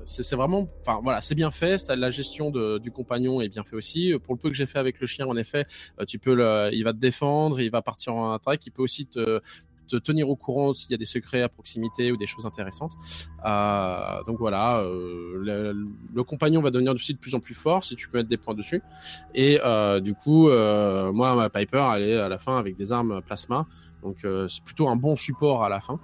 c'est 0.06 0.36
vraiment, 0.36 0.68
enfin 0.82 1.00
voilà, 1.04 1.22
c'est 1.22 1.36
bien 1.36 1.52
fait. 1.52 1.78
Ça, 1.78 1.96
la 1.96 2.10
gestion 2.10 2.52
de, 2.52 2.78
du 2.78 2.92
compagnon 2.92 3.42
est 3.42 3.50
bien 3.50 3.64
fait 3.64 3.76
aussi. 3.76 4.14
Pour 4.24 4.34
le 4.34 4.40
peu 4.40 4.50
que 4.50 4.56
j'ai 4.56 4.66
fait 4.66 4.80
avec 4.80 5.00
le 5.00 5.08
chien, 5.08 5.26
en 5.26 5.38
effet, 5.38 5.64
euh, 6.00 6.06
tu 6.06 6.20
peux 6.20 6.34
le, 6.34 6.70
il 6.74 6.84
va 6.84 6.94
te 6.94 6.98
défendre, 6.98 7.60
il 7.60 7.72
va 7.72 7.82
partir 7.82 8.14
en 8.14 8.34
attaque, 8.34 8.66
il 8.66 8.72
peut 8.72 8.84
aussi 8.84 9.06
te 9.06 9.40
te 9.88 9.96
tenir 9.98 10.30
au 10.30 10.36
courant 10.36 10.74
s'il 10.74 10.92
y 10.92 10.94
a 10.94 10.98
des 10.98 11.06
secrets 11.06 11.42
à 11.42 11.50
proximité 11.50 12.12
ou 12.12 12.18
des 12.18 12.26
choses 12.26 12.46
intéressantes. 12.46 12.94
Euh, 13.46 14.24
donc 14.26 14.40
voilà, 14.40 14.80
euh, 14.80 15.38
le, 15.40 15.88
le 16.14 16.24
compagnon 16.24 16.62
va 16.62 16.72
devenir 16.72 16.94
aussi 16.94 17.14
de 17.14 17.20
plus 17.20 17.36
en 17.36 17.40
plus 17.40 17.54
fort 17.54 17.84
si 17.84 17.96
tu 17.96 18.10
peux 18.10 18.20
mettre 18.20 18.30
des 18.30 18.38
points 18.38 18.56
dessus. 18.56 18.82
Et 19.34 19.60
euh, 19.64 20.00
du 20.00 20.14
coup, 20.14 20.50
euh, 20.50 21.12
moi, 21.12 21.36
ma 21.36 21.50
Piper, 21.50 21.86
elle 21.96 22.04
est 22.04 22.18
à 22.18 22.30
la 22.30 22.38
fin 22.38 22.58
avec 22.58 22.76
des 22.78 22.92
armes 22.92 23.22
plasma. 23.22 23.66
Donc 24.02 24.26
euh, 24.26 24.48
c'est 24.48 24.64
plutôt 24.64 24.90
un 24.90 24.96
bon 24.96 25.16
support 25.16 25.64
à 25.64 25.70
la 25.70 25.80
fin. 25.80 26.00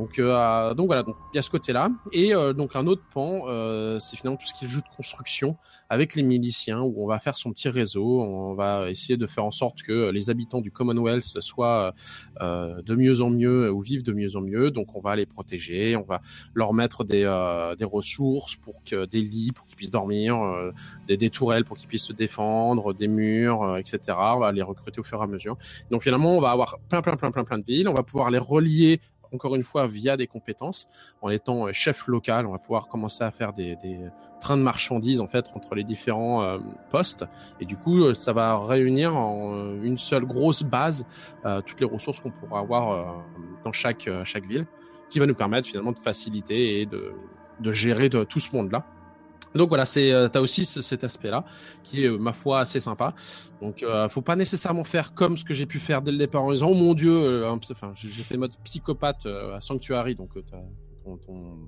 Donc, 0.00 0.18
euh, 0.18 0.72
donc 0.72 0.86
voilà, 0.86 1.02
donc 1.02 1.16
il 1.34 1.36
y 1.36 1.38
a 1.38 1.42
ce 1.42 1.50
côté-là. 1.50 1.90
Et 2.10 2.34
euh, 2.34 2.54
donc 2.54 2.74
un 2.74 2.86
autre 2.86 3.02
pan, 3.12 3.42
euh, 3.48 3.98
c'est 3.98 4.16
finalement 4.16 4.38
tout 4.38 4.46
ce 4.46 4.54
qui 4.54 4.64
est 4.64 4.68
le 4.68 4.72
jeu 4.72 4.80
de 4.80 4.96
construction 4.96 5.58
avec 5.90 6.14
les 6.14 6.22
miliciens, 6.22 6.80
où 6.80 7.04
on 7.04 7.06
va 7.06 7.18
faire 7.18 7.36
son 7.36 7.52
petit 7.52 7.68
réseau, 7.68 8.22
on 8.22 8.54
va 8.54 8.88
essayer 8.88 9.18
de 9.18 9.26
faire 9.26 9.44
en 9.44 9.50
sorte 9.50 9.82
que 9.82 10.08
les 10.08 10.30
habitants 10.30 10.62
du 10.62 10.70
Commonwealth 10.70 11.40
soient 11.40 11.92
euh, 12.40 12.80
de 12.80 12.94
mieux 12.94 13.20
en 13.20 13.28
mieux 13.28 13.70
ou 13.70 13.82
vivent 13.82 14.02
de 14.02 14.12
mieux 14.12 14.36
en 14.36 14.40
mieux. 14.40 14.70
Donc 14.70 14.96
on 14.96 15.00
va 15.00 15.16
les 15.16 15.26
protéger, 15.26 15.96
on 15.96 16.04
va 16.04 16.22
leur 16.54 16.72
mettre 16.72 17.04
des, 17.04 17.24
euh, 17.24 17.76
des 17.76 17.84
ressources 17.84 18.56
pour 18.56 18.82
que 18.84 19.04
des 19.04 19.20
lits 19.20 19.52
pour 19.52 19.66
qu'ils 19.66 19.76
puissent 19.76 19.90
dormir, 19.90 20.40
euh, 20.40 20.72
des, 21.08 21.18
des 21.18 21.28
tourelles 21.28 21.64
pour 21.64 21.76
qu'ils 21.76 21.88
puissent 21.88 22.06
se 22.06 22.14
défendre, 22.14 22.94
des 22.94 23.08
murs, 23.08 23.62
euh, 23.64 23.76
etc. 23.76 24.16
On 24.16 24.38
va 24.38 24.50
les 24.52 24.62
recruter 24.62 25.00
au 25.00 25.04
fur 25.04 25.20
et 25.20 25.24
à 25.24 25.26
mesure. 25.26 25.58
Donc 25.90 26.04
finalement, 26.04 26.38
on 26.38 26.40
va 26.40 26.52
avoir 26.52 26.78
plein, 26.88 27.02
plein, 27.02 27.16
plein, 27.16 27.30
plein, 27.30 27.44
plein 27.44 27.58
de 27.58 27.64
villes. 27.64 27.88
On 27.88 27.94
va 27.94 28.02
pouvoir 28.02 28.30
les 28.30 28.38
relier 28.38 29.00
encore 29.32 29.54
une 29.54 29.62
fois 29.62 29.86
via 29.86 30.16
des 30.16 30.26
compétences. 30.26 30.88
En 31.22 31.30
étant 31.30 31.66
euh, 31.66 31.72
chef 31.72 32.06
local, 32.06 32.46
on 32.46 32.52
va 32.52 32.58
pouvoir 32.58 32.88
commencer 32.88 33.24
à 33.24 33.30
faire 33.30 33.52
des, 33.52 33.76
des 33.76 33.98
trains 34.40 34.56
de 34.56 34.62
marchandises 34.62 35.20
en 35.20 35.26
fait 35.26 35.50
entre 35.54 35.74
les 35.74 35.84
différents 35.84 36.42
euh, 36.42 36.58
postes. 36.90 37.24
Et 37.60 37.64
du 37.64 37.76
coup, 37.76 38.02
euh, 38.02 38.14
ça 38.14 38.32
va 38.32 38.58
réunir 38.58 39.16
en 39.16 39.54
euh, 39.54 39.82
une 39.82 39.98
seule 39.98 40.24
grosse 40.24 40.62
base 40.62 41.06
euh, 41.44 41.60
toutes 41.60 41.80
les 41.80 41.86
ressources 41.86 42.20
qu'on 42.20 42.30
pourra 42.30 42.60
avoir 42.60 42.90
euh, 42.90 43.04
dans 43.64 43.72
chaque 43.72 44.08
euh, 44.08 44.24
chaque 44.24 44.46
ville, 44.46 44.66
qui 45.08 45.18
va 45.18 45.26
nous 45.26 45.34
permettre 45.34 45.68
finalement 45.68 45.92
de 45.92 45.98
faciliter 45.98 46.80
et 46.80 46.86
de 46.86 47.14
de 47.60 47.72
gérer 47.72 48.08
de, 48.08 48.24
tout 48.24 48.40
ce 48.40 48.56
monde-là. 48.56 48.86
Donc 49.54 49.68
voilà, 49.68 49.84
c'est 49.84 50.12
euh, 50.12 50.28
t'as 50.28 50.40
aussi 50.40 50.64
ce- 50.64 50.80
cet 50.80 51.02
aspect-là 51.04 51.44
qui 51.82 52.04
est 52.04 52.08
euh, 52.08 52.18
ma 52.18 52.32
foi 52.32 52.60
assez 52.60 52.78
sympa. 52.80 53.14
Donc 53.60 53.82
euh, 53.82 54.08
faut 54.08 54.22
pas 54.22 54.36
nécessairement 54.36 54.84
faire 54.84 55.12
comme 55.14 55.36
ce 55.36 55.44
que 55.44 55.54
j'ai 55.54 55.66
pu 55.66 55.78
faire 55.78 56.02
dès 56.02 56.12
le 56.12 56.18
départ 56.18 56.44
en 56.44 56.52
disant 56.52 56.68
oh 56.70 56.74
mon 56.74 56.94
dieu, 56.94 57.10
euh, 57.12 57.50
enfin 57.50 57.92
j'ai 57.94 58.22
fait 58.22 58.36
mode 58.36 58.54
psychopathe 58.62 59.26
euh, 59.26 59.56
à 59.56 59.60
Sanctuary 59.60 60.14
donc 60.14 60.36
euh, 60.36 60.42
ton, 61.04 61.16
ton 61.16 61.58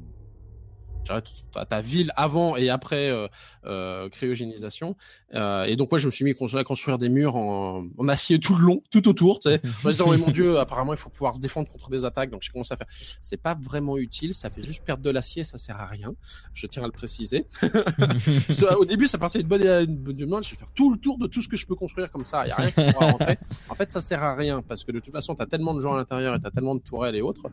j'arrête, 1.04 1.26
ta, 1.68 1.80
ville 1.80 2.12
avant 2.16 2.56
et 2.56 2.70
après 2.70 3.10
euh, 3.10 3.28
euh, 3.66 4.08
cryogénisation. 4.08 4.96
Euh, 5.34 5.64
et 5.64 5.76
donc 5.76 5.90
moi 5.90 5.98
je 5.98 6.06
me 6.06 6.10
suis 6.10 6.24
mis 6.24 6.30
à 6.30 6.64
construire, 6.64 6.94
à 6.94 6.98
des 6.98 7.08
murs 7.08 7.36
en, 7.36 7.84
en 7.96 8.08
acier 8.08 8.38
tout 8.38 8.54
le 8.54 8.64
long, 8.64 8.82
tout 8.90 9.08
autour. 9.08 9.38
Tu 9.38 9.50
sais, 9.50 9.60
en 9.84 9.86
me 9.86 9.90
disant 9.90 10.06
oh 10.08 10.16
mon 10.16 10.30
dieu, 10.30 10.58
apparemment 10.58 10.92
il 10.92 10.98
faut 10.98 11.10
pouvoir 11.10 11.34
se 11.34 11.40
défendre 11.40 11.68
contre 11.68 11.90
des 11.90 12.04
attaques. 12.04 12.30
Donc 12.30 12.42
j'ai 12.42 12.50
commencé 12.50 12.72
à 12.74 12.76
faire. 12.76 12.86
C'est 13.20 13.40
pas 13.40 13.56
vraiment 13.60 13.96
utile, 13.96 14.34
ça 14.34 14.50
fait 14.50 14.62
juste 14.62 14.84
perdre 14.84 15.02
de 15.02 15.10
l'acier, 15.10 15.44
ça 15.44 15.58
sert 15.58 15.76
à 15.76 15.86
rien. 15.86 16.14
Je 16.54 16.66
tiens 16.66 16.82
à 16.82 16.86
le 16.86 16.92
préciser. 16.92 17.46
Au 18.78 18.84
début 18.84 19.08
ça 19.08 19.18
partait 19.18 19.38
d'une 19.40 19.48
bonne 19.48 19.62
une 19.62 19.96
bonne 19.96 20.16
demande. 20.16 20.44
Je 20.44 20.50
vais 20.50 20.56
faire 20.56 20.72
tout 20.72 20.92
le 20.92 20.98
tour 20.98 21.18
de 21.18 21.26
tout 21.26 21.40
ce 21.40 21.48
que 21.48 21.56
je 21.56 21.66
peux 21.66 21.76
construire 21.76 22.10
comme 22.10 22.24
ça. 22.24 22.44
Il 22.46 22.48
y 22.48 22.52
a 22.52 22.56
rien 22.56 22.70
qui 22.70 22.92
pourra 22.92 23.10
rentrer. 23.12 23.38
En 23.68 23.74
fait 23.74 23.90
ça 23.92 24.00
sert 24.00 24.22
à 24.22 24.34
rien 24.34 24.62
parce 24.62 24.84
que 24.84 24.92
de 24.92 25.00
toute 25.00 25.12
façon 25.12 25.34
t'as 25.34 25.46
tellement 25.46 25.74
de 25.74 25.80
gens 25.80 25.94
à 25.94 25.96
l'intérieur 25.96 26.34
et 26.34 26.40
t'as 26.40 26.50
tellement 26.50 26.74
de 26.74 26.80
tourelles 26.80 27.16
et 27.16 27.22
autres 27.22 27.46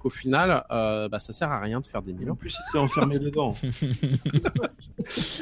qu'au 0.00 0.10
final 0.10 0.64
euh, 0.70 1.08
bah, 1.08 1.18
ça 1.18 1.32
sert 1.32 1.50
à 1.50 1.60
rien 1.60 1.80
de 1.80 1.86
faire 1.86 2.02
des 2.02 2.12
murs. 2.12 2.32
en 2.32 2.36
plus, 2.36 2.56
il 2.74 2.78
enfermé 2.78 3.18
dedans. 3.20 3.54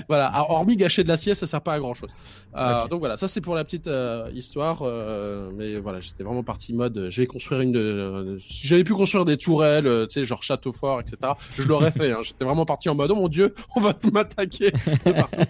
Voilà, 0.09 0.27
Alors, 0.27 0.51
hormis 0.51 0.77
gâcher 0.77 1.03
de 1.03 1.09
l'acier, 1.09 1.35
ça 1.35 1.47
sert 1.47 1.61
pas 1.63 1.75
à 1.75 1.79
grand 1.79 1.95
chose. 1.95 2.11
Euh. 2.55 2.87
Donc 2.89 3.01
voilà, 3.01 3.17
ça 3.17 3.29
c'est 3.29 3.41
pour 3.41 3.55
la 3.55 3.65
petite 3.65 3.87
euh, 3.87 4.31
histoire. 4.35 4.83
euh, 4.83 5.51
mais 5.55 5.79
voilà, 5.79 6.01
j'étais 6.01 6.23
vraiment 6.23 6.43
parti 6.43 6.75
mode, 6.75 7.09
je 7.11 7.21
vais 7.21 7.27
construire 7.27 7.61
une. 7.61 7.73
De, 7.73 8.37
si 8.41 8.67
j'avais 8.67 8.85
pu 8.85 8.95
construire 8.95 9.25
des 9.25 9.37
tourelles, 9.37 9.87
euh, 9.87 10.07
tu 10.07 10.15
sais, 10.15 10.25
genre 10.25 10.43
château 10.43 10.73
fort, 10.73 11.01
etc. 11.01 11.33
Je 11.57 11.63
l'aurais 11.63 11.91
fait. 11.91 12.13
Hein. 12.13 12.19
J'étais 12.23 12.45
vraiment 12.45 12.67
parti 12.67 12.89
en 12.89 12.95
mode, 12.95 13.11
oh 13.11 13.17
mon 13.17 13.29
dieu, 13.29 13.55
on 13.77 13.81
va 13.81 13.95
m'attaquer 14.13 14.71
de 14.71 15.13
partout. 15.13 15.41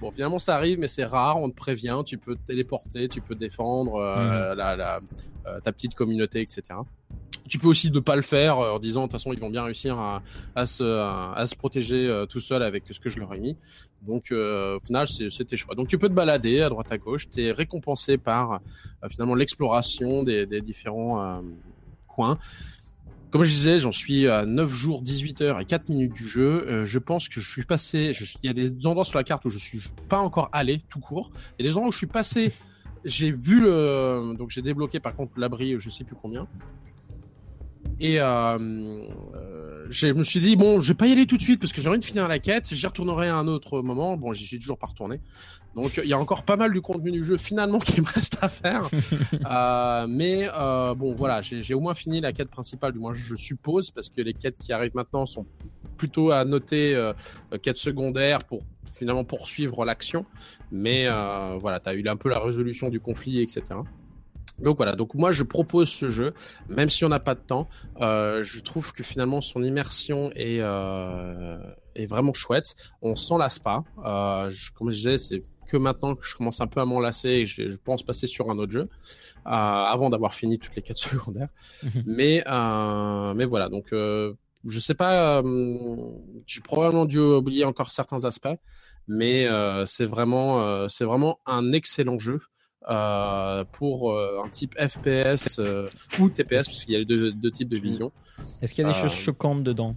bon, 0.00 0.10
finalement 0.10 0.38
ça 0.38 0.56
arrive, 0.56 0.78
mais 0.78 0.88
c'est 0.88 1.04
rare. 1.04 1.38
On 1.38 1.50
te 1.50 1.56
prévient, 1.56 2.00
tu 2.04 2.18
peux 2.18 2.34
te 2.34 2.46
téléporter, 2.46 3.08
tu 3.08 3.20
peux 3.20 3.34
défendre 3.34 3.96
euh, 3.96 4.54
la, 4.54 4.76
la, 4.76 5.00
euh, 5.46 5.60
ta 5.60 5.72
petite 5.72 5.94
communauté, 5.94 6.40
etc. 6.40 6.62
Tu 7.46 7.58
peux 7.58 7.68
aussi 7.68 7.90
ne 7.90 8.00
pas 8.00 8.16
le 8.16 8.22
faire 8.22 8.58
euh, 8.58 8.72
en 8.72 8.78
disant 8.78 9.02
de 9.02 9.06
toute 9.06 9.12
façon 9.12 9.32
ils 9.32 9.40
vont 9.40 9.50
bien 9.50 9.62
réussir 9.62 9.98
à, 9.98 10.66
se 10.66 10.84
à 10.84 11.44
se 11.46 11.54
protéger 11.54 12.06
euh, 12.06 12.26
tout 12.26 12.40
seul 12.40 12.62
avec 12.62 12.84
ce 12.90 13.00
que 13.00 13.08
je 13.08 13.18
leur 13.18 13.34
ai 13.34 13.40
mis. 13.40 13.56
Donc 14.02 14.30
euh, 14.30 14.76
au 14.76 14.80
final 14.80 15.06
c'est 15.08 15.44
tes 15.44 15.56
choix. 15.56 15.74
Donc 15.74 15.88
tu 15.88 15.98
peux 15.98 16.08
te 16.08 16.14
balader 16.14 16.60
à 16.60 16.68
droite 16.68 16.90
à 16.90 16.98
gauche, 16.98 17.28
tu 17.30 17.44
es 17.44 17.52
récompensé 17.52 18.18
par 18.18 18.60
finalement 19.10 19.34
l'exploration 19.34 20.22
des, 20.22 20.46
différents 20.60 21.42
coins. 22.06 22.38
Comme 23.30 23.44
je 23.44 23.50
disais, 23.50 23.78
j'en 23.78 23.92
suis 23.92 24.26
à 24.26 24.46
9 24.46 24.72
jours, 24.72 25.02
18 25.02 25.42
heures 25.42 25.60
et 25.60 25.66
4 25.66 25.90
minutes 25.90 26.14
du 26.14 26.26
jeu. 26.26 26.84
Je 26.86 26.98
pense 26.98 27.28
que 27.28 27.40
je 27.40 27.50
suis 27.50 27.64
passé. 27.64 28.12
Il 28.42 28.46
y 28.46 28.48
a 28.48 28.54
des 28.54 28.86
endroits 28.86 29.04
sur 29.04 29.18
la 29.18 29.24
carte 29.24 29.44
où 29.44 29.50
je 29.50 29.58
suis 29.58 29.80
pas 30.08 30.18
encore 30.18 30.48
allé 30.52 30.80
tout 30.88 31.00
court. 31.00 31.30
A 31.60 31.62
des 31.62 31.76
endroits 31.76 31.88
où 31.88 31.92
je 31.92 31.98
suis 31.98 32.06
passé. 32.06 32.52
J'ai 33.04 33.30
vu 33.30 33.60
le. 33.60 34.34
Donc 34.36 34.50
j'ai 34.50 34.62
débloqué 34.62 35.00
par 35.00 35.14
contre 35.14 35.38
l'abri, 35.38 35.76
je 35.78 35.90
sais 35.90 36.04
plus 36.04 36.16
combien. 36.20 36.46
Et 38.00 38.20
euh, 38.20 38.58
euh, 38.58 39.86
je 39.90 40.08
me 40.08 40.22
suis 40.22 40.40
dit 40.40 40.56
bon, 40.56 40.80
je 40.80 40.88
vais 40.88 40.96
pas 40.96 41.06
y 41.06 41.12
aller 41.12 41.26
tout 41.26 41.36
de 41.36 41.42
suite 41.42 41.60
parce 41.60 41.72
que 41.72 41.80
j'ai 41.80 41.88
envie 41.88 41.98
de 41.98 42.04
finir 42.04 42.28
la 42.28 42.38
quête. 42.38 42.72
J'y 42.72 42.86
retournerai 42.86 43.28
à 43.28 43.36
un 43.36 43.48
autre 43.48 43.80
moment. 43.82 44.16
Bon, 44.16 44.32
j'y 44.32 44.46
suis 44.46 44.58
toujours 44.58 44.78
pas 44.78 44.86
retourné. 44.86 45.20
Donc 45.74 46.00
il 46.02 46.08
y 46.08 46.12
a 46.12 46.18
encore 46.18 46.44
pas 46.44 46.56
mal 46.56 46.72
du 46.72 46.80
contenu 46.80 47.12
du 47.12 47.24
jeu 47.24 47.36
finalement 47.36 47.78
qui 47.78 48.00
me 48.00 48.06
reste 48.06 48.38
à 48.42 48.48
faire. 48.48 48.88
Euh, 49.50 50.06
mais 50.08 50.48
euh, 50.54 50.94
bon, 50.94 51.14
voilà, 51.14 51.40
j'ai 51.42 51.74
au 51.74 51.80
moins 51.80 51.94
fini 51.94 52.20
la 52.20 52.32
quête 52.32 52.50
principale, 52.50 52.92
du 52.92 52.98
moins 52.98 53.14
je 53.14 53.34
suppose, 53.34 53.90
parce 53.90 54.08
que 54.08 54.20
les 54.20 54.34
quêtes 54.34 54.56
qui 54.58 54.72
arrivent 54.72 54.94
maintenant 54.94 55.26
sont 55.26 55.46
plutôt 55.98 56.30
à 56.30 56.46
noter 56.46 56.94
euh, 56.94 57.12
euh, 57.52 57.58
quêtes 57.58 57.76
secondaires 57.76 58.38
pour 58.38 58.62
finalement 58.94 59.24
poursuivre 59.24 59.84
l'action. 59.84 60.24
Mais 60.70 61.06
euh, 61.06 61.58
voilà, 61.60 61.80
tu 61.80 61.90
as 61.90 61.94
eu 61.94 62.08
un 62.08 62.16
peu 62.16 62.30
la 62.30 62.38
résolution 62.38 62.88
du 62.88 63.00
conflit, 63.00 63.42
etc. 63.42 63.62
Donc 64.58 64.76
voilà, 64.76 64.96
donc 64.96 65.14
moi 65.14 65.32
je 65.32 65.44
propose 65.44 65.88
ce 65.88 66.08
jeu, 66.08 66.34
même 66.68 66.90
si 66.90 67.04
on 67.04 67.08
n'a 67.08 67.20
pas 67.20 67.34
de 67.34 67.40
temps, 67.40 67.68
euh, 68.00 68.42
je 68.42 68.60
trouve 68.60 68.92
que 68.92 69.02
finalement 69.02 69.40
son 69.40 69.62
immersion 69.62 70.30
est, 70.34 70.58
euh, 70.60 71.58
est 71.94 72.06
vraiment 72.06 72.32
chouette. 72.32 72.74
On 73.02 73.14
s'en 73.16 73.38
lasse 73.38 73.58
pas. 73.58 73.84
Euh, 74.04 74.50
je, 74.50 74.72
comme 74.72 74.90
je 74.90 74.96
disais, 74.96 75.18
c'est 75.18 75.42
que 75.68 75.76
maintenant 75.76 76.14
que 76.14 76.26
je 76.26 76.34
commence 76.34 76.60
un 76.60 76.66
peu 76.66 76.80
à 76.80 76.86
m'en 76.86 76.98
lasser 76.98 77.28
et 77.28 77.46
je, 77.46 77.68
je 77.68 77.76
pense 77.76 78.02
passer 78.02 78.26
sur 78.26 78.50
un 78.50 78.58
autre 78.58 78.72
jeu 78.72 78.88
euh, 79.46 79.50
avant 79.50 80.10
d'avoir 80.10 80.34
fini 80.34 80.58
toutes 80.58 80.74
les 80.74 80.82
quêtes 80.82 80.96
secondaires. 80.98 81.50
mais 82.06 82.42
euh, 82.46 83.34
mais 83.34 83.44
voilà, 83.44 83.68
donc 83.68 83.92
euh, 83.92 84.32
je 84.66 84.80
sais 84.80 84.94
pas, 84.94 85.38
euh, 85.38 86.12
j'ai 86.46 86.60
probablement 86.60 87.04
dû 87.04 87.18
oublier 87.18 87.64
encore 87.64 87.90
certains 87.90 88.24
aspects, 88.24 88.48
mais 89.06 89.46
euh, 89.46 89.86
c'est 89.86 90.04
vraiment 90.04 90.62
euh, 90.62 90.86
c'est 90.88 91.04
vraiment 91.04 91.38
un 91.46 91.72
excellent 91.72 92.18
jeu 92.18 92.40
euh, 92.88 93.64
pour 93.72 94.12
euh, 94.12 94.42
un 94.42 94.48
type 94.48 94.74
FPS 94.78 95.58
euh, 95.58 95.90
ou 96.18 96.30
TPS 96.30 96.66
parce 96.66 96.84
qu'il 96.84 96.94
y 96.94 96.96
a 96.96 97.00
les 97.00 97.04
deux, 97.04 97.32
deux 97.32 97.50
types 97.50 97.68
de 97.68 97.76
vision. 97.78 98.12
Est-ce 98.62 98.74
qu'il 98.74 98.82
y 98.82 98.88
a 98.88 98.92
des 98.92 98.98
choses 98.98 99.12
choquantes 99.12 99.62
dedans? 99.62 99.94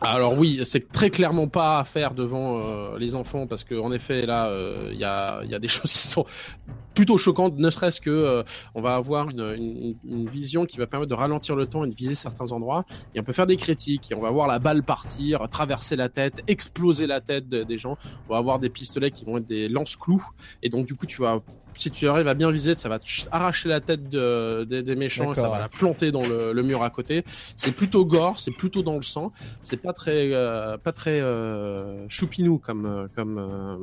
Alors 0.00 0.38
oui, 0.38 0.60
c'est 0.64 0.90
très 0.90 1.10
clairement 1.10 1.48
pas 1.48 1.80
à 1.80 1.84
faire 1.84 2.14
devant 2.14 2.96
les 2.96 3.14
enfants 3.14 3.46
parce 3.46 3.64
que 3.64 3.74
en 3.74 3.92
effet 3.92 4.24
là, 4.24 4.50
il 4.90 4.96
y 4.96 5.04
a 5.04 5.42
il 5.44 5.50
y 5.50 5.54
a 5.54 5.58
des 5.58 5.68
choses 5.76 5.92
qui 5.92 5.98
sont 5.98 6.24
plutôt 6.94 7.16
choquantes, 7.16 7.56
ne 7.56 7.70
serait-ce 7.70 8.00
que 8.00 8.10
euh, 8.10 8.42
on 8.74 8.82
va 8.82 8.96
avoir 8.96 9.30
une, 9.30 9.40
une, 9.56 9.94
une 10.04 10.28
vision 10.28 10.64
qui 10.66 10.76
va 10.78 10.86
permettre 10.86 11.10
de 11.10 11.14
ralentir 11.14 11.54
le 11.56 11.66
temps 11.66 11.84
et 11.84 11.88
de 11.88 11.94
viser 11.94 12.14
certains 12.14 12.50
endroits 12.52 12.84
et 13.14 13.20
on 13.20 13.22
peut 13.22 13.32
faire 13.32 13.46
des 13.46 13.56
critiques 13.56 14.10
et 14.10 14.14
on 14.14 14.20
va 14.20 14.30
voir 14.30 14.48
la 14.48 14.58
balle 14.58 14.82
partir, 14.82 15.48
traverser 15.48 15.96
la 15.96 16.08
tête, 16.08 16.42
exploser 16.48 17.06
la 17.06 17.20
tête 17.20 17.48
de- 17.48 17.62
des 17.62 17.78
gens. 17.78 17.96
On 18.28 18.32
va 18.32 18.38
avoir 18.38 18.58
des 18.58 18.70
pistolets 18.70 19.10
qui 19.10 19.24
vont 19.24 19.38
être 19.38 19.46
des 19.46 19.68
lance-clous 19.68 20.24
et 20.62 20.68
donc 20.68 20.86
du 20.86 20.94
coup 20.96 21.06
tu 21.06 21.22
vas 21.22 21.40
si 21.74 21.90
tu 21.92 22.08
arrives 22.08 22.26
à 22.26 22.34
bien 22.34 22.50
viser, 22.50 22.74
ça 22.74 22.88
va 22.88 22.98
arracher 23.30 23.68
la 23.68 23.80
tête 23.80 24.08
de- 24.08 24.64
des- 24.68 24.82
des 24.82 24.96
méchants, 24.96 25.32
et 25.32 25.34
ça 25.36 25.48
va 25.48 25.58
la 25.60 25.68
planter 25.68 26.10
dans 26.10 26.26
le, 26.26 26.52
le 26.52 26.62
mur 26.64 26.82
à 26.82 26.90
côté. 26.90 27.22
C'est 27.56 27.70
plutôt 27.72 28.04
gore, 28.04 28.40
c'est 28.40 28.50
plutôt 28.50 28.82
dans 28.82 28.96
le 28.96 29.02
sang 29.02 29.32
c'est 29.60 29.76
pas 29.76 29.92
très 29.92 30.32
euh, 30.32 30.76
pas 30.78 30.92
très 30.92 31.20
euh, 31.20 32.06
choupinou 32.08 32.58
comme 32.58 32.84
euh, 32.86 33.06
comme 33.14 33.38
euh, 33.38 33.76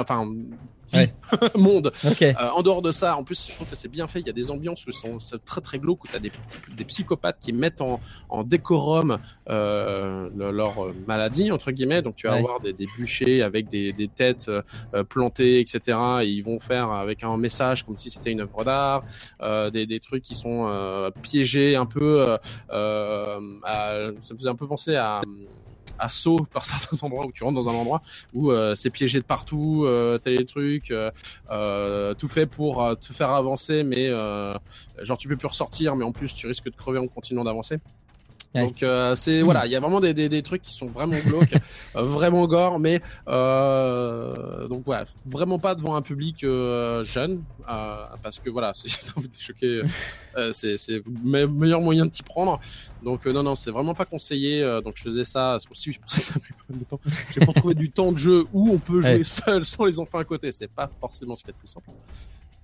enfin 0.00 0.28
Ouais. 0.98 1.12
monde. 1.56 1.92
Euh, 2.22 2.32
en 2.54 2.62
dehors 2.62 2.82
de 2.82 2.90
ça 2.92 3.16
en 3.16 3.24
plus 3.24 3.48
je 3.48 3.54
trouve 3.54 3.68
que 3.68 3.76
c'est 3.76 3.88
bien 3.88 4.06
fait 4.06 4.20
il 4.20 4.26
y 4.26 4.30
a 4.30 4.32
des 4.32 4.50
ambiances 4.50 4.86
où 4.86 4.92
sont 4.92 5.18
très 5.44 5.60
très 5.60 5.78
glauques 5.78 6.04
où 6.04 6.08
t'as 6.08 6.18
des 6.18 6.32
des 6.76 6.84
psychopathes 6.84 7.38
qui 7.40 7.52
mettent 7.52 7.80
en 7.80 8.00
en 8.28 8.42
décorum 8.44 9.18
euh, 9.48 10.28
le- 10.36 10.50
leur 10.50 10.84
euh, 10.84 10.94
maladie 11.06 11.50
entre 11.52 11.70
guillemets 11.72 12.02
donc 12.02 12.16
tu 12.16 12.26
vas 12.26 12.32
Ouais. 12.34 12.38
avoir 12.38 12.60
des, 12.60 12.72
des 12.72 12.86
bûchers 12.96 13.42
avec 13.42 13.68
des 13.68 13.92
des 13.92 14.08
têtes 14.08 14.48
euh, 14.48 15.04
plantées 15.04 15.60
etc 15.60 15.96
et 16.22 16.26
ils 16.26 16.42
vont 16.42 16.60
faire 16.60 16.90
avec 16.90 17.22
un 17.24 17.36
message 17.36 17.84
comme 17.84 17.96
si 17.96 18.10
c'était 18.10 18.30
une 18.30 18.40
œuvre 18.40 18.64
d'art 18.64 19.02
euh, 19.42 19.70
des 19.70 19.86
des 19.86 20.00
trucs 20.00 20.22
qui 20.22 20.34
sont 20.34 20.70
piégés 21.22 21.76
un 21.76 21.86
peu 21.86 22.36
à- 22.70 24.08
ça 24.20 24.34
me 24.34 24.38
faisait 24.38 24.48
un 24.48 24.54
peu 24.54 24.66
penser 24.66 24.96
à 24.96 25.20
à 26.00 26.08
saut 26.08 26.46
par 26.52 26.64
certains 26.64 26.96
endroits 27.06 27.26
où 27.26 27.32
tu 27.32 27.44
rentres 27.44 27.56
dans 27.56 27.68
un 27.68 27.74
endroit 27.74 28.02
où 28.34 28.50
euh, 28.50 28.74
c'est 28.74 28.90
piégé 28.90 29.20
de 29.20 29.24
partout, 29.24 29.84
euh, 29.84 30.18
t'as 30.18 30.30
des 30.30 30.44
trucs, 30.44 30.90
euh, 30.90 31.10
euh, 31.50 32.14
tout 32.14 32.28
fait 32.28 32.46
pour 32.46 32.96
te 32.98 33.12
faire 33.12 33.30
avancer, 33.30 33.84
mais 33.84 34.08
genre 35.02 35.18
tu 35.18 35.28
peux 35.28 35.36
plus 35.36 35.48
ressortir, 35.48 35.96
mais 35.96 36.04
en 36.04 36.12
plus 36.12 36.34
tu 36.34 36.46
risques 36.46 36.64
de 36.70 36.76
crever 36.76 36.98
en 36.98 37.06
continuant 37.06 37.44
d'avancer. 37.44 37.78
Ouais. 38.52 38.66
Donc 38.66 38.82
euh, 38.82 39.14
c'est 39.14 39.42
Hmm. 39.42 39.44
voilà, 39.44 39.66
il 39.66 39.70
y 39.72 39.76
a 39.76 39.80
vraiment 39.80 40.00
des, 40.00 40.12
des, 40.12 40.28
des 40.28 40.42
trucs 40.42 40.62
qui 40.62 40.74
sont 40.74 40.88
vraiment 40.88 41.16
glauques, 41.24 41.52
euh, 41.96 42.02
vraiment 42.02 42.46
gore, 42.48 42.80
mais 42.80 43.00
euh, 43.28 44.66
donc 44.68 44.82
voilà, 44.84 45.04
vraiment 45.24 45.58
pas 45.58 45.74
devant 45.74 45.94
un 45.94 46.02
public 46.02 46.42
euh, 46.44 47.04
jeune, 47.04 47.42
euh, 47.68 48.04
parce 48.22 48.38
que 48.40 48.50
voilà, 48.50 48.72
c'est 48.74 48.88
j'ai 48.88 49.12
envie 49.16 49.28
de 49.28 49.34
choquer, 49.38 49.82
euh, 50.36 50.50
c'est 50.52 50.76
c'est 50.76 50.94
le 50.94 51.04
me- 51.22 51.46
meilleur 51.46 51.80
moyen 51.80 52.06
de 52.06 52.10
t'y 52.10 52.22
prendre. 52.22 52.58
Donc 53.04 53.24
non 53.26 53.42
non, 53.42 53.54
c'est 53.54 53.70
vraiment 53.70 53.94
pas 53.94 54.04
conseillé. 54.04 54.62
euh, 54.62 54.80
donc 54.80 54.94
je 54.96 55.02
faisais 55.02 55.24
ça, 55.24 55.56
c'est 55.58 55.70
aussi 55.70 55.92
pour 55.92 56.10
ça 56.10 56.18
que 56.18 56.24
ça 56.24 56.34
a 56.36 56.40
pris 56.40 56.52
pas 56.52 56.64
mal 56.70 56.78
de 56.80 56.84
temps. 56.84 57.00
J'ai 57.32 57.40
pas 57.46 57.52
trouvé 57.52 57.74
du 57.74 57.90
temps 57.92 58.12
de 58.12 58.18
jeu 58.18 58.44
où 58.52 58.70
on 58.70 58.78
peut 58.78 59.00
jouer 59.00 59.18
Ouais. 59.18 59.24
seul 59.24 59.64
sans 59.64 59.84
les 59.84 59.98
enfants 60.00 60.18
à 60.18 60.24
côté. 60.24 60.50
C'est 60.52 60.68
pas 60.68 60.88
forcément 60.88 61.36
ce 61.36 61.44
qui 61.44 61.50
est 61.50 61.54
le 61.54 61.58
plus 61.58 61.68
simple. 61.68 61.90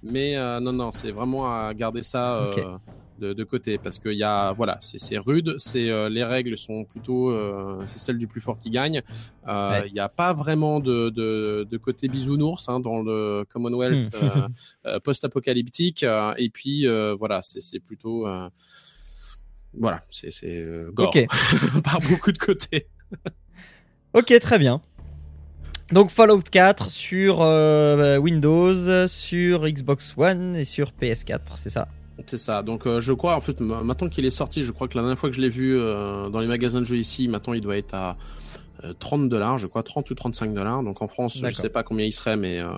Mais 0.03 0.37
euh, 0.37 0.61
non 0.61 0.73
non, 0.73 0.91
c'est 0.93 1.11
vraiment 1.11 1.47
à 1.47 1.73
garder 1.75 2.03
ça. 2.03 2.35
euh, 2.37 2.51
Ok. 2.51 2.81
De, 3.19 3.33
de 3.33 3.45
côté 3.45 3.79
parce 3.79 3.99
qu'il 3.99 4.13
y 4.15 4.23
a 4.23 4.53
voilà 4.53 4.79
c'est 4.83 5.19
rude 5.19 5.55
c'est 5.59 5.89
euh, 5.91 6.09
les 6.09 6.25
règles 6.25 6.57
sont 6.59 6.85
plutôt 6.85 7.31
euh, 7.31 7.83
c'est 7.87 7.99
celle 7.99 8.19
du 8.19 8.27
plus 8.27 8.41
fort 8.41 8.59
qui 8.59 8.71
gagne 8.71 9.03
Euh, 9.49 9.79
il 9.79 9.83
Ouais. 9.85 9.91
n'y 9.93 10.01
a 10.01 10.09
pas 10.09 10.33
vraiment 10.33 10.81
de, 10.81 11.11
de, 11.11 11.67
de 11.71 11.77
côté 11.79 12.09
bisounours 12.09 12.69
hein, 12.69 12.81
dans 12.81 13.03
le 13.03 13.45
Commonwealth 13.49 14.13
Hmm. 14.13 14.17
euh, 14.17 14.49
euh, 14.87 15.01
post-apocalyptique 15.01 16.03
euh, 16.03 16.35
et 16.37 16.51
puis 16.51 16.87
euh, 16.87 17.15
voilà 17.19 17.43
c'est 17.43 17.61
c'est 17.61 17.81
plutôt 17.81 18.27
euh, 18.27 18.49
voilà 19.79 20.01
c'est 20.11 20.31
euh, 20.45 20.91
gore 20.93 21.09
Ok. 21.15 21.27
par 21.85 22.01
beaucoup 22.01 22.33
de 22.33 22.39
côtés 22.39 22.89
Ok, 24.15 24.33
très 24.41 24.59
bien. 24.59 24.81
Donc 25.93 26.11
Fallout 26.11 26.41
4 26.51 26.91
sur 26.91 27.43
euh, 27.43 28.17
Windows, 28.17 29.07
sur 29.07 29.69
Xbox 29.69 30.15
One 30.17 30.57
et 30.57 30.65
sur 30.65 30.91
PS4, 31.01 31.41
c'est 31.57 31.71
ça? 31.71 31.87
C'est 32.27 32.39
ça. 32.39 32.63
Donc 32.63 32.87
euh, 32.87 33.01
je 33.01 33.13
crois 33.13 33.37
en 33.37 33.41
fait 33.41 33.61
ma- 33.61 33.83
maintenant 33.83 34.09
qu'il 34.09 34.25
est 34.25 34.31
sorti, 34.31 34.63
je 34.63 34.73
crois 34.73 34.89
que 34.89 34.97
la 34.97 35.03
dernière 35.03 35.19
fois 35.19 35.29
que 35.29 35.37
je 35.37 35.41
l'ai 35.43 35.51
vu 35.51 35.77
euh, 35.79 36.29
dans 36.31 36.41
les 36.41 36.47
magasins 36.47 36.81
de 36.81 36.87
jeux 36.87 36.97
ici, 36.97 37.29
maintenant 37.29 37.53
il 37.53 37.61
doit 37.61 37.77
être 37.77 37.95
à 37.95 38.17
euh, 38.85 38.93
30 38.99 39.29
dollars, 39.29 39.59
je 39.59 39.67
crois 39.67 39.83
30 39.83 40.11
ou 40.11 40.15
35 40.15 40.55
dollars. 40.55 40.83
Donc 40.83 41.03
en 41.03 41.09
France, 41.09 41.37
je 41.37 41.43
D'accord. 41.43 41.57
sais 41.61 41.69
pas 41.69 41.83
combien 41.83 42.07
il 42.07 42.13
serait, 42.13 42.37
mais 42.37 42.59
euh, 42.61 42.69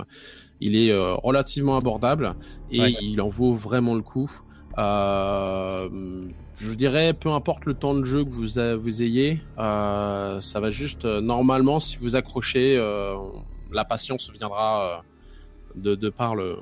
il 0.60 0.74
est 0.76 0.90
euh, 0.90 1.14
relativement 1.14 1.76
abordable 1.76 2.34
et 2.72 2.80
Ouais. 2.80 2.96
il 3.00 3.20
en 3.20 3.28
vaut 3.28 3.52
vraiment 3.52 3.94
le 3.94 4.02
coup. 4.02 4.28
Euh, 4.76 6.28
je 6.56 6.74
dirais, 6.74 7.14
peu 7.14 7.30
importe 7.30 7.64
le 7.66 7.74
temps 7.74 7.94
de 7.94 8.04
jeu 8.04 8.24
que 8.24 8.30
vous, 8.30 8.58
a- 8.58 8.76
vous 8.76 9.02
ayez, 9.02 9.40
euh, 9.58 10.40
ça 10.40 10.58
va 10.60 10.70
juste 10.70 11.04
euh, 11.04 11.20
normalement 11.20 11.78
si 11.80 11.96
vous 11.98 12.16
accrochez, 12.16 12.76
euh, 12.76 13.14
la 13.72 13.84
patience 13.84 14.30
viendra 14.36 14.82
euh, 14.82 14.96
de, 15.76 15.94
de 15.94 16.08
par 16.10 16.34
le. 16.34 16.56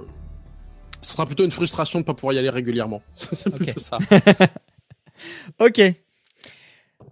Ce 1.07 1.13
sera 1.13 1.25
plutôt 1.25 1.45
une 1.45 1.53
frustration 1.53 2.01
de 2.01 2.05
pas 2.05 2.15
pouvoir 2.15 2.35
y 2.35 2.39
aller 2.39 2.51
régulièrement. 2.51 3.01
C'est 3.17 3.55
plutôt 3.55 3.79
ça. 3.79 3.99
Ok. 5.59 5.81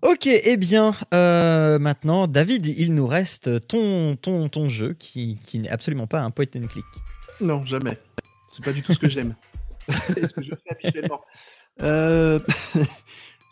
Ok, 0.03 0.27
eh 0.27 0.57
bien, 0.59 0.95
euh, 1.15 1.79
maintenant, 1.79 2.27
David, 2.27 2.67
il 2.67 2.95
nous 2.95 3.07
reste 3.07 3.67
ton, 3.67 4.17
ton, 4.17 4.51
ton 4.51 4.69
jeu 4.69 4.95
qui, 4.99 5.39
qui 5.47 5.59
n'est 5.59 5.71
absolument 5.71 6.07
pas 6.07 6.21
un 6.21 6.31
point 6.31 6.45
and 6.55 6.67
click. 6.67 6.85
Non, 7.41 7.65
jamais. 7.65 7.97
C'est 8.53 8.63
pas 8.63 8.73
du 8.73 8.83
tout 8.83 8.93
ce 8.93 8.99
que 8.99 9.09
j'aime. 9.09 9.37
C'est 9.89 10.27
ce 10.27 10.35
que 10.35 10.43
je 10.43 10.51
fais 10.51 10.73
habituellement. 10.73 11.23
Euh, 11.81 12.41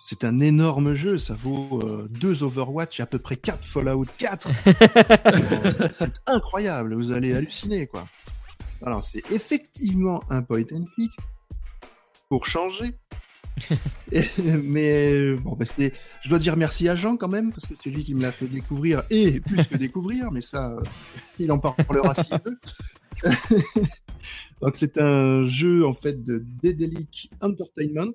C'est 0.04 0.24
un 0.24 0.40
énorme 0.40 0.92
jeu, 0.94 1.16
ça 1.16 1.34
vaut 1.34 1.80
euh, 1.84 2.08
deux 2.10 2.42
Overwatch 2.42 2.98
et 2.98 3.04
à 3.04 3.06
peu 3.06 3.20
près 3.20 3.36
4 3.36 3.64
Fallout 3.64 4.06
4. 4.18 4.48
Euh, 4.66 5.70
c'est 5.90 6.20
incroyable, 6.26 6.94
vous 6.96 7.12
allez 7.12 7.32
halluciner 7.32 7.86
quoi. 7.86 8.06
Alors 8.84 9.02
c'est 9.02 9.22
effectivement 9.30 10.22
un 10.30 10.42
point 10.42 10.64
and 10.72 10.84
click 10.94 11.12
pour 12.28 12.46
changer. 12.46 12.92
Et- 14.12 14.24
mais 14.64 15.34
bon, 15.34 15.54
bah, 15.56 15.64
c'est- 15.66 15.92
je 16.22 16.28
dois 16.30 16.38
dire 16.38 16.56
merci 16.56 16.88
à 16.88 16.96
Jean 16.96 17.16
quand 17.16 17.28
même 17.28 17.52
parce 17.52 17.66
que 17.66 17.74
c'est 17.74 17.90
lui 17.90 18.02
qui 18.04 18.14
me 18.14 18.22
l'a 18.22 18.32
fait 18.32 18.46
découvrir 18.46 19.02
et 19.10 19.40
plus 19.40 19.64
que 19.66 19.76
découvrir, 19.76 20.32
mais 20.32 20.40
ça, 20.40 20.70
euh, 20.72 20.82
il 21.38 21.52
en 21.52 21.58
parlera 21.58 22.14
s'il 22.14 22.38
veut. 22.44 22.58
Donc 24.60 24.74
c'est 24.74 24.98
un 24.98 25.44
jeu 25.44 25.86
en 25.86 25.92
fait 25.92 26.22
de 26.24 26.44
Dedelic 26.62 27.30
Entertainment 27.40 28.12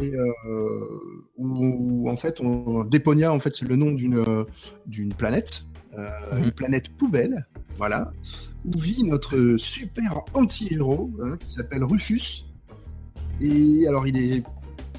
et 0.00 0.14
euh, 0.14 1.24
où, 1.36 2.08
en 2.08 2.16
fait 2.16 2.40
on, 2.40 2.84
Deponia 2.84 3.32
en 3.32 3.38
fait 3.40 3.54
c'est 3.54 3.68
le 3.68 3.76
nom 3.76 3.90
d'une 3.92 4.18
euh, 4.18 4.44
d'une 4.86 5.12
planète, 5.12 5.64
euh, 5.98 6.08
Mhm. 6.32 6.44
une 6.44 6.52
planète 6.52 6.88
poubelle, 6.96 7.46
voilà, 7.78 8.12
où 8.64 8.78
vit 8.78 9.04
notre 9.04 9.56
super 9.58 10.20
anti-héros 10.34 11.10
hein, 11.24 11.36
qui 11.38 11.50
s'appelle 11.50 11.84
Rufus. 11.84 12.44
Et 13.40 13.86
alors 13.88 14.06
il 14.06 14.16
est 14.16 14.42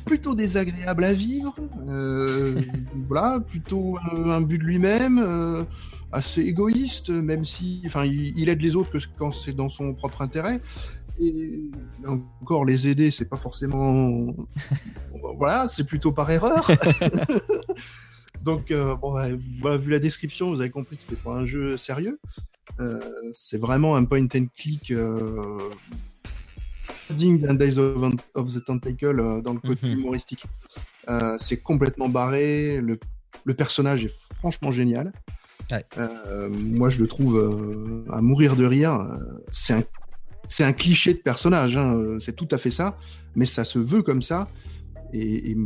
plutôt 0.06 0.36
désagréable 0.36 1.04
à 1.06 1.14
vivre, 1.14 1.56
euh, 1.88 2.60
voilà, 3.08 3.40
plutôt 3.40 3.98
euh, 4.18 4.32
un 4.32 4.42
but 4.42 4.58
de 4.58 4.64
lui-même, 4.66 5.18
euh, 5.20 5.64
assez 6.12 6.42
égoïste, 6.42 7.10
même 7.10 7.46
si, 7.46 7.82
enfin, 7.86 8.04
il, 8.06 8.38
il 8.38 8.50
aide 8.50 8.62
les 8.62 8.76
autres 8.76 8.92
que 8.92 8.98
quand 9.18 9.32
c'est 9.32 9.54
dans 9.54 9.70
son 9.70 9.94
propre 9.94 10.22
intérêt. 10.22 10.62
Et 11.20 11.70
encore 12.42 12.66
les 12.66 12.88
aider, 12.88 13.12
c'est 13.12 13.26
pas 13.30 13.38
forcément, 13.38 14.34
voilà, 15.38 15.68
c'est 15.68 15.84
plutôt 15.86 16.12
par 16.12 16.30
erreur. 16.32 16.70
Donc, 18.44 18.72
euh, 18.72 18.96
bon, 18.96 19.12
voilà, 19.62 19.78
vu 19.78 19.92
la 19.92 20.00
description, 20.00 20.50
vous 20.50 20.60
avez 20.60 20.70
compris 20.70 20.98
que 20.98 21.04
c'était 21.04 21.16
pas 21.16 21.32
un 21.34 21.46
jeu 21.46 21.78
sérieux. 21.78 22.20
Euh, 22.80 23.00
c'est 23.32 23.58
vraiment 23.60 23.96
un 23.96 24.06
point 24.06 24.24
and 24.36 24.46
click. 24.58 24.92
Euh, 24.92 25.70
digne 27.10 27.38
d'un 27.40 27.54
Days 27.54 27.78
of, 27.78 28.14
of 28.34 28.54
the 28.54 28.64
Tentacle 28.66 29.20
euh, 29.20 29.42
dans 29.42 29.54
le 29.54 29.60
côté 29.60 29.88
Mhm. 29.88 30.00
humoristique. 30.00 30.46
Euh, 31.10 31.36
c'est 31.38 31.58
complètement 31.58 32.10
barré. 32.10 32.80
Le, 32.82 33.00
le 33.46 33.54
personnage 33.54 34.06
est 34.06 34.14
franchement 34.38 34.72
génial. 34.72 35.14
Ouais. 35.72 35.86
Moi, 36.50 36.90
je 36.90 37.00
le 37.02 37.08
trouve 37.08 38.06
à 38.12 38.22
mourir 38.22 38.56
de 38.56 38.66
rire. 38.66 39.00
C'est 39.52 39.74
un, 39.74 39.84
c'est 40.48 40.64
un 40.64 40.74
cliché 40.74 41.14
de 41.14 41.20
personnage. 41.20 41.78
hein, 41.78 42.18
C'est 42.20 42.36
tout 42.36 42.48
à 42.52 42.58
fait 42.58 42.70
ça. 42.72 42.98
Mais 43.36 43.46
ça 43.46 43.64
se 43.64 43.80
veut 43.80 44.02
comme 44.04 44.22
ça. 44.22 44.50
Et, 45.14 45.52
et, 45.52 45.58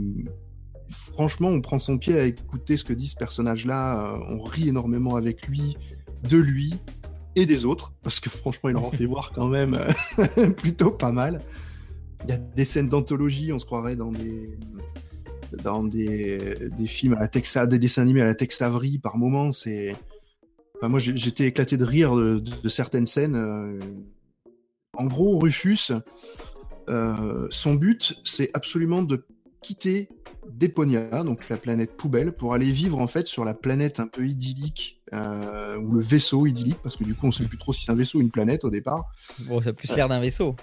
franchement, 0.90 1.50
on 1.50 1.62
prend 1.62 1.80
son 1.80 1.98
pied 1.98 2.18
à 2.20 2.26
écouter 2.26 2.78
ce 2.78 2.84
que 2.84 2.94
dit 2.94 3.08
ce 3.08 3.16
personnage-là. 3.16 4.14
Euh, 4.16 4.20
On 4.30 4.40
rit 4.42 4.70
énormément 4.70 5.16
avec 5.16 5.48
lui, 5.48 5.78
de 6.30 6.38
lui 6.38 6.74
et 7.36 7.46
des 7.46 7.66
autres, 7.66 7.94
parce 8.04 8.20
que 8.20 8.30
franchement, 8.30 8.70
il 8.70 8.78
en 8.78 8.90
fait 8.92 9.06
voir 9.08 9.32
quand 9.34 9.48
même 9.48 9.74
euh, 9.76 10.50
plutôt 10.58 10.92
pas 10.92 11.12
mal. 11.12 11.42
Il 12.24 12.30
y 12.30 12.34
a 12.34 12.38
des 12.38 12.66
scènes 12.66 12.90
d'anthologie, 12.90 13.54
on 13.54 13.60
se 13.60 13.66
croirait 13.66 13.96
dans 13.96 14.12
des 14.12 14.58
dans 15.64 15.84
des, 15.84 16.70
des 16.78 16.88
films 16.88 17.14
à 17.14 17.20
la 17.20 17.28
Tex 17.30 17.58
des 17.70 17.80
dessins 17.80 18.02
animés 18.02 18.22
à 18.22 18.26
la 18.26 18.36
Tex 18.36 18.62
Avery 18.62 18.98
par 18.98 19.18
moments. 19.18 19.52
C'est, 19.54 19.96
enfin, 20.78 20.90
moi, 20.90 21.00
j'étais 21.00 21.46
éclaté 21.46 21.78
de 21.78 21.86
rire 21.86 22.16
de, 22.16 22.40
de- 22.40 22.52
de 22.62 22.70
certaines 22.70 23.06
scènes. 23.06 23.36
euh. 23.36 23.80
En 24.98 25.06
gros, 25.06 25.40
Rufus, 25.40 25.92
euh, 26.90 27.48
son 27.50 27.76
but, 27.76 28.20
c'est 28.24 28.50
absolument 28.56 29.04
de 29.04 29.26
quitter 29.62 30.10
Deponia, 30.50 31.24
donc 31.24 31.50
la 31.50 31.58
planète 31.58 31.96
poubelle, 31.96 32.32
pour 32.32 32.54
aller 32.54 32.72
vivre 32.72 33.00
en 33.00 33.08
fait 33.08 33.28
sur 33.28 33.46
la 33.46 33.54
planète 33.54 34.00
un 34.00 34.08
peu 34.08 34.26
idyllique, 34.26 35.02
euh, 35.14 35.78
ou 35.78 35.94
le 35.94 36.02
vaisseau 36.02 36.46
idyllique, 36.46 36.80
parce 36.82 36.96
que 36.96 37.04
du 37.04 37.16
coup 37.16 37.28
on 37.28 37.32
sait 37.32 37.46
plus 37.46 37.58
trop 37.58 37.74
si 37.74 37.86
c'est 37.86 37.92
un 37.92 37.96
vaisseau 37.96 38.20
ou 38.20 38.22
une 38.22 38.32
planète 38.32 38.64
au 38.64 38.70
départ. 38.70 39.06
Bon, 39.42 39.62
ça 39.62 39.70
a 39.70 39.74
plus 39.74 39.94
l'air 39.96 40.08
d'un 40.08 40.20
vaisseau. 40.20 40.56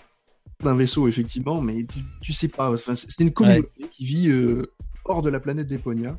D'un 0.60 0.74
vaisseau 0.74 1.08
effectivement, 1.08 1.60
mais 1.60 1.84
tu, 1.84 2.00
tu 2.22 2.32
sais 2.32 2.48
pas. 2.48 2.72
Enfin, 2.72 2.94
c'est 2.94 3.20
une 3.20 3.32
communauté 3.32 3.88
qui 3.90 4.04
vit 4.04 4.28
euh, 4.28 4.72
hors 5.04 5.22
de 5.22 5.30
la 5.30 5.40
planète 5.40 5.66
Deponia. 5.66 6.18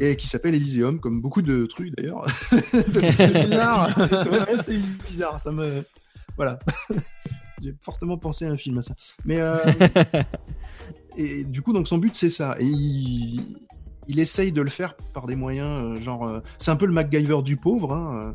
Et 0.00 0.16
qui 0.16 0.26
s'appelle 0.26 0.54
Elysium, 0.54 0.98
comme 0.98 1.20
beaucoup 1.20 1.42
de 1.42 1.66
trucs 1.66 1.94
d'ailleurs. 1.94 2.26
c'est 2.30 3.40
bizarre. 3.40 3.88
C'est 4.60 4.78
bizarre. 5.06 5.38
Ça 5.38 5.52
me, 5.52 5.84
voilà. 6.36 6.58
J'ai 7.62 7.74
fortement 7.80 8.18
pensé 8.18 8.44
à 8.44 8.50
un 8.50 8.56
film 8.56 8.78
à 8.78 8.82
ça. 8.82 8.94
Mais 9.24 9.40
euh, 9.40 9.56
et 11.16 11.44
du 11.44 11.62
coup, 11.62 11.72
donc 11.72 11.88
son 11.88 11.98
but 11.98 12.14
c'est 12.14 12.30
ça. 12.30 12.54
Et 12.58 12.64
il, 12.64 13.56
il 14.08 14.18
essaye 14.18 14.52
de 14.52 14.62
le 14.62 14.70
faire 14.70 14.96
par 15.14 15.26
des 15.26 15.36
moyens, 15.36 15.68
euh, 15.68 16.00
genre, 16.00 16.26
euh, 16.26 16.40
c'est 16.58 16.70
un 16.70 16.76
peu 16.76 16.86
le 16.86 16.92
MacGyver 16.92 17.42
du 17.42 17.56
pauvre. 17.56 17.92
Hein. 17.92 18.34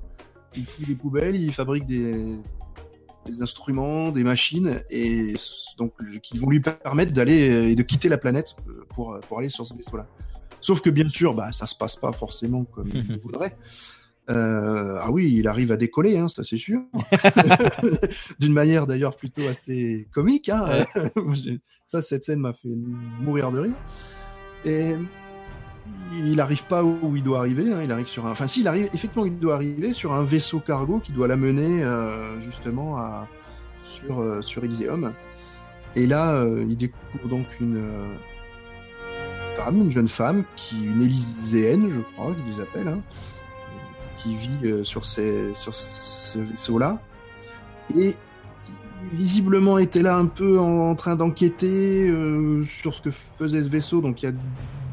Il 0.55 0.65
fouille 0.65 0.85
des 0.85 0.95
poubelles, 0.95 1.35
il 1.35 1.53
fabrique 1.53 1.85
des, 1.85 2.39
des 3.25 3.41
instruments, 3.41 4.11
des 4.11 4.23
machines, 4.23 4.81
et 4.89 5.33
donc 5.77 5.93
qui 6.23 6.37
vont 6.37 6.49
lui 6.49 6.61
permettre 6.61 7.11
d'aller 7.11 7.71
et 7.71 7.75
de 7.75 7.83
quitter 7.83 8.09
la 8.09 8.17
planète 8.17 8.55
pour 8.89 9.19
pour 9.27 9.39
aller 9.39 9.49
sur 9.49 9.67
ce 9.67 9.75
vaisseau-là. 9.75 10.07
Sauf 10.61 10.81
que 10.81 10.89
bien 10.89 11.07
sûr, 11.07 11.33
bah 11.33 11.51
ça 11.51 11.67
se 11.67 11.75
passe 11.75 11.95
pas 11.95 12.11
forcément 12.11 12.63
comme 12.63 12.89
il 12.93 13.19
voudrait. 13.23 13.55
Euh, 14.29 14.97
ah 15.01 15.09
oui, 15.11 15.33
il 15.37 15.47
arrive 15.47 15.71
à 15.71 15.77
décoller, 15.77 16.17
hein, 16.17 16.27
ça 16.27 16.43
c'est 16.43 16.57
sûr. 16.57 16.81
D'une 18.39 18.53
manière 18.53 18.85
d'ailleurs 18.87 19.15
plutôt 19.15 19.47
assez 19.47 20.07
comique. 20.13 20.49
Hein. 20.49 20.67
Ça, 21.85 22.01
cette 22.01 22.25
scène 22.25 22.41
m'a 22.41 22.51
fait 22.51 22.67
mourir 23.21 23.49
de 23.49 23.59
rire. 23.59 23.75
Et 24.65 24.95
il 26.21 26.39
arrive 26.41 26.65
pas 26.65 26.83
où 26.83 27.15
il 27.15 27.23
doit 27.23 27.39
arriver. 27.39 27.71
hein, 27.71 27.79
il 27.81 27.91
arrive 27.93 28.07
sur 28.07 28.27
un. 28.27 28.31
Enfin, 28.31 28.47
si, 28.47 28.59
il 28.59 28.67
arrive. 28.67 28.89
Effectivement, 28.93 29.25
il 29.25 29.39
doit 29.39 29.55
arriver 29.55 29.93
sur 29.93 30.11
un 30.11 30.23
vaisseau 30.23 30.59
cargo 30.59 30.99
qui 30.99 31.13
doit 31.13 31.29
l'amener 31.29 31.83
euh, 31.83 32.41
justement 32.41 32.97
à 32.97 33.29
sur 33.85 34.19
euh, 34.21 34.41
sur 34.41 34.65
Elysium. 34.65 35.13
Et 35.95 36.05
là, 36.05 36.33
euh, 36.33 36.65
il 36.67 36.77
découvre 36.77 37.27
donc 37.27 37.45
une 37.59 37.77
euh, 37.77 38.15
femme, 39.55 39.81
une 39.81 39.91
jeune 39.91 40.07
femme, 40.07 40.43
qui 40.55 40.85
une 40.85 41.01
élyséenne, 41.01 41.89
je 41.89 42.01
crois, 42.01 42.35
qu'ils 42.35 42.53
les 42.55 42.59
appellent, 42.61 42.87
hein, 42.87 43.01
qui 44.17 44.35
vit 44.35 44.49
euh, 44.65 44.83
sur 44.83 45.05
ce 45.05 46.39
vaisseau-là 46.39 46.99
et 47.95 48.15
visiblement 49.13 49.77
était 49.77 50.01
là 50.01 50.17
un 50.17 50.25
peu 50.25 50.59
en, 50.59 50.95
train 50.95 51.15
d'enquêter 51.15 52.09
euh, 52.09 52.65
sur 52.65 52.95
ce 52.95 53.01
que 53.01 53.11
faisait 53.11 53.63
ce 53.63 53.69
vaisseau. 53.69 54.01
Donc 54.01 54.21
il 54.21 54.25
y 54.25 54.29
a 54.29 54.35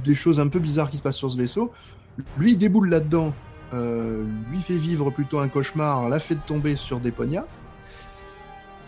des 0.04 0.14
choses 0.14 0.38
un 0.38 0.48
peu 0.48 0.58
bizarres 0.58 0.90
qui 0.90 0.98
se 0.98 1.02
passent 1.02 1.16
sur 1.16 1.30
ce 1.30 1.36
vaisseau. 1.36 1.72
Lui, 2.38 2.56
déboule 2.56 2.90
là-dedans, 2.90 3.34
euh, 3.72 4.24
lui 4.50 4.60
fait 4.60 4.76
vivre 4.76 5.10
plutôt 5.10 5.38
un 5.38 5.48
cauchemar, 5.48 6.08
la 6.08 6.20
fait 6.20 6.36
tomber 6.46 6.76
sur 6.76 7.00
des 7.00 7.10
poignards. 7.10 7.48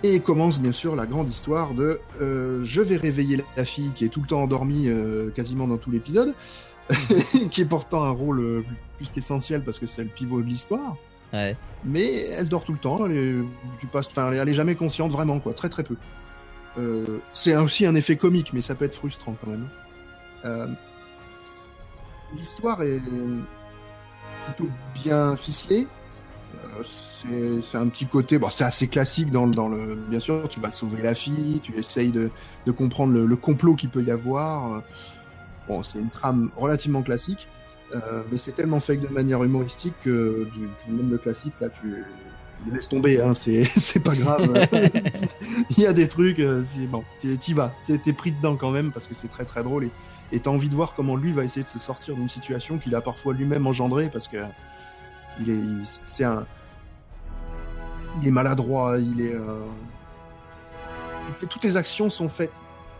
Et 0.02 0.20
commence 0.20 0.60
bien 0.60 0.72
sûr 0.72 0.94
la 0.94 1.06
grande 1.06 1.28
histoire 1.28 1.72
de 1.72 1.98
je 2.20 2.80
vais 2.82 2.98
réveiller 2.98 3.42
la 3.56 3.64
fille 3.64 3.92
qui 3.92 4.04
est 4.04 4.08
tout 4.08 4.20
le 4.20 4.26
temps 4.26 4.42
endormie 4.42 4.88
quasiment 5.34 5.66
dans 5.66 5.78
tout 5.78 5.90
l'épisode, 5.90 6.34
qui 7.50 7.62
est 7.62 7.66
pourtant 7.66 8.04
un 8.04 8.10
rôle 8.10 8.40
euh, 8.40 8.64
plus 8.96 9.08
qu'essentiel 9.08 9.64
parce 9.64 9.78
que 9.78 9.86
c'est 9.86 10.04
le 10.04 10.08
pivot 10.10 10.40
de 10.42 10.46
l'histoire. 10.46 10.96
Ouais. 11.32 11.56
Mais 11.84 12.26
elle 12.30 12.48
dort 12.48 12.64
tout 12.64 12.72
le 12.72 12.78
temps, 12.78 13.04
elle 13.06 13.16
est, 13.16 13.34
tu 13.80 13.86
passes, 13.88 14.06
enfin, 14.06 14.30
elle 14.32 14.48
est 14.48 14.52
jamais 14.54 14.76
consciente 14.76 15.10
vraiment, 15.10 15.40
quoi, 15.40 15.52
très 15.54 15.68
très 15.68 15.82
peu. 15.82 15.96
Euh, 16.78 17.18
c'est 17.32 17.56
aussi 17.56 17.86
un 17.86 17.94
effet 17.94 18.16
comique, 18.16 18.52
mais 18.52 18.60
ça 18.60 18.74
peut 18.74 18.84
être 18.84 18.94
frustrant 18.94 19.34
quand 19.42 19.50
même. 19.50 19.68
Euh, 20.44 20.66
L'histoire 22.36 22.82
est 22.82 23.00
plutôt 24.46 24.70
bien 24.94 25.36
ficelée. 25.36 25.86
Euh, 26.78 27.60
c'est 27.62 27.78
un 27.78 27.88
petit 27.88 28.06
côté, 28.06 28.38
bon, 28.38 28.50
c'est 28.50 28.64
assez 28.64 28.88
classique 28.88 29.30
dans, 29.30 29.46
le- 29.46 29.52
dans 29.52 29.68
le. 29.68 29.94
Bien 29.94 30.20
sûr, 30.20 30.48
tu 30.48 30.60
vas 30.60 30.70
sauver 30.70 31.02
la 31.02 31.14
fille, 31.14 31.60
tu 31.62 31.76
essayes 31.76 32.10
de, 32.12 32.30
de 32.66 32.72
comprendre 32.72 33.12
le, 33.12 33.26
le 33.26 33.36
complot 33.36 33.74
qu'il 33.74 33.88
peut 33.90 34.02
y 34.02 34.10
avoir. 34.10 34.82
Bon, 35.68 35.82
c'est 35.82 35.98
une 35.98 36.10
trame 36.10 36.50
relativement 36.56 37.02
classique. 37.02 37.48
Euh, 37.94 38.22
mais 38.32 38.38
c'est 38.38 38.52
tellement 38.52 38.80
fait 38.80 38.96
de 38.96 39.06
manière 39.08 39.42
humoristique 39.44 39.94
que 40.02 40.48
du- 40.54 40.66
que 40.86 40.90
même 40.90 41.08
le 41.10 41.18
classique, 41.18 41.54
là, 41.60 41.68
tu 41.68 42.04
le 42.66 42.74
laisses 42.74 42.88
tomber, 42.88 43.20
hein, 43.20 43.32
c'est 43.34 44.00
pas 44.04 44.14
grave. 44.16 44.52
Il 45.70 45.78
y 45.84 45.86
a 45.86 45.92
des 45.92 46.08
trucs, 46.08 46.40
euh, 46.40 46.62
c'est- 46.64 46.86
bon, 46.86 47.04
t'y 47.18 47.52
vas, 47.54 47.72
t'es 47.84 48.12
pris 48.12 48.32
dedans 48.32 48.56
quand 48.56 48.72
même 48.72 48.90
parce 48.90 49.06
que 49.06 49.14
c'est 49.14 49.28
très 49.28 49.44
très 49.44 49.62
drôle 49.62 49.88
et 50.32 50.40
t'as 50.40 50.50
envie 50.50 50.68
de 50.68 50.74
voir 50.74 50.94
comment 50.96 51.14
lui 51.14 51.30
va 51.30 51.44
essayer 51.44 51.62
de 51.62 51.68
se 51.68 51.78
sortir 51.78 52.16
d'une 52.16 52.28
situation 52.28 52.78
qu'il 52.78 52.92
a 52.96 53.00
parfois 53.00 53.34
lui-même 53.34 53.68
engendrée 53.68 54.10
parce 54.12 54.26
que 54.26 54.38
il 55.40 55.50
est, 55.50 55.62
c'est 55.84 56.24
un, 56.24 56.44
il 58.20 58.26
est 58.26 58.32
maladroit, 58.32 58.98
il 58.98 59.20
est, 59.20 59.32
euh, 59.34 59.60
il 61.28 61.34
fait 61.34 61.46
toutes 61.46 61.62
les 61.64 61.76
actions 61.76 62.10
sont 62.10 62.28
faites 62.28 62.50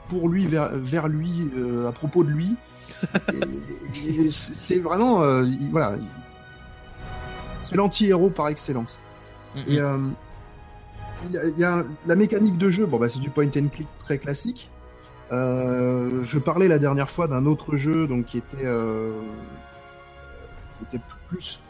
pour 0.08 0.28
lui, 0.28 0.46
vers, 0.46 0.70
vers 0.74 1.08
lui, 1.08 1.50
euh, 1.56 1.88
à 1.88 1.92
propos 1.92 2.24
de 2.24 2.30
lui. 2.30 2.54
C'est 4.30 4.78
vraiment, 4.78 5.22
euh, 5.22 5.44
il- 5.44 5.70
voilà, 5.70 5.96
il- 5.96 6.06
c'est 7.60 7.76
l'anti-héros 7.76 8.30
par 8.30 8.48
excellence. 8.48 9.00
Et 9.66 9.80
euh, 9.80 9.98
il 11.26 11.32
y, 11.32 11.38
a- 11.38 11.44
il 11.46 11.58
y 11.58 11.64
a 11.64 11.84
la 12.06 12.14
mécanique 12.14 12.58
de 12.58 12.68
jeu, 12.70 12.86
bon 12.86 12.98
bah 12.98 13.08
c'est 13.08 13.18
du 13.18 13.30
point 13.30 13.46
and 13.46 13.68
click 13.72 13.88
très 13.98 14.18
classique. 14.18 14.70
Euh, 15.32 16.22
je 16.22 16.38
parlais 16.38 16.68
la 16.68 16.78
dernière 16.78 17.10
fois 17.10 17.26
d'un 17.26 17.46
autre 17.46 17.74
jeu 17.76 18.06
donc 18.06 18.26
qui 18.26 18.38
était 18.38 18.64
euh, 18.64 19.10
était 20.82 21.00
plus 21.28 21.60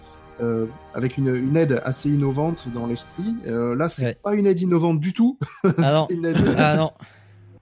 euh, 0.43 0.67
avec 0.93 1.17
une, 1.17 1.35
une 1.35 1.57
aide 1.57 1.81
assez 1.85 2.11
innovante 2.11 2.67
dans 2.75 2.87
l'esprit. 2.87 3.35
Là 3.47 3.89
c'est 3.89 4.05
Ouais. 4.05 4.19
pas 4.23 4.35
une 4.35 4.47
aide 4.47 4.61
innovante 4.61 5.01
du 5.01 5.13
tout. 5.15 5.39
Ah 5.79 5.93
non. 5.93 6.09
aide, 6.11 6.37
Ah 6.59 6.77
non. 6.77 6.91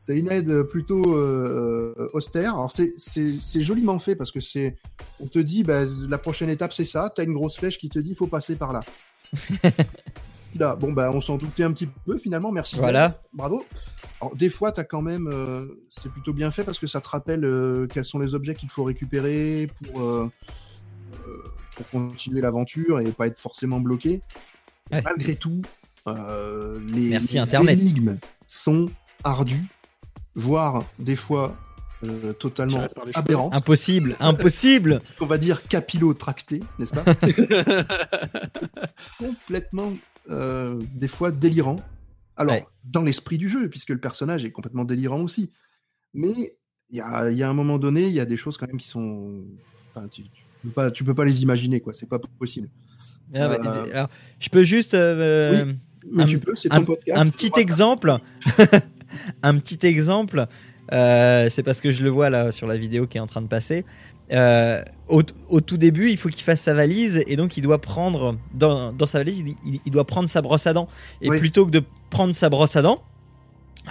c'est 0.05 0.19
une 0.19 0.31
aide 0.31 0.65
plutôt 0.65 1.17
euh, 1.17 2.11
austère. 2.13 2.53
Alors 2.53 2.71
c'est 2.71 3.61
joliment 3.63 3.99
fait 3.99 4.15
parce 4.15 4.33
que 4.33 4.41
c'est 4.41 4.77
on 5.19 5.27
te 5.27 5.39
dit 5.39 5.63
bah, 5.63 5.85
la 6.11 6.19
prochaine 6.19 6.51
étape 6.51 6.75
c'est 6.75 6.85
ça. 6.85 7.11
T'as 7.15 7.25
une 7.25 7.33
grosse 7.33 7.57
flèche 7.57 7.79
qui 7.79 7.89
te 7.89 7.99
dit 7.99 8.15
faut 8.15 8.27
passer 8.27 8.57
par 8.57 8.75
là. 8.75 8.83
là 10.57 10.77
bon 10.77 10.93
bah 10.93 11.11
on 11.15 11.23
s'en 11.23 11.39
doutait 11.39 11.63
un 11.63 11.73
petit 11.73 11.87
peu 11.87 12.19
finalement. 12.19 12.53
Merci. 12.53 12.77
Voilà. 12.77 13.23
Bravo. 13.33 13.65
Alors 14.21 14.37
des 14.37 14.51
fois 14.51 14.73
t'as 14.73 14.85
quand 14.85 15.01
même 15.01 15.27
euh, 15.27 15.83
c'est 15.89 16.13
plutôt 16.13 16.35
bien 16.35 16.51
fait 16.51 16.65
parce 16.65 16.79
que 16.79 16.87
ça 16.87 17.01
te 17.01 17.09
rappelle 17.09 17.47
euh, 17.47 17.87
quels 17.87 18.05
sont 18.05 18.19
les 18.19 18.35
objets 18.35 18.55
qu'il 18.55 18.69
faut 18.69 18.85
récupérer 18.85 19.71
pour 19.75 20.31
pour 21.77 21.89
continuer 21.89 22.43
l'aventure 22.43 23.01
et 23.01 23.11
pas 23.11 23.27
être 23.27 23.39
forcément 23.39 23.81
bloqué. 23.81 24.21
Ouais. 24.93 25.01
Malgré 25.01 25.35
tout, 25.35 25.63
les, 26.07 27.09
Merci, 27.09 27.35
les 27.35 27.41
Internet. 27.41 27.81
énigmes 27.81 28.19
sont 28.47 28.85
ardues, 29.25 29.65
voire 30.35 30.85
des 30.99 31.17
fois 31.17 31.55
euh, 32.05 32.33
totalement 32.35 32.87
aberrantes. 33.15 33.55
Impossible. 33.55 34.17
Impossible. 34.21 35.01
On 35.21 35.27
va 35.27 35.39
dire 35.39 35.67
capillotractées, 35.69 36.61
n'est-ce 36.79 36.93
pas? 36.95 37.05
Complètement, 39.19 39.93
euh, 40.31 40.81
des 40.95 41.09
fois 41.09 41.31
délirant. 41.31 41.81
Alors, 42.37 42.55
Ouais. 42.55 42.67
dans 42.85 43.03
l'esprit 43.03 43.39
du 43.39 43.49
jeu, 43.49 43.69
puisque 43.69 43.91
le 43.91 43.99
personnage 44.01 44.45
est 44.45 44.51
complètement 44.51 44.85
délirant 44.85 45.21
aussi. 45.21 45.51
Mais 46.15 46.33
il 46.91 46.97
y 46.97 47.01
a, 47.01 47.31
il 47.31 47.37
y 47.39 47.43
a 47.43 47.49
un 47.49 47.55
moment 47.55 47.79
donné, 47.79 48.07
il 48.07 48.13
y 48.15 48.21
a 48.21 48.25
des 48.25 48.37
choses 48.37 48.57
quand 48.57 48.67
même 48.67 48.79
qui 48.79 48.89
sont. 48.89 49.45
Enfin, 49.95 50.09
tu, 50.09 50.23
tu 50.25 50.31
peux 50.65 50.71
pas, 50.71 50.91
tu 50.91 51.05
peux 51.05 51.15
pas 51.15 51.25
les 51.25 51.43
imaginer, 51.43 51.81
quoi. 51.81 51.95
C'est 51.95 52.09
pas 52.09 52.19
possible. 52.39 52.69
Ah 53.35 53.49
bah, 53.49 53.59
Euh, 53.65 53.85
alors, 53.93 54.09
je 54.41 54.49
peux 54.49 54.65
juste 54.65 54.95
euh, 54.95 55.73
Mais 56.13 56.25
Un- 56.25 56.27
tu 56.27 56.39
peux, 56.39 56.55
c'est 56.57 56.69
ton 56.69 56.77
un, 56.77 56.83
podcast. 56.83 57.19
un 57.21 57.25
tu 57.27 57.31
petit 57.51 57.61
exemple. 57.61 58.19
un 59.43 59.59
petit 59.59 59.87
exemple. 59.87 60.47
euh, 60.93 61.49
c'est 61.51 61.63
parce 61.63 61.81
que 61.81 61.91
je 61.93 62.03
le 62.03 62.11
vois 62.11 62.31
là 62.31 62.53
sur 62.53 62.67
la 62.67 62.77
vidéo 62.77 63.07
qui 63.07 63.17
est 63.19 63.21
en 63.21 63.27
train 63.27 63.43
de 63.43 63.47
passer. 63.49 63.85
Euh, 64.33 64.83
au, 65.09 65.23
au 65.49 65.61
tout 65.61 65.77
début, 65.77 66.11
il 66.11 66.17
faut 66.17 66.29
qu'il 66.31 66.43
fasse 66.45 66.61
sa 66.63 66.73
valise 66.75 67.23
et 67.27 67.37
donc 67.37 67.57
il 67.59 67.61
doit 67.63 67.81
prendre 67.81 68.37
dans, 68.55 68.91
dans 68.93 69.07
sa 69.07 69.19
valise, 69.19 69.41
il, 69.41 69.55
il- 69.75 69.81
il 69.85 69.93
doit 69.93 70.07
prendre 70.07 70.29
sa 70.29 70.41
brosse 70.43 70.67
à 70.67 70.73
dents. 70.73 70.89
Et 71.21 71.29
Oui. 71.31 71.39
plutôt 71.39 71.67
que 71.67 71.71
de 71.71 71.83
prendre 72.11 72.35
sa 72.35 72.49
brosse 72.49 72.75
à 72.77 72.83
dents, 72.83 73.03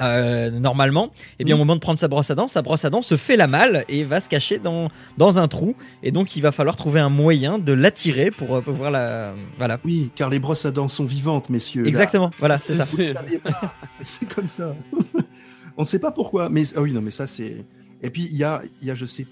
euh, 0.02 0.50
normalement, 0.50 1.12
eh 1.38 1.44
bien 1.44 1.54
au 1.54 1.60
moment 1.60 1.76
de 1.76 1.80
prendre 1.80 2.00
sa 2.00 2.08
brosse 2.08 2.32
à 2.32 2.36
dents, 2.36 2.48
sa 2.48 2.64
brosse 2.64 2.84
à 2.84 2.90
dents 2.90 3.04
se 3.04 3.16
fait 3.16 3.38
la 3.38 3.46
malle 3.46 3.86
et 3.90 4.04
va 4.04 4.20
se 4.20 4.28
cacher 4.28 4.58
dans 4.58 4.90
dans 5.20 5.38
un 5.38 5.48
trou. 5.48 5.76
Et 6.02 6.12
donc 6.12 6.36
il 6.36 6.42
va 6.42 6.52
falloir 6.52 6.76
trouver 6.76 7.00
un 7.00 7.10
moyen 7.10 7.60
de 7.60 7.74
l'attirer 7.74 8.32
pour 8.32 8.60
pouvoir 8.64 8.90
la 8.90 9.36
voilà. 9.60 9.80
Oui, 9.86 10.10
car 10.16 10.32
les 10.32 10.40
brosses 10.40 10.66
à 10.66 10.72
dents 10.72 10.88
sont 10.88 11.06
vivantes, 11.06 11.52
messieurs. 11.52 11.84
Là, 11.84 11.90
Exactement. 11.90 12.32
Voilà, 12.40 12.58
c'est 12.58 12.76
ça. 12.76 12.86
C'est 14.02 14.34
comme 14.34 14.48
ça. 14.48 14.76
On 15.78 15.82
ne 15.84 15.88
sait 15.88 16.00
pas 16.00 16.12
pourquoi. 16.12 16.50
Mais 16.50 16.64
ah 16.76 16.82
oui, 16.82 16.92
non, 16.94 17.02
mais 17.02 17.12
ça 17.12 17.28
c'est. 17.28 17.66
Et 18.02 18.10
puis 18.10 18.24
il 18.32 18.38
y 18.38 18.44
a, 18.44 18.62
il 18.82 18.88
y 18.88 18.92
a, 18.92 18.96
je 18.96 19.06
sais, 19.06 19.26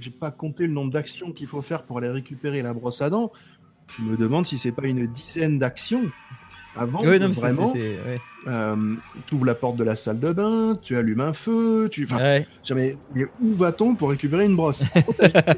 j'ai 0.00 0.10
pas 0.10 0.30
compté 0.30 0.66
le 0.66 0.72
nombre 0.72 0.92
d'actions 0.92 1.32
qu'il 1.32 1.46
faut 1.46 1.62
faire 1.62 1.82
pour 1.84 1.98
aller 1.98 2.08
récupérer 2.10 2.62
la 2.62 2.74
brosse 2.74 3.00
à 3.02 3.10
dents. 3.10 3.32
Je 3.98 4.02
me 4.02 4.16
demande 4.16 4.44
si 4.46 4.58
c'est 4.58 4.72
pas 4.72 4.86
une 4.86 5.06
dizaine 5.06 5.58
d'actions 5.60 6.02
avant. 6.74 6.98
Oui, 7.00 7.06
que 7.06 7.18
non, 7.18 7.28
mais 7.28 7.34
vraiment. 7.34 7.72
ouais. 7.72 8.20
Euh, 8.48 8.94
tu 9.26 9.34
ouvres 9.36 9.44
la 9.46 9.54
porte 9.54 9.76
de 9.76 9.84
la 9.84 9.94
salle 9.94 10.18
de 10.20 10.32
bain, 10.32 10.76
tu 10.82 10.96
allumes 10.96 11.20
un 11.20 11.32
feu, 11.32 11.88
tu. 11.90 12.04
Enfin, 12.04 12.16
Ouais. 12.18 12.46
jamais. 12.64 12.96
Mais 13.14 13.24
où 13.40 13.54
va-t-on 13.54 13.94
pour 13.94 14.10
récupérer 14.10 14.44
une 14.44 14.56
brosse? 14.56 14.82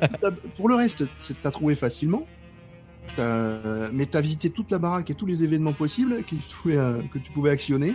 Pour 0.56 0.68
le 0.68 0.74
reste, 0.74 1.04
c'est- 1.16 1.40
t'as 1.40 1.50
trouvé 1.50 1.74
facilement. 1.74 2.26
T'as- 3.16 3.90
mais 3.92 4.06
t'as 4.06 4.20
visité 4.20 4.50
toute 4.50 4.70
la 4.70 4.78
baraque 4.78 5.10
et 5.10 5.14
tous 5.14 5.26
les 5.26 5.42
événements 5.42 5.72
possibles 5.72 6.22
que 6.24 6.30
tu 6.36 6.36
pouvais, 6.62 6.76
euh, 6.76 7.00
que 7.12 7.18
tu 7.18 7.32
pouvais 7.32 7.50
actionner. 7.50 7.94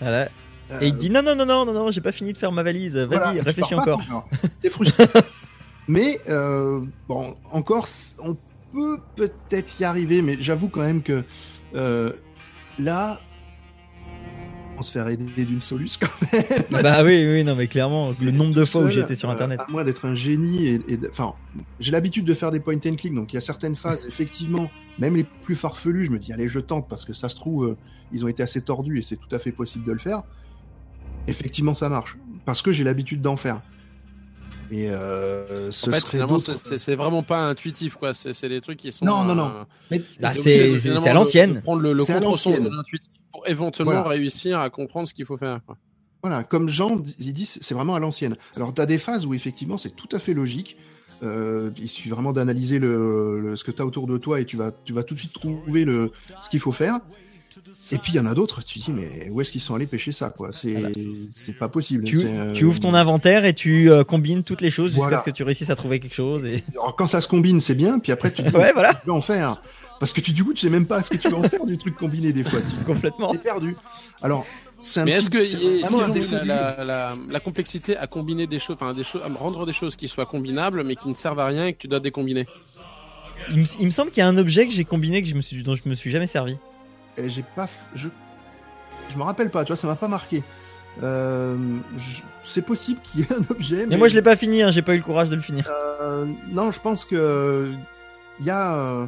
Voilà. 0.00 0.28
Euh, 0.70 0.80
Et 0.80 0.88
il 0.88 0.96
dit 0.96 1.10
non, 1.10 1.22
non, 1.22 1.34
non, 1.34 1.46
non, 1.46 1.64
non, 1.66 1.72
non, 1.72 1.90
j'ai 1.90 2.00
pas 2.00 2.12
fini 2.12 2.32
de 2.32 2.38
faire 2.38 2.52
ma 2.52 2.62
valise. 2.62 2.96
Vas-y, 2.96 3.06
voilà, 3.06 3.30
réfléchis 3.30 3.74
encore. 3.74 4.04
toi. 4.06 4.26
T'es 4.62 4.70
frustré. 4.70 5.04
mais 5.88 6.20
euh, 6.28 6.80
bon, 7.08 7.36
encore, 7.52 7.86
on 8.22 8.36
peut 8.72 8.98
peut-être 9.16 9.78
y 9.78 9.84
arriver, 9.84 10.22
mais 10.22 10.36
j'avoue 10.40 10.68
quand 10.68 10.82
même 10.82 11.02
que 11.02 11.24
euh, 11.74 12.12
là, 12.78 13.20
on 14.76 14.82
se 14.82 14.90
faire 14.90 15.06
aider 15.06 15.44
d'une 15.44 15.60
soluce 15.60 15.98
quand 15.98 16.32
même. 16.32 16.82
Bah 16.82 17.04
oui, 17.04 17.24
oui, 17.26 17.44
non, 17.44 17.54
mais 17.54 17.68
clairement, 17.68 18.08
le 18.22 18.30
nombre 18.32 18.54
de 18.54 18.64
fois 18.64 18.80
où 18.80 18.84
seul, 18.84 18.92
j'étais 18.92 19.14
sur 19.14 19.30
internet. 19.30 19.60
à 19.60 19.70
moins 19.70 19.84
d'être 19.84 20.06
un 20.06 20.14
génie 20.14 20.66
et, 20.66 20.80
enfin, 21.10 21.34
j'ai 21.78 21.92
l'habitude 21.92 22.24
de 22.24 22.34
faire 22.34 22.50
des 22.50 22.58
point 22.58 22.74
and 22.74 22.96
click, 22.96 23.14
donc 23.14 23.32
il 23.32 23.36
y 23.36 23.38
a 23.38 23.42
certaines 23.42 23.76
phases, 23.76 24.06
effectivement, 24.06 24.70
même 24.98 25.14
les 25.14 25.24
plus 25.24 25.54
farfelues, 25.54 26.06
je 26.06 26.10
me 26.10 26.18
dis 26.18 26.32
allez, 26.32 26.48
je 26.48 26.58
tente 26.58 26.88
parce 26.88 27.04
que 27.04 27.12
ça 27.12 27.28
se 27.28 27.36
trouve, 27.36 27.76
ils 28.12 28.24
ont 28.24 28.28
été 28.28 28.42
assez 28.42 28.62
tordus 28.62 28.98
et 28.98 29.02
c'est 29.02 29.16
tout 29.16 29.32
à 29.32 29.38
fait 29.38 29.52
possible 29.52 29.84
de 29.84 29.92
le 29.92 29.98
faire. 29.98 30.22
Effectivement, 31.28 31.74
ça 31.74 31.88
marche 31.88 32.16
parce 32.44 32.60
que 32.62 32.72
j'ai 32.72 32.84
l'habitude 32.84 33.22
d'en 33.22 33.36
faire. 33.36 33.60
Et 34.70 34.90
euh, 34.90 35.70
ce 35.70 35.88
En 35.88 35.92
fait, 35.92 36.00
serait 36.00 36.10
finalement, 36.12 36.36
d'autres- 36.38 36.54
c'est- 36.78 36.94
vraiment 36.94 37.22
pas 37.22 37.46
intuitif, 37.48 37.96
quoi. 37.96 38.12
C'est 38.14 38.48
des 38.48 38.60
trucs 38.60 38.78
qui 38.78 38.92
sont. 38.92 39.04
Non, 39.04 39.22
non, 39.24 39.34
non. 39.34 39.48
euh, 39.48 39.64
Mais- 39.90 40.02
Bah, 40.20 40.32
c'est- 40.34 40.88
à 41.06 41.12
l'ancienne. 41.12 41.60
Prendre 41.62 41.82
le, 41.82 41.92
le 41.92 42.04
contre-son 42.04 42.50
de 42.58 42.68
l'intuitif 42.70 43.10
pour 43.32 43.46
éventuellement 43.46 43.92
Voilà. 43.92 44.08
réussir 44.08 44.58
à 44.60 44.70
comprendre 44.70 45.06
ce 45.08 45.14
qu'il 45.14 45.26
faut 45.26 45.36
faire. 45.36 45.60
quoi. 45.66 45.76
Voilà, 46.22 46.42
comme 46.42 46.68
Jean 46.70 47.02
il 47.18 47.32
dit, 47.34 47.44
c'est 47.44 47.74
vraiment 47.74 47.94
à 47.94 47.98
l'ancienne. 48.00 48.36
Alors, 48.56 48.72
tu 48.72 48.80
as 48.80 48.86
des 48.86 48.98
phases 48.98 49.26
où 49.26 49.34
effectivement 49.34 49.76
c'est 49.76 49.94
tout 49.94 50.08
à 50.12 50.18
fait 50.18 50.32
logique. 50.32 50.76
Euh, 51.22 51.70
il 51.78 51.88
suffit 51.88 52.08
vraiment 52.08 52.32
d'analyser 52.32 52.78
le, 52.78 53.40
le- 53.40 53.56
ce 53.56 53.64
que 53.64 53.70
tu 53.70 53.80
as 53.82 53.86
autour 53.86 54.06
de 54.06 54.16
toi 54.18 54.40
et 54.40 54.46
tu 54.46 54.56
vas, 54.56 54.72
tu 54.84 54.92
vas 54.94 55.02
tout 55.02 55.14
de 55.14 55.18
suite 55.20 55.32
trouver 55.34 55.84
le, 55.84 56.10
ce 56.40 56.48
qu'il 56.50 56.60
faut 56.60 56.72
faire. 56.72 57.00
Et 57.92 57.98
puis 57.98 58.12
il 58.12 58.16
y 58.16 58.20
en 58.20 58.26
a 58.26 58.34
d'autres, 58.34 58.62
tu 58.64 58.80
te 58.80 58.84
dis, 58.86 58.92
mais 58.92 59.28
où 59.30 59.40
est-ce 59.40 59.50
qu'ils 59.50 59.60
sont 59.60 59.74
allés 59.74 59.86
pêcher 59.86 60.12
ça 60.12 60.30
quoi? 60.30 60.52
C'est 60.52 60.72
Voilà. 60.72 60.88
c'est 61.30 61.52
pas 61.58 61.68
possible. 61.68 62.04
Tu, 62.04 62.18
euh, 62.24 62.52
tu 62.52 62.64
ouvres 62.64 62.80
ton 62.80 62.94
inventaire 62.94 63.44
et 63.44 63.54
tu 63.54 63.90
euh, 63.90 64.04
combines 64.04 64.42
toutes 64.44 64.60
les 64.60 64.70
choses 64.70 64.88
jusqu'à 64.90 65.02
Voilà. 65.02 65.18
ce 65.18 65.24
que 65.24 65.30
tu 65.30 65.42
réussisses 65.42 65.70
à 65.70 65.76
trouver 65.76 66.00
quelque 66.00 66.14
chose. 66.14 66.44
Et... 66.44 66.64
Alors, 66.72 66.96
quand 66.96 67.06
ça 67.06 67.20
se 67.20 67.28
combine, 67.28 67.60
c'est 67.60 67.74
bien, 67.74 67.98
puis 67.98 68.12
après 68.12 68.32
tu 68.32 68.42
te 68.42 68.48
dis, 68.50 68.56
ouais, 68.56 68.72
voilà, 68.72 68.94
tu 68.94 69.04
peux 69.06 69.12
en 69.12 69.20
faire. 69.20 69.60
Parce 70.00 70.12
que 70.12 70.20
tu, 70.20 70.32
du 70.32 70.42
coup, 70.44 70.52
tu 70.54 70.60
sais 70.62 70.70
même 70.70 70.86
pas 70.86 71.02
ce 71.02 71.10
que 71.10 71.16
tu 71.16 71.28
vas 71.28 71.38
en 71.38 71.42
faire 71.44 71.64
du 71.64 71.78
truc 71.78 71.96
combiné 71.96 72.32
des 72.32 72.42
fois. 72.44 72.58
Tu 72.60 72.84
complètement. 72.84 73.32
es 73.32 73.38
perdu. 73.38 73.76
Alors, 74.22 74.44
c'est 74.80 75.00
un 75.00 75.04
Mais 75.04 75.12
petit- 75.12 75.20
est-ce 75.20 75.30
que 75.30 75.94
ont 75.94 76.08
eu 76.08 76.12
défaut 76.12 76.34
la, 76.34 76.40
du 76.42 76.48
la, 76.48 76.84
la, 76.84 77.16
la 77.30 77.40
complexité 77.40 77.96
à 77.96 78.06
combiner 78.08 78.46
des 78.48 78.58
choses, 78.58 78.76
enfin 78.80 78.92
des 78.92 79.04
choses, 79.04 79.22
à 79.24 79.28
rendre 79.32 79.64
des 79.64 79.72
choses 79.72 79.94
qui 79.96 80.08
soient 80.08 80.26
combinables 80.26 80.82
mais 80.84 80.96
qui 80.96 81.08
ne 81.08 81.14
servent 81.14 81.38
à 81.38 81.46
rien 81.46 81.66
et 81.68 81.72
que 81.74 81.78
tu 81.78 81.88
dois 81.88 82.00
décombiner? 82.00 82.46
Il 83.50 83.58
me, 83.60 83.64
il 83.78 83.86
me 83.86 83.90
semble 83.90 84.10
qu'il 84.10 84.18
y 84.20 84.22
a 84.22 84.28
un 84.28 84.36
objet 84.36 84.66
que 84.66 84.72
j'ai 84.72 84.84
combiné 84.84 85.22
que 85.22 85.28
je 85.28 85.34
me 85.36 85.40
suis, 85.42 85.62
dont 85.62 85.76
je 85.76 85.88
me 85.88 85.94
suis 85.94 86.10
jamais 86.10 86.26
servi. 86.26 86.56
Et 87.16 87.28
j'ai 87.28 87.44
pas, 87.56 87.68
je, 87.94 88.08
je 89.08 89.16
me 89.16 89.22
rappelle 89.22 89.50
pas. 89.50 89.64
Tu 89.64 89.68
vois, 89.68 89.76
ça 89.76 89.86
m'a 89.86 89.96
pas 89.96 90.08
marqué. 90.08 90.42
Euh, 91.02 91.56
je- 91.96 92.22
c'est 92.42 92.62
possible 92.62 93.00
qu'il 93.00 93.20
y 93.20 93.22
ait 93.24 93.32
un 93.32 93.42
objet. 93.50 93.86
Mais 93.86 93.96
moi, 93.96 94.08
je 94.08 94.14
l'ai 94.14 94.22
pas 94.22 94.36
fini, 94.36 94.62
hein, 94.62 94.70
j'ai 94.70 94.82
pas 94.82 94.94
eu 94.94 94.98
le 94.98 95.02
courage 95.04 95.28
de 95.30 95.34
le 95.36 95.42
finir. 95.42 95.68
Euh, 96.00 96.26
non, 96.52 96.70
je 96.70 96.80
pense 96.80 97.04
que 97.04 97.72
il 98.40 98.46
y 98.46 98.50
a. 98.50 98.76
euh, 98.76 99.06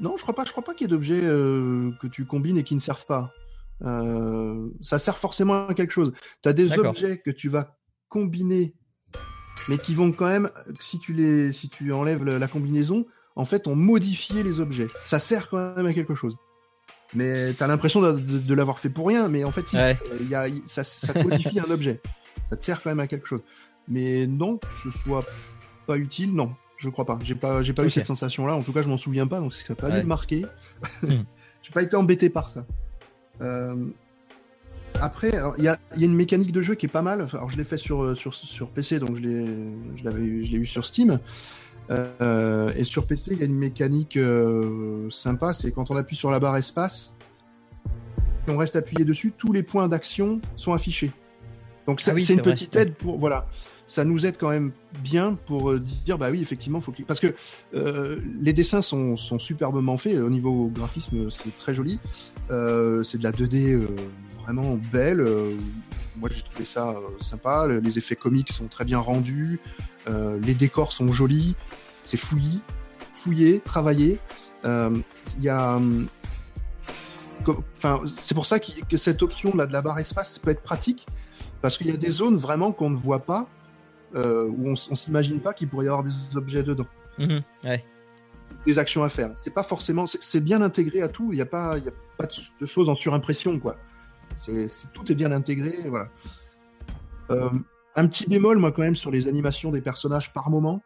Non, 0.00 0.16
je 0.16 0.22
crois 0.22 0.34
pas. 0.34 0.44
Je 0.44 0.50
crois 0.52 0.64
pas 0.64 0.74
qu'il 0.74 0.82
y 0.82 0.84
ait 0.86 0.94
d'objets 0.94 1.20
que 1.20 2.06
tu 2.06 2.24
combines 2.24 2.58
et 2.58 2.64
qui 2.64 2.74
ne 2.74 2.80
servent 2.80 3.06
pas. 3.06 3.32
Ça 4.80 4.98
sert 4.98 5.16
forcément 5.18 5.66
à 5.68 5.74
quelque 5.74 5.92
chose. 5.92 6.12
Tu 6.42 6.48
as 6.48 6.52
des 6.52 6.68
objets 6.88 7.18
que 7.18 7.30
tu 7.30 7.48
vas 7.48 7.76
combiner, 8.08 8.74
mais 9.68 9.78
qui 9.78 9.94
vont 9.94 10.12
quand 10.12 10.26
même, 10.26 10.48
si 10.80 10.98
tu 10.98 11.12
les, 11.12 11.52
si 11.52 11.68
tu 11.68 11.92
enlèves 11.92 12.24
la 12.24 12.46
combinaison, 12.48 13.06
en 13.36 13.44
fait, 13.44 13.66
on 13.66 13.74
modifié 13.74 14.42
les 14.44 14.60
objets. 14.60 14.86
Ça 15.04 15.18
sert 15.18 15.48
quand 15.48 15.74
même 15.76 15.86
à 15.86 15.92
quelque 15.92 16.14
chose. 16.14 16.36
Mais 17.14 17.52
t'as 17.52 17.66
l'impression 17.66 18.00
de, 18.02 18.12
de- 18.12 18.38
de 18.38 18.54
l'avoir 18.54 18.78
fait 18.78 18.88
pour 18.90 19.06
rien, 19.08 19.28
mais 19.28 19.44
en 19.44 19.52
fait, 19.52 19.68
si, 19.68 19.76
Ouais. 19.76 19.96
euh, 20.12 20.18
y 20.28 20.34
a, 20.34 20.46
ça, 20.66 20.82
ça 20.84 21.12
te 21.14 21.18
modifie 21.20 21.60
un 21.60 21.70
objet. 21.70 22.00
Ça 22.50 22.56
te 22.56 22.64
sert 22.64 22.82
quand 22.82 22.90
même 22.90 23.00
à 23.00 23.06
quelque 23.06 23.26
chose. 23.28 23.40
Mais 23.88 24.26
non, 24.26 24.56
que 24.58 24.66
ce 24.82 24.90
soit 24.90 25.24
pas 25.86 25.96
utile, 25.96 26.34
non, 26.34 26.52
je 26.76 26.88
crois 26.88 27.04
pas. 27.04 27.18
J'ai 27.22 27.34
pas, 27.34 27.62
j'ai 27.62 27.72
pas 27.72 27.84
eu 27.84 27.90
cette 27.90 28.06
sensation-là. 28.06 28.54
En 28.56 28.62
tout 28.62 28.72
cas, 28.72 28.82
je 28.82 28.88
m'en 28.88 28.96
souviens 28.96 29.26
pas, 29.26 29.38
donc 29.40 29.54
c'est 29.54 29.62
que 29.62 29.68
ça 29.68 29.72
a 29.74 29.76
pas 29.76 29.88
dû 29.90 29.96
Ouais. 29.96 30.02
me 30.02 30.08
marquer. 30.08 30.44
Hmm. 31.02 31.08
j'ai 31.62 31.70
pas 31.72 31.82
été 31.82 31.94
embêté 31.96 32.30
par 32.30 32.48
ça. 32.48 32.66
Euh, 33.42 33.76
Après, 35.00 35.30
il 35.58 35.64
y 35.64 35.68
a, 35.68 35.78
il 35.94 36.00
y 36.00 36.04
a 36.04 36.06
une 36.06 36.14
mécanique 36.14 36.52
de 36.52 36.62
jeu 36.62 36.74
qui 36.76 36.86
est 36.86 36.88
pas 36.88 37.02
mal. 37.02 37.26
Alors, 37.32 37.50
je 37.50 37.56
l'ai 37.56 37.64
fait 37.64 37.76
sur, 37.76 38.02
euh, 38.02 38.14
sur, 38.14 38.32
sur 38.32 38.70
PC, 38.70 38.98
donc 39.00 39.16
je 39.16 39.22
l'ai, 39.22 39.44
je 39.96 40.04
l'avais, 40.04 40.44
je 40.44 40.50
l'ai 40.52 40.58
eu 40.58 40.66
sur 40.66 40.84
Steam. 40.86 41.18
Euh, 41.90 42.72
et 42.76 42.84
sur 42.84 43.06
PC, 43.06 43.32
il 43.32 43.38
y 43.40 43.42
a 43.42 43.46
une 43.46 43.54
mécanique 43.58 44.16
euh, 44.16 45.08
sympa, 45.10 45.52
c'est 45.52 45.70
quand 45.72 45.90
on 45.90 45.96
appuie 45.96 46.16
sur 46.16 46.30
la 46.30 46.40
barre 46.40 46.56
espace, 46.56 47.16
et 48.46 48.50
on 48.50 48.56
reste 48.56 48.76
appuyé 48.76 49.04
dessus, 49.04 49.32
tous 49.36 49.52
les 49.52 49.62
points 49.62 49.88
d'action 49.88 50.40
sont 50.56 50.72
affichés. 50.72 51.12
Donc 51.86 52.00
ça- 52.00 52.12
Ah 52.12 52.14
oui, 52.14 52.22
c'est 52.22 52.34
une 52.34 52.40
vrai, 52.40 52.52
petite 52.52 52.74
aide 52.76 52.94
pour 52.94 53.18
voilà, 53.18 53.46
ça 53.86 54.04
nous 54.04 54.24
aide 54.24 54.38
quand 54.38 54.48
même 54.48 54.72
bien 55.02 55.34
pour 55.46 55.72
euh, 55.72 55.78
dire 55.78 56.16
bah 56.16 56.30
oui 56.30 56.40
effectivement 56.40 56.80
faut 56.80 56.92
que 56.92 57.02
parce 57.02 57.20
que 57.20 57.34
les 57.74 58.52
dessins 58.54 58.80
sont, 58.80 59.18
sont 59.18 59.38
superbement 59.38 59.98
faits. 59.98 60.16
Au 60.18 60.30
niveau 60.30 60.68
graphisme 60.74 61.30
c'est 61.30 61.54
très 61.58 61.74
joli, 61.74 61.98
c'est 62.48 63.18
de 63.18 63.22
la 63.22 63.32
2D 63.32 63.72
euh, 63.74 63.86
vraiment 64.42 64.78
belle. 64.90 65.22
moi 66.16 66.30
j'ai 66.32 66.40
trouvé 66.40 66.64
ça 66.64 66.96
sympa, 67.20 67.66
les 67.68 67.98
effets 67.98 68.16
comiques 68.16 68.52
sont 68.52 68.68
très 68.68 68.86
bien 68.86 68.98
rendus, 68.98 69.60
les 70.08 70.54
décors 70.54 70.92
sont 70.92 71.12
jolis, 71.12 71.56
c'est 72.04 72.16
fouillis, 72.16 72.60
fouillé, 73.12 73.60
travaillé. 73.60 74.20
Euh, 74.64 74.96
Il 75.38 75.44
y 75.44 75.48
a, 75.48 75.78
comme- 77.44 77.62
enfin, 77.76 78.00
c'est 78.06 78.34
pour 78.34 78.46
ça 78.46 78.58
que 78.58 78.96
cette 78.96 79.22
option 79.22 79.54
là 79.56 79.66
de 79.66 79.72
la 79.72 79.82
barre 79.82 79.98
espace 79.98 80.38
peut 80.38 80.50
être 80.50 80.62
pratique 80.62 81.06
parce 81.62 81.76
qu'il 81.78 81.86
y 81.88 81.90
a 81.92 81.96
des 81.96 82.08
zones 82.10 82.36
vraiment 82.36 82.72
qu'on 82.72 82.90
ne 82.90 82.96
voit 82.96 83.20
pas, 83.24 83.48
euh, 84.14 84.46
où 84.48 84.68
on, 84.68 84.72
on 84.72 84.94
s'imagine 84.94 85.40
pas 85.40 85.52
qu'il 85.54 85.68
pourrait 85.68 85.86
y 85.86 85.88
avoir 85.88 86.02
des 86.04 86.36
objets 86.36 86.62
dedans, 86.62 86.86
Mhm, 87.18 87.42
ouais. 87.64 87.84
des 88.66 88.78
actions 88.78 89.02
à 89.02 89.08
faire. 89.08 89.30
C'est 89.36 89.52
pas 89.54 89.62
forcément, 89.62 90.06
c'est- 90.06 90.40
bien 90.40 90.62
intégré 90.62 91.02
à 91.02 91.08
tout. 91.08 91.32
Il 91.32 91.36
n'y 91.36 91.42
a 91.42 91.46
pas, 91.46 91.76
il 91.78 91.84
y 91.84 91.88
a 91.88 91.92
pas 92.18 92.26
de, 92.26 92.32
de 92.60 92.66
choses 92.66 92.88
en 92.88 92.94
surimpression 92.94 93.58
quoi. 93.58 93.76
C'est 94.38 94.68
c'est- 94.68 94.92
tout 94.92 95.10
est 95.10 95.14
bien 95.14 95.32
intégré, 95.32 95.74
voilà. 95.88 96.08
Euh, 97.30 97.50
un 97.96 98.06
petit 98.08 98.28
bémol, 98.28 98.58
moi, 98.58 98.72
quand 98.72 98.82
même, 98.82 98.96
sur 98.96 99.10
les 99.10 99.28
animations 99.28 99.70
des 99.70 99.80
personnages 99.80 100.32
par 100.32 100.50
moment, 100.50 100.82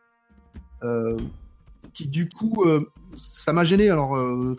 euh, 0.83 1.17
qui 1.93 2.07
du 2.07 2.29
coup, 2.29 2.65
euh, 2.65 2.85
ça 3.17 3.53
m'a 3.53 3.65
gêné. 3.65 3.91
Alors, 3.91 4.17
euh, 4.17 4.57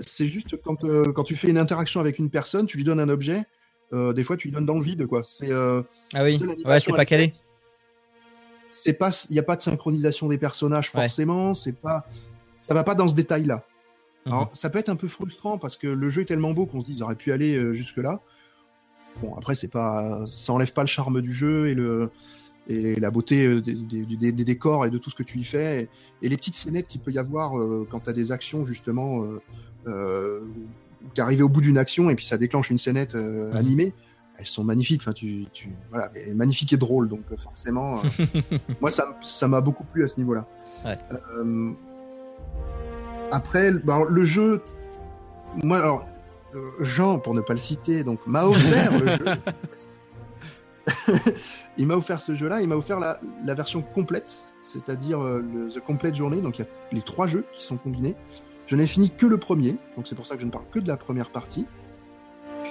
c'est 0.00 0.28
juste 0.28 0.60
quand, 0.62 0.76
quand 1.12 1.24
tu 1.24 1.36
fais 1.36 1.48
une 1.48 1.58
interaction 1.58 2.00
avec 2.00 2.18
une 2.18 2.30
personne, 2.30 2.66
tu 2.66 2.76
lui 2.76 2.84
donnes 2.84 3.00
un 3.00 3.08
objet, 3.08 3.44
des 3.92 4.24
fois, 4.24 4.38
tu 4.38 4.48
lui 4.48 4.54
donnes 4.54 4.64
dans 4.64 4.76
le 4.76 4.82
vide, 4.82 5.06
quoi. 5.06 5.22
C'est 5.24 5.52
Ah 5.52 6.22
oui, 6.22 6.40
ouais, 6.64 6.80
c'est 6.80 6.92
pas 6.92 7.04
calé. 7.04 7.34
C'est 8.70 8.94
pas, 8.94 9.10
il 9.28 9.34
n'y 9.34 9.38
a 9.38 9.42
pas 9.42 9.56
de 9.56 9.60
synchronisation 9.60 10.28
des 10.28 10.38
personnages 10.38 10.90
Ouais. 10.94 11.02
forcément. 11.02 11.52
C'est 11.52 11.78
pas, 11.78 12.06
ça 12.62 12.72
va 12.72 12.84
pas 12.84 12.94
dans 12.94 13.06
ce 13.06 13.14
détail-là. 13.14 13.66
Mhm. 14.24 14.32
Alors, 14.32 14.56
ça 14.56 14.70
peut 14.70 14.78
être 14.78 14.88
un 14.88 14.96
peu 14.96 15.08
frustrant 15.08 15.58
parce 15.58 15.76
que 15.76 15.88
le 15.88 16.08
jeu 16.08 16.22
est 16.22 16.24
tellement 16.24 16.52
beau 16.52 16.64
qu'on 16.64 16.80
se 16.80 16.86
dit 16.86 16.94
ils 16.94 17.02
auraient 17.02 17.16
pu 17.16 17.32
aller 17.32 17.74
jusque 17.74 17.98
là. 17.98 18.22
Bon, 19.20 19.34
après 19.36 19.54
c'est 19.54 19.68
pas, 19.68 20.24
ça 20.26 20.52
enlève 20.52 20.72
pas 20.72 20.82
le 20.82 20.88
charme 20.88 21.20
du 21.20 21.32
jeu 21.32 21.68
et 21.68 21.74
le 21.74 22.10
et 22.68 22.94
la 23.00 23.10
beauté 23.10 23.44
euh, 23.44 23.60
des, 23.60 23.74
des- 23.74 24.06
des- 24.16 24.32
des 24.32 24.44
décors 24.44 24.86
et 24.86 24.90
de 24.90 24.96
tout 24.98 25.10
ce 25.10 25.16
que 25.16 25.22
tu 25.24 25.38
y 25.38 25.44
fais 25.44 25.82
et, 25.82 25.88
et 26.26 26.28
les 26.28 26.36
petites 26.36 26.54
scénettes 26.54 26.86
qu'il 26.88 27.00
peut 27.00 27.10
y 27.12 27.18
avoir 27.18 27.58
euh, 27.58 27.86
quand 27.90 28.00
tu 28.00 28.10
as 28.10 28.12
des 28.12 28.30
actions 28.32 28.64
justement 28.64 29.22
euh, 29.24 29.40
euh, 29.88 30.40
t'es 31.14 31.20
arrivé 31.22 31.42
au 31.42 31.48
bout 31.48 31.60
d'une 31.60 31.78
action 31.78 32.08
et 32.10 32.14
puis 32.14 32.24
ça 32.24 32.38
déclenche 32.38 32.70
une 32.70 32.78
scénette 32.78 33.14
euh, 33.16 33.50
Mhm. 33.50 33.56
animée. 33.56 33.94
Elles 34.38 34.46
sont 34.46 34.64
magnifiques. 34.64 35.02
Enfin, 35.02 35.12
tu, 35.12 35.44
tu, 35.52 35.68
voilà, 35.90 36.10
magnifique 36.34 36.72
et 36.72 36.76
drôle. 36.76 37.08
Donc 37.08 37.20
euh, 37.32 37.36
forcément, 37.36 37.98
euh, 37.98 38.38
moi 38.80 38.90
ça, 38.90 39.18
ça 39.22 39.46
m'a 39.46 39.60
beaucoup 39.60 39.84
plu 39.84 40.02
à 40.04 40.06
ce 40.06 40.16
niveau-là. 40.16 40.46
Ouais. 40.84 40.98
Euh, 41.36 41.70
après, 43.30 43.72
bah, 43.72 43.96
alors, 43.96 44.08
le 44.08 44.24
jeu, 44.24 44.62
moi, 45.62 45.78
alors, 45.78 46.06
Jean, 46.80 47.18
pour 47.18 47.34
ne 47.34 47.40
pas 47.40 47.52
le 47.54 47.58
citer, 47.58 48.04
donc 48.04 48.20
m'a 48.26 48.44
offert 48.46 48.98
le 48.98 49.06
jeu. 49.16 49.24
il 51.78 51.86
m'a 51.86 51.94
offert 51.94 52.20
ce 52.20 52.34
jeu-là, 52.34 52.60
il 52.60 52.68
m'a 52.68 52.74
offert 52.76 52.98
la, 53.00 53.18
la 53.44 53.54
version 53.54 53.82
complète, 53.82 54.52
c'est-à-dire 54.62 55.20
euh, 55.22 55.40
le 55.40 55.68
The 55.68 55.80
Complete 55.80 56.14
Journey. 56.14 56.40
Donc 56.40 56.58
il 56.58 56.62
y 56.62 56.64
a 56.64 56.68
les 56.92 57.02
trois 57.02 57.26
jeux 57.26 57.44
qui 57.52 57.62
sont 57.64 57.76
combinés. 57.76 58.16
Je 58.66 58.76
n'ai 58.76 58.86
fini 58.86 59.10
que 59.10 59.26
le 59.26 59.38
premier, 59.38 59.76
donc 59.96 60.06
c'est 60.08 60.14
pour 60.14 60.26
ça 60.26 60.34
que 60.34 60.40
je 60.40 60.46
ne 60.46 60.50
parle 60.50 60.66
que 60.72 60.78
de 60.78 60.88
la 60.88 60.96
première 60.96 61.30
partie. 61.30 61.66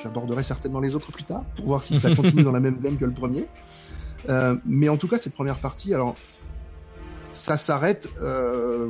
J'aborderai 0.04 0.44
certainement 0.44 0.80
les 0.80 0.96
autres 0.96 1.12
plus 1.12 1.24
tard 1.24 1.44
pour 1.56 1.68
voir 1.68 1.84
si 1.84 1.98
ça 1.98 2.14
continue 2.16 2.44
dans 2.44 2.52
la 2.52 2.60
même 2.60 2.78
veine 2.80 2.98
que 2.98 3.06
le 3.06 3.14
premier. 3.14 3.48
Euh, 4.30 4.56
mais 4.66 4.90
en 4.90 4.98
tout 4.98 5.08
cas, 5.08 5.18
cette 5.18 5.34
première 5.34 5.58
partie, 5.58 5.94
alors 5.94 6.16
ça 7.32 7.58
s'arrête. 7.58 8.10
euh, 8.22 8.90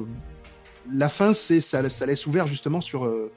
la 0.92 1.10
fin, 1.10 1.32
c'est 1.34 1.62
ça, 1.62 1.88
ça 1.90 2.06
laisse 2.06 2.26
ouvert 2.26 2.48
justement 2.48 2.82
sur. 2.82 3.06
euh, 3.06 3.32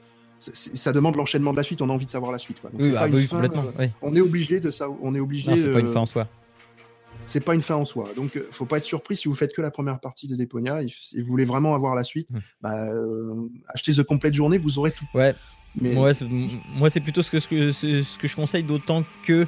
ça 0.53 0.93
demande 0.93 1.15
l'enchaînement 1.15 1.51
de 1.51 1.57
la 1.57 1.63
suite. 1.63 1.81
On 1.81 1.89
a 1.89 1.93
envie 1.93 2.05
de 2.05 2.11
savoir 2.11 2.31
la 2.31 2.37
suite. 2.37 2.59
Quoi. 2.61 2.69
Donc, 2.71 2.79
Oui, 2.81 2.87
c'est 2.87 2.93
bah, 2.93 2.99
pas 3.01 3.07
une 3.07 3.15
oui, 3.15 3.23
fin, 3.25 3.35
complètement. 3.41 3.63
euh, 3.63 3.71
oui. 3.85 3.89
on 4.01 4.15
est 4.15 4.21
obligé 4.21 4.59
de 4.59 4.69
ça. 4.71 4.87
On 5.01 5.13
est 5.15 5.19
obligé. 5.19 5.49
Non, 5.49 5.55
c'est 5.55 5.71
pas 5.71 5.79
une 5.79 5.87
euh, 5.87 5.91
fin 5.93 6.01
en 6.01 6.05
soi. 6.05 6.27
c'est 7.25 7.43
pas 7.43 7.53
une 7.55 7.61
fin 7.61 7.75
en 7.75 7.85
soi. 7.85 8.09
Donc, 8.15 8.35
euh, 8.37 8.47
faut 8.51 8.65
pas 8.65 8.77
être 8.77 8.83
surpris 8.85 9.15
si 9.15 9.27
vous 9.27 9.35
faites 9.35 9.53
que 9.53 9.61
la 9.61 9.71
première 9.71 9.99
partie 9.99 10.27
de 10.27 10.35
Deponia 10.35 10.81
et, 10.83 10.87
et 11.15 11.21
vous 11.21 11.27
voulez 11.27 11.45
vraiment 11.45 11.73
avoir 11.75 11.95
la 11.95 12.03
suite. 12.03 12.29
Hmm. 12.29 12.39
Bah, 12.61 12.73
euh, 12.91 13.47
achetez 13.73 13.93
The 13.93 14.03
Complete 14.03 14.33
Journée, 14.35 14.57
vous 14.57 14.77
aurez 14.79 14.91
tout. 14.91 15.05
Ouais. 15.13 15.33
Mais 15.81 15.95
Ouais, 15.97 16.13
c'est- 16.13 16.25
m- 16.25 16.47
moi, 16.77 16.89
c'est 16.89 17.01
plutôt 17.01 17.21
ce 17.21 17.29
que, 17.31 17.39
ce 17.39 17.47
que, 17.47 17.71
ce 17.71 18.01
ce 18.03 18.17
que 18.17 18.27
je 18.27 18.35
conseille, 18.35 18.63
d'autant 18.63 19.03
que, 19.25 19.45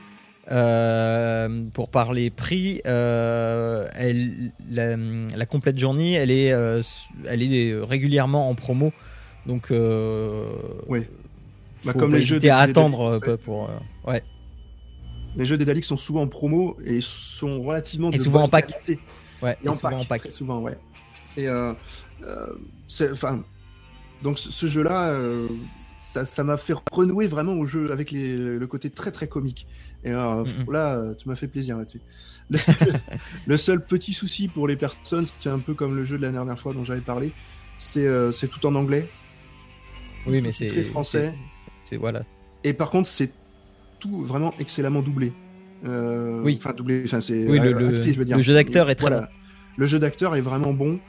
euh, 0.51 1.63
pour 1.73 1.89
parler 1.89 2.29
prix, 2.29 2.81
euh, 2.85 3.87
elle, 3.95 4.51
la, 4.69 4.95
la 4.97 5.45
complète 5.45 5.77
journée, 5.77 6.13
elle 6.13 6.31
est, 6.31 6.51
euh, 6.51 6.79
s- 6.79 7.05
elle 7.27 7.43
est 7.43 7.73
régulièrement 7.81 8.49
en 8.49 8.55
promo. 8.55 8.91
Donc, 9.47 9.71
euh, 9.71 10.45
Oui. 10.87 11.05
Bah, 11.85 11.93
comme 11.93 12.13
les 12.13 12.21
jeux 12.21 12.39
à 12.49 12.57
attendre 12.59 13.01
euh, 13.01 13.19
ouais. 13.19 13.37
pour. 13.37 13.69
euh, 13.69 14.11
ouais. 14.11 14.23
les 15.35 15.45
jeux 15.45 15.57
d'Edalic 15.57 15.85
sont 15.85 15.95
souvent 15.97 16.23
en 16.23 16.27
promo 16.27 16.75
et 16.83 16.99
sont 17.01 17.61
relativement 17.61 18.09
Et 18.11 18.17
de 18.17 18.21
souvent 18.21 18.43
en 18.43 18.49
pack. 18.49 18.67
qualité. 18.67 18.99
Ouais, 19.41 19.57
Et 19.63 19.69
en 19.69 19.73
souvent 19.73 19.89
pack, 19.91 19.99
en 20.01 20.05
pack. 20.05 20.21
très 20.21 20.31
souvent, 20.31 20.59
ouais. 20.59 20.77
Et 21.37 21.47
enfin, 23.11 23.43
donc 24.23 24.39
ce, 24.39 24.51
ce 24.51 24.65
jeu-là, 24.67 25.09
euh, 25.11 25.47
ça, 25.99 26.43
m'a 26.43 26.57
fait 26.57 26.73
renouer 26.91 27.27
vraiment 27.27 27.53
au 27.53 27.65
jeu 27.65 27.91
avec 27.91 28.11
les, 28.11 28.35
le 28.57 28.67
côté 28.67 28.89
très 28.89 29.11
très 29.11 29.27
comique. 29.27 29.67
Et 30.03 30.11
euh, 30.11 30.43
là, 30.69 31.13
tu 31.15 31.29
m'as 31.29 31.35
fait 31.35 31.47
plaisir 31.47 31.77
là-dessus. 31.77 32.01
Le, 32.49 32.57
seul- 32.57 32.75
le 33.45 33.57
seul 33.57 33.85
petit 33.85 34.13
souci 34.13 34.47
pour 34.47 34.67
les 34.67 34.75
personnes, 34.75 35.25
c'est 35.37 35.49
un 35.49 35.59
peu 35.59 35.73
comme 35.75 35.95
le 35.95 36.03
jeu 36.03 36.17
de 36.17 36.23
la 36.23 36.31
dernière 36.31 36.59
fois 36.59 36.73
dont 36.73 36.83
j'avais 36.83 37.01
parlé, 37.01 37.31
c'est 37.77 38.05
euh, 38.07 38.31
c'est 38.31 38.47
tout 38.47 38.65
en 38.65 38.73
anglais. 38.75 39.07
Oui, 40.31 40.41
mais 40.41 40.51
c'est. 40.51 40.67
très 40.67 40.83
français. 40.83 41.33
c'est- 41.83 41.97
voilà. 41.97 42.23
Et 42.63 42.73
par 42.73 42.89
contre, 42.89 43.07
c'est 43.09 43.31
tout 43.99 44.19
vraiment 44.23 44.53
excellemment 44.59 45.01
doublé. 45.01 45.33
Euh, 45.85 46.41
Oui. 46.43 46.57
Enfin, 46.59 46.73
doublé, 46.73 47.03
enfin, 47.05 47.21
c'est 47.21 47.47
Oui, 47.47 47.59
le- 47.59 47.71
le- 47.71 47.95
acté, 47.97 48.13
je 48.13 48.19
veux 48.19 48.25
dire. 48.25 48.37
le 48.37 48.43
jeu 48.43 48.53
d'acteur 48.53 48.89
est 48.89 48.95
très 48.95 49.09
voilà. 49.09 49.29
Le 49.77 49.85
jeu 49.85 49.99
d'acteur 49.99 50.35
est 50.35 50.41
vraiment 50.41 50.73
bon. 50.73 50.99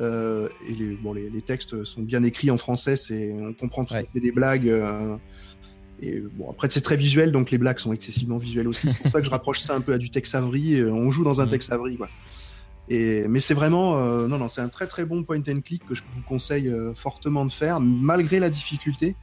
euh, 0.00 0.48
et 0.68 0.74
les, 0.74 0.94
bon, 0.94 1.12
les, 1.12 1.28
les 1.28 1.42
textes 1.42 1.82
sont 1.82 2.02
bien 2.02 2.22
écrits 2.22 2.52
en 2.52 2.56
français, 2.56 2.94
c'est 2.94 3.32
on 3.32 3.52
comprend 3.52 3.84
tout 3.84 3.94
à 3.94 3.96
Ouais. 3.96 4.06
fait 4.12 4.20
des 4.20 4.30
blagues. 4.30 4.68
euh, 4.68 5.16
et 6.00 6.20
bon, 6.20 6.48
après 6.50 6.68
c'est 6.70 6.82
très 6.82 6.96
visuel, 6.96 7.32
donc 7.32 7.50
les 7.50 7.58
blagues 7.58 7.78
sont 7.80 7.92
excessivement 7.92 8.36
visuelles 8.36 8.68
aussi. 8.68 8.88
C'est 8.90 8.98
pour 8.98 9.10
ça 9.10 9.18
que 9.18 9.24
je 9.26 9.30
rapproche 9.30 9.58
ça 9.60 9.74
un 9.74 9.80
peu 9.80 9.92
à 9.94 9.98
du 9.98 10.08
Tex 10.10 10.32
Avery. 10.36 10.84
On 10.84 11.10
joue 11.10 11.24
dans 11.24 11.40
un 11.40 11.46
Mhm. 11.46 11.50
Tex 11.50 11.72
Avery, 11.72 11.96
quoi. 11.96 12.08
Et 12.90 13.28
mais 13.28 13.40
c'est 13.40 13.54
vraiment 13.54 13.98
euh, 13.98 14.26
non 14.28 14.38
non, 14.38 14.48
c'est 14.48 14.60
un 14.62 14.68
très 14.68 14.86
très 14.86 15.04
bon 15.04 15.22
point 15.22 15.38
and 15.48 15.60
click 15.64 15.84
que 15.86 15.94
je 15.94 16.02
vous 16.08 16.22
conseille 16.22 16.68
euh, 16.68 16.94
fortement 16.94 17.44
de 17.44 17.52
faire, 17.52 17.80
malgré 17.80 18.40
la 18.40 18.48
difficulté. 18.48 19.14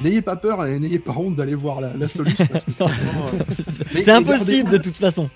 N'ayez 0.00 0.22
pas 0.22 0.36
peur 0.36 0.64
et 0.66 0.78
n'ayez 0.78 0.98
pas 0.98 1.12
honte 1.12 1.34
d'aller 1.36 1.54
voir 1.54 1.80
la, 1.80 1.94
la 1.96 2.08
solution. 2.08 2.46
euh, 2.80 2.86
C'est 4.00 4.10
impossible 4.10 4.70
de 4.70 4.78
toute 4.78 4.96
façon. 4.98 5.30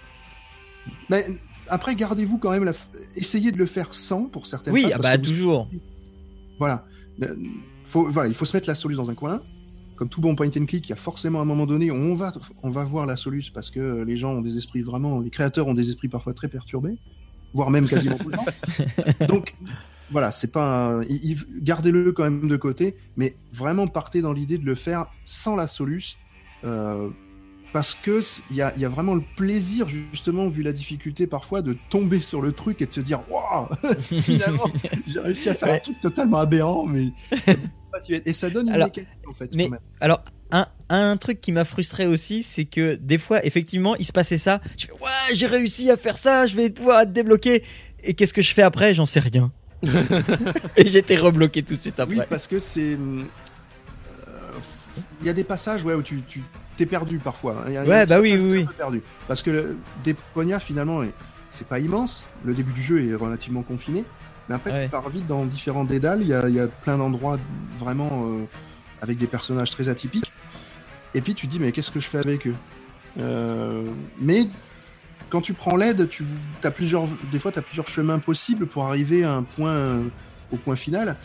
mais 1.11 1.26
après, 1.68 1.94
gardez-vous 1.94 2.38
quand 2.38 2.51
même 2.51 2.64
la. 2.64 2.72
Essayez 3.14 3.53
de 3.53 3.59
le 3.59 3.66
faire 3.66 3.92
sans 3.92 4.24
pour 4.24 4.47
certaines 4.47 4.72
Oui, 4.72 4.86
ah 4.94 4.99
bah 4.99 5.16
vous- 5.16 5.22
toujours. 5.24 5.68
Voilà. 6.59 6.84
Faut, 7.84 8.09
voilà. 8.11 8.28
Il 8.28 8.34
faut 8.34 8.44
se 8.44 8.57
mettre 8.57 8.68
la 8.68 8.74
soluce 8.74 8.97
dans 8.97 9.11
un 9.11 9.14
coin. 9.14 9.40
Comme 9.97 10.09
tout 10.09 10.20
bon 10.20 10.36
point 10.36 10.49
and 10.49 10.66
click, 10.66 10.86
il 10.86 10.90
y 10.90 10.92
a 10.92 10.97
forcément 10.97 11.40
un 11.40 11.44
moment 11.44 11.66
donné 11.66 11.90
où 11.90 11.94
on 11.94 12.14
va, 12.14 12.32
on 12.62 12.68
va 12.68 12.84
voir 12.84 13.07
la 13.07 13.16
soluce 13.16 13.51
parce 13.51 13.70
que 13.70 14.05
les 14.05 14.16
gens 14.16 14.32
ont 14.32 14.42
des 14.42 14.57
esprits 14.57 14.82
vraiment, 14.82 15.20
les 15.20 15.30
créateurs 15.30 15.66
ont 15.66 15.74
des 15.74 15.88
esprits 15.88 16.09
parfois 16.09 16.34
très 16.34 16.49
perturbés, 16.49 16.97
voire 17.55 17.70
même 17.70 17.88
quasiment 17.88 18.18
tout 18.18 18.28
le 18.28 18.36
temps. 18.36 19.26
Donc, 19.26 19.57
voilà, 20.11 20.30
c'est 20.32 20.53
pas, 20.53 21.01
un- 21.01 21.03
gardez-le 21.62 22.12
quand 22.12 22.24
même 22.24 22.47
de 22.47 22.57
côté, 22.57 22.94
mais 23.16 23.36
vraiment 23.53 23.88
partez 23.88 24.20
dans 24.22 24.32
l'idée 24.32 24.59
de 24.59 24.66
le 24.66 24.74
faire 24.74 25.07
sans 25.24 25.57
la 25.57 25.66
soluce, 25.66 26.16
euh, 26.64 27.09
parce 27.72 27.94
que 27.94 28.22
il 28.51 28.57
y 28.57 28.80
y 28.80 28.84
a 28.84 28.88
vraiment 28.88 29.14
le 29.14 29.22
plaisir 29.36 29.86
justement 29.88 30.49
vu 30.49 30.62
la 30.62 30.72
difficulté 30.72 31.26
parfois 31.26 31.61
de 31.61 31.76
tomber 31.90 32.20
sur 32.20 32.40
le 32.40 32.53
truc 32.53 32.80
et 32.80 32.86
de 32.86 32.92
se 32.92 33.01
dire 33.01 33.20
waouh 33.30 33.66
finalement 34.01 34.64
j'ai 35.07 35.20
réussi 35.20 35.51
à 35.51 35.55
faire 35.55 35.74
un 35.74 35.78
truc 35.78 36.01
totalement 36.01 36.38
aberrant 36.38 36.86
mais 36.86 37.09
pas 37.99 38.01
si 38.05 38.12
bête. 38.12 38.26
et 38.26 38.32
ça 38.32 38.51
donne 38.51 38.68
une 38.68 38.74
Alors, 38.74 38.86
mécanique 38.88 39.09
en 39.28 39.34
fait 39.34 39.51
mais- 39.55 39.64
quand 39.64 39.70
même. 39.72 39.80
Alors, 40.01 40.22
un, 40.51 40.66
un 40.88 41.16
truc 41.16 41.40
qui 41.40 41.51
m'a 41.53 41.64
frustré 41.64 42.07
aussi, 42.07 42.42
c'est 42.42 42.64
que 42.66 42.94
des 42.94 43.18
fois, 43.18 43.44
effectivement, 43.44 43.97
il 43.97 44.05
se 44.05 44.12
passait 44.12 44.38
ça. 44.38 44.61
Je 44.78 44.86
fais, 44.86 44.92
ouais, 44.92 45.34
j'ai 45.34 45.47
réussi 45.47 45.90
à 45.90 45.97
faire 45.97 46.16
ça, 46.16 46.47
je 46.47 46.55
vais 46.57 46.70
pouvoir 46.70 47.01
être 47.03 47.12
débloqué. 47.12 47.64
Et 48.05 48.14
qu'est-ce 48.14 48.32
que 48.34 48.42
je 48.42 48.55
fais 48.55 48.62
après? 48.62 48.94
J'en 48.94 49.07
sais 49.07 49.20
rien. 49.20 49.51
et 50.76 50.86
j'étais 50.86 51.16
rebloqué 51.16 51.62
tout 51.62 51.74
de 51.74 51.80
suite 51.80 51.97
Oui, 51.99 52.14
après. 52.14 52.26
parce 52.28 52.47
que 52.47 52.59
c'est. 52.59 52.94
euh, 52.94 53.22
Il 55.20 55.26
y 55.26 55.30
a 55.30 55.32
des 55.32 55.44
passages 55.44 55.84
ouais, 55.84 55.94
où 55.94 56.03
tu, 56.03 56.22
tu 56.28 56.42
t'es 56.76 56.86
perdu 56.86 57.18
parfois. 57.18 57.64
Il 57.66 57.72
y 57.72 57.76
a- 57.76 57.82
il 57.84 57.88
y 57.88 57.92
a 57.92 57.94
Ouais, 57.94 58.07
des 58.07 58.11
bah 58.14 58.20
oui, 58.20 58.34
oui, 58.36 58.59
oui. 58.61 58.66
perdu. 58.76 59.03
Parce 59.28 59.42
que 59.42 59.51
le 59.51 59.76
Deponia, 60.05 60.61
finalement, 60.61 61.03
est- 61.03 61.12
c'est 61.51 61.66
pas 61.66 61.78
immense. 61.78 62.26
Le 62.44 62.55
début 62.55 62.72
du 62.72 62.82
jeu 62.82 63.05
est 63.07 63.14
relativement 63.14 63.62
confiné. 63.62 64.05
Mais 64.49 64.55
après, 64.55 64.70
Ouais. 64.72 64.84
tu 64.84 64.90
pars 64.90 65.09
vite 65.09 65.26
dans 65.26 65.44
différents 65.44 65.84
dédales. 65.84 66.20
Il 66.22 66.28
y 66.28 66.34
a, 66.34 66.49
il 66.49 66.55
y 66.55 66.61
a 66.61 66.68
plein 66.68 66.99
d'endroits 66.99 67.38
vraiment 67.78 68.09
euh, 68.26 68.44
avec 69.03 69.18
des 69.18 69.26
personnages 69.26 69.70
très 69.70 69.88
atypiques. 69.88 70.32
Et 71.14 71.20
puis 71.20 71.34
tu 71.34 71.47
te 71.47 71.53
dis, 71.53 71.59
mais 71.61 71.72
qu'est-ce 71.72 71.90
que 71.90 72.01
je 72.01 72.09
fais 72.09 72.18
avec 72.18 72.47
eux? 72.47 72.55
Euh, 73.18 73.90
Mais 74.20 74.49
quand 75.30 75.40
tu 75.40 75.55
prends 75.55 75.76
l'aide, 75.76 76.09
tu 76.09 76.24
as 76.62 76.70
plusieurs, 76.70 77.07
des 77.32 77.38
fois, 77.38 77.51
tu 77.51 77.59
as 77.59 77.62
plusieurs 77.62 77.88
chemins 77.88 78.18
possibles 78.18 78.66
pour 78.66 78.84
arriver 78.84 79.24
à 79.24 79.32
un 79.32 79.42
point, 79.42 79.70
euh, 79.70 80.05
au 80.53 80.57
point 80.57 80.76
final. 80.76 81.16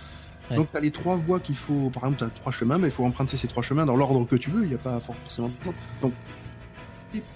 Ouais. 0.49 0.57
Donc, 0.57 0.72
tu 0.72 0.78
as 0.78 0.82
les 0.82 0.91
trois 0.91 1.15
voies 1.15 1.39
qu'il 1.39 1.55
faut. 1.55 1.89
Par 1.91 2.03
exemple, 2.03 2.17
tu 2.17 2.24
as 2.24 2.30
trois 2.30 2.51
chemins, 2.51 2.78
mais 2.78 2.88
il 2.88 2.91
faut 2.91 3.05
emprunter 3.05 3.38
ces 3.38 3.47
trois 3.47 3.63
chemins 3.63 3.86
dans 3.86 3.95
l'ordre 3.95 4.26
que 4.26 4.36
tu 4.36 4.49
veux. 4.49 4.63
Il 4.63 4.69
n'y 4.69 4.76
a 4.76 4.80
pas 4.80 4.99
forcément 4.99 5.49
de 5.49 5.53
temps. 5.63 5.74
Donc, 6.01 6.13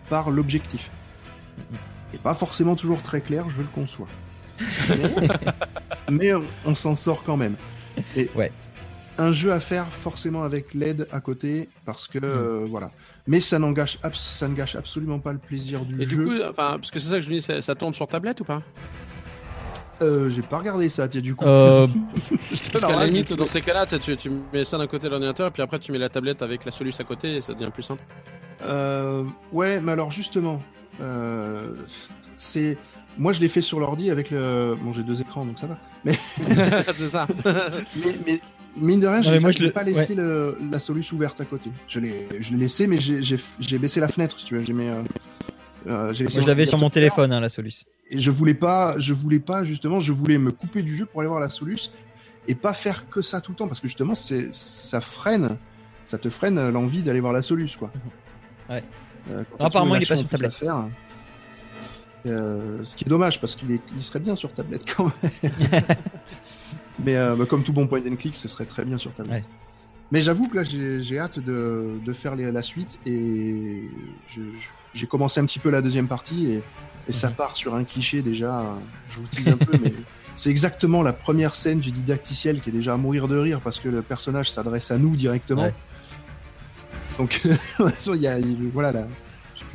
par 0.09 0.31
l'objectif. 0.31 0.89
Et 2.13 2.17
pas 2.17 2.33
forcément 2.33 2.75
toujours 2.75 3.01
très 3.01 3.21
clair, 3.21 3.47
je 3.49 3.61
le 3.61 3.67
conçois. 3.67 4.07
Mais, 4.89 6.12
mais 6.12 6.34
on, 6.34 6.43
on 6.66 6.76
s'en 6.76 6.95
sort 6.95 7.24
quand 7.24 7.38
même. 7.38 7.56
Et 8.16 8.30
Ouais. 8.36 8.51
Un 9.18 9.32
jeu 9.32 9.53
à 9.53 9.62
faire 9.62 9.88
forcément 9.88 10.43
avec 10.43 10.74
l'aide 10.74 11.08
à 11.12 11.22
côté, 11.22 11.70
parce 11.86 12.08
que 12.08 12.20
euh, 12.22 12.68
voilà. 12.70 12.91
Mais 13.28 13.39
ça, 13.39 13.60
n'engage 13.60 13.97
ça 14.14 14.47
ne 14.49 14.53
gâche 14.56 14.76
absolument 14.76 15.20
pas 15.20 15.32
le 15.32 15.39
plaisir 15.39 15.86
du 15.86 16.01
Et 16.01 16.06
du 16.06 16.16
jeu. 16.18 16.26
coup, 16.26 16.43
enfin, 16.43 16.72
parce 16.74 16.91
que 16.91 16.99
c'est 16.99 17.10
ça 17.10 17.16
que 17.16 17.22
je 17.22 17.30
dis, 17.30 17.41
ça, 17.41 17.62
ça 17.62 17.76
tourne 17.76 17.93
sur 17.93 18.08
tablette 18.08 18.41
ou 18.41 18.43
pas? 18.43 18.62
Euh, 20.01 20.30
J'ai 20.30 20.41
pas 20.41 20.58
regardé 20.58 20.89
ça, 20.89 21.08
tiens, 21.08 21.22
du 21.22 21.34
coup. 21.36 21.45
Euh, 21.45 21.88
Parce 22.74 22.84
qu'à 22.86 22.95
la 22.97 23.08
limite, 23.08 23.32
dans 23.32 23.45
ces 23.45 23.62
cas-là, 23.62 23.86
tu, 23.86 24.18
tu, 24.18 24.30
mets 24.51 24.66
ça 24.66 24.78
d'un 24.78 24.88
côté 24.88 25.06
de 25.06 25.12
l'ordinateur, 25.12 25.49
puis 25.53 25.62
après 25.62 25.80
tu 25.80 25.93
mets 25.93 25.97
la 25.97 26.10
tablette 26.10 26.41
avec 26.41 26.66
la 26.66 26.72
soluce 26.72 26.99
à 26.99 27.06
côté 27.06 27.38
et 27.38 27.41
ça 27.41 27.53
devient 27.53 27.72
plus 27.72 27.84
simple. 27.84 28.03
Euh, 28.66 29.24
ouais, 29.53 29.80
mais 29.80 29.93
alors 29.93 30.12
justement, 30.12 30.62
euh, 30.99 31.76
c'est 32.36 32.78
moi 33.18 33.32
je 33.34 33.39
l'ai 33.41 33.47
fait 33.47 33.61
sur 33.61 33.80
l'ordi 33.80 34.09
avec 34.11 34.32
le. 34.32 34.76
Bon, 34.82 34.93
j'ai 34.93 35.03
deux 35.03 35.22
écrans 35.22 35.45
donc 35.45 35.59
ça 35.59 35.68
va. 35.68 35.78
Mais 36.03 36.13
c'est 36.20 37.09
ça. 37.09 37.28
mais, 37.45 38.16
mais 38.26 38.39
mine 38.78 38.99
de 38.99 39.07
rien, 39.07 39.22
je 39.22 39.34
le- 39.63 39.72
pas 39.72 39.84
laissé 39.84 40.16
le- 40.16 40.57
la 40.72 40.80
soluce 40.80 41.11
ouverte 41.11 41.39
à 41.41 41.45
côté. 41.45 41.72
Je 41.88 41.99
l'ai 41.99 42.28
je 42.39 42.53
l'ai 42.53 42.59
laissé, 42.59 42.88
mais 42.88 42.97
j'ai- 42.97 43.22
j'ai 43.22 43.38
j'ai 43.59 43.78
baissé 43.80 43.99
la 43.99 44.07
fenêtre 44.07 44.38
si 44.39 44.45
tu 44.45 44.55
veux. 44.55 44.63
J'ai 44.63 44.74
mis. 44.74 44.88
euh, 44.88 45.01
euh, 45.88 46.13
j'ai 46.13 46.24
laissé 46.26 46.38
moi, 46.38 46.43
je 46.43 46.47
l'avais 46.47 46.66
sur 46.66 46.80
mon 46.80 46.89
téléphone, 46.89 47.32
hein, 47.32 47.39
la 47.39 47.49
solution. 47.49 47.88
Et 48.09 48.20
je 48.20 48.32
voulais 48.32 48.53
pas, 48.55 48.95
je 48.99 49.13
voulais 49.13 49.39
pas 49.39 49.63
justement, 49.63 49.99
je 49.99 50.11
voulais 50.11 50.38
me 50.38 50.51
couper 50.51 50.82
du 50.82 50.95
jeu 50.95 51.05
pour 51.05 51.22
aller 51.22 51.30
voir 51.30 51.39
la 51.41 51.49
soluce 51.49 51.91
et 52.47 52.55
pas 52.55 52.74
faire 52.74 53.09
que 53.09 53.22
ça 53.22 53.41
tout 53.41 53.51
le 53.51 53.57
temps 53.57 53.68
parce 53.68 53.80
que 53.80 53.88
justement 53.88 54.13
c'est 54.16 54.53
ça 54.53 55.01
freine, 55.01 55.57
ça 56.03 56.18
te 56.18 56.30
freine 56.30 56.70
l'envie 56.70 57.01
d'aller 57.01 57.20
voir 57.20 57.34
la 57.34 57.41
soluce 57.41 57.76
quoi. 57.78 57.91
Ouais. 58.70 58.84
Euh, 59.32 59.43
apparemment, 59.59 59.95
il 59.95 60.03
est 60.03 60.07
pas 60.07 60.16
sur 60.18 60.28
faire, 60.51 60.86
euh, 62.26 62.80
ce 62.84 62.95
qui 62.97 63.05
est 63.05 63.09
dommage 63.09 63.39
parce 63.41 63.55
qu'il 63.55 63.80
serait 63.99 64.19
bien 64.19 64.36
sur 64.36 64.51
tablette 64.53 64.84
quand 64.95 65.11
même. 65.21 65.51
Mais 67.03 67.15
euh, 67.17 67.36
bah, 67.36 67.45
comme 67.45 67.63
tout 67.63 67.73
bon 67.73 67.88
point 67.88 68.01
and 68.09 68.15
click, 68.15 68.36
ce 68.36 68.47
serait 68.47 68.65
très 68.65 68.86
bien 68.86 68.97
sur 68.97 69.13
tablette. 69.13 69.43
Ouais. 69.43 69.49
Mais 70.11 70.21
j'avoue 70.21 70.47
que 70.47 70.55
là, 70.57 70.63
j'ai 70.63 71.19
hâte 71.19 71.39
de, 71.39 71.93
de 72.05 72.13
faire 72.13 72.36
les- 72.36 72.51
la 72.51 72.61
suite 72.61 72.99
et 73.07 73.89
j'ai 74.93 75.07
commencé 75.07 75.39
un 75.39 75.45
petit 75.45 75.59
peu 75.59 75.69
la 75.71 75.82
deuxième 75.82 76.07
partie 76.07 76.51
et, 76.51 76.63
et 77.07 77.11
ça 77.11 77.30
Mhm. 77.30 77.36
part 77.36 77.55
sur 77.55 77.73
un 77.76 77.84
cliché 77.84 78.21
déjà. 78.21 78.76
Je 79.09 79.17
vous 79.17 79.28
tease 79.28 79.47
un 79.49 79.57
peu, 79.57 79.78
mais 79.82 79.93
c'est 80.36 80.51
exactement 80.51 81.01
la 81.01 81.11
première 81.11 81.55
scène 81.55 81.80
du 81.80 81.91
didacticiel 81.91 82.61
qui 82.61 82.69
est 82.69 82.73
déjà 82.73 82.93
à 82.93 82.97
mourir 82.97 83.28
de 83.28 83.36
rire 83.38 83.61
parce 83.61 83.80
que 83.80 83.89
le 83.89 84.01
personnage 84.03 84.51
s'adresse 84.51 84.91
à 84.91 84.97
nous 84.99 85.15
directement. 85.15 85.63
Ouais. 85.63 85.73
Donc, 87.17 87.41
il 88.13 88.21
y 88.21 88.28
a, 88.28 88.38
il- 88.39 88.69
voilà, 88.73 88.91
la, 88.91 89.07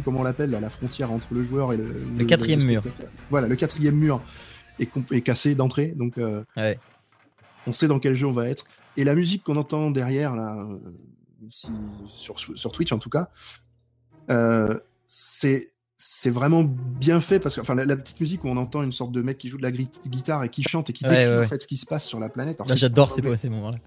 plus 0.00 0.04
comment 0.04 0.20
on 0.20 0.24
l'appelle, 0.24 0.50
la 0.50 0.70
frontière 0.70 1.12
entre 1.12 1.34
le 1.34 1.42
joueur 1.42 1.72
et 1.72 1.76
le, 1.76 1.86
le- 2.16 2.24
quatrième 2.24 2.64
mur. 2.64 2.82
Voilà, 3.30 3.46
le 3.48 3.56
quatrième 3.56 3.96
mur 3.96 4.22
est, 4.78 5.20
cassé 5.20 5.54
d'entrée, 5.54 5.88
donc 5.96 6.18
euh, 6.18 6.44
Ouais. 6.56 6.78
on 7.66 7.72
sait 7.72 7.88
dans 7.88 7.98
quel 7.98 8.14
jeu 8.14 8.26
on 8.26 8.32
va 8.32 8.48
être. 8.48 8.64
Et 8.96 9.04
la 9.04 9.14
musique 9.14 9.44
qu'on 9.44 9.56
entend 9.56 9.90
derrière, 9.90 10.34
là, 10.34 10.56
euh, 10.58 10.78
sur, 11.50 12.38
sur 12.38 12.72
Twitch 12.72 12.92
en 12.92 12.98
tout 12.98 13.10
cas, 13.10 13.28
euh, 14.30 14.78
c'est 15.06 15.68
c'est 16.02 16.30
vraiment 16.30 16.64
bien 16.64 17.20
fait 17.20 17.40
parce 17.40 17.56
que 17.56 17.60
enfin 17.60 17.74
la, 17.74 17.84
la 17.84 17.96
petite 17.96 18.20
musique 18.20 18.44
où 18.44 18.48
on 18.48 18.56
entend 18.56 18.82
une 18.82 18.92
sorte 18.92 19.12
de 19.12 19.20
mec 19.20 19.36
qui 19.36 19.48
joue 19.48 19.58
de 19.58 19.62
la 19.62 19.70
guitare 19.70 20.44
et 20.44 20.48
qui 20.48 20.62
chante 20.62 20.88
et 20.88 20.92
qui 20.94 21.04
Ouais, 21.04 21.10
décrit 21.10 21.26
ouais, 21.26 21.44
en 21.44 21.48
fait 21.48 21.60
ce 21.62 21.66
qui 21.66 21.76
se 21.76 21.84
passe 21.86 22.06
sur 22.06 22.18
la 22.18 22.28
planète. 22.30 22.58
J'adore 22.74 23.10
ces, 23.10 23.20
moments-là. 23.50 23.78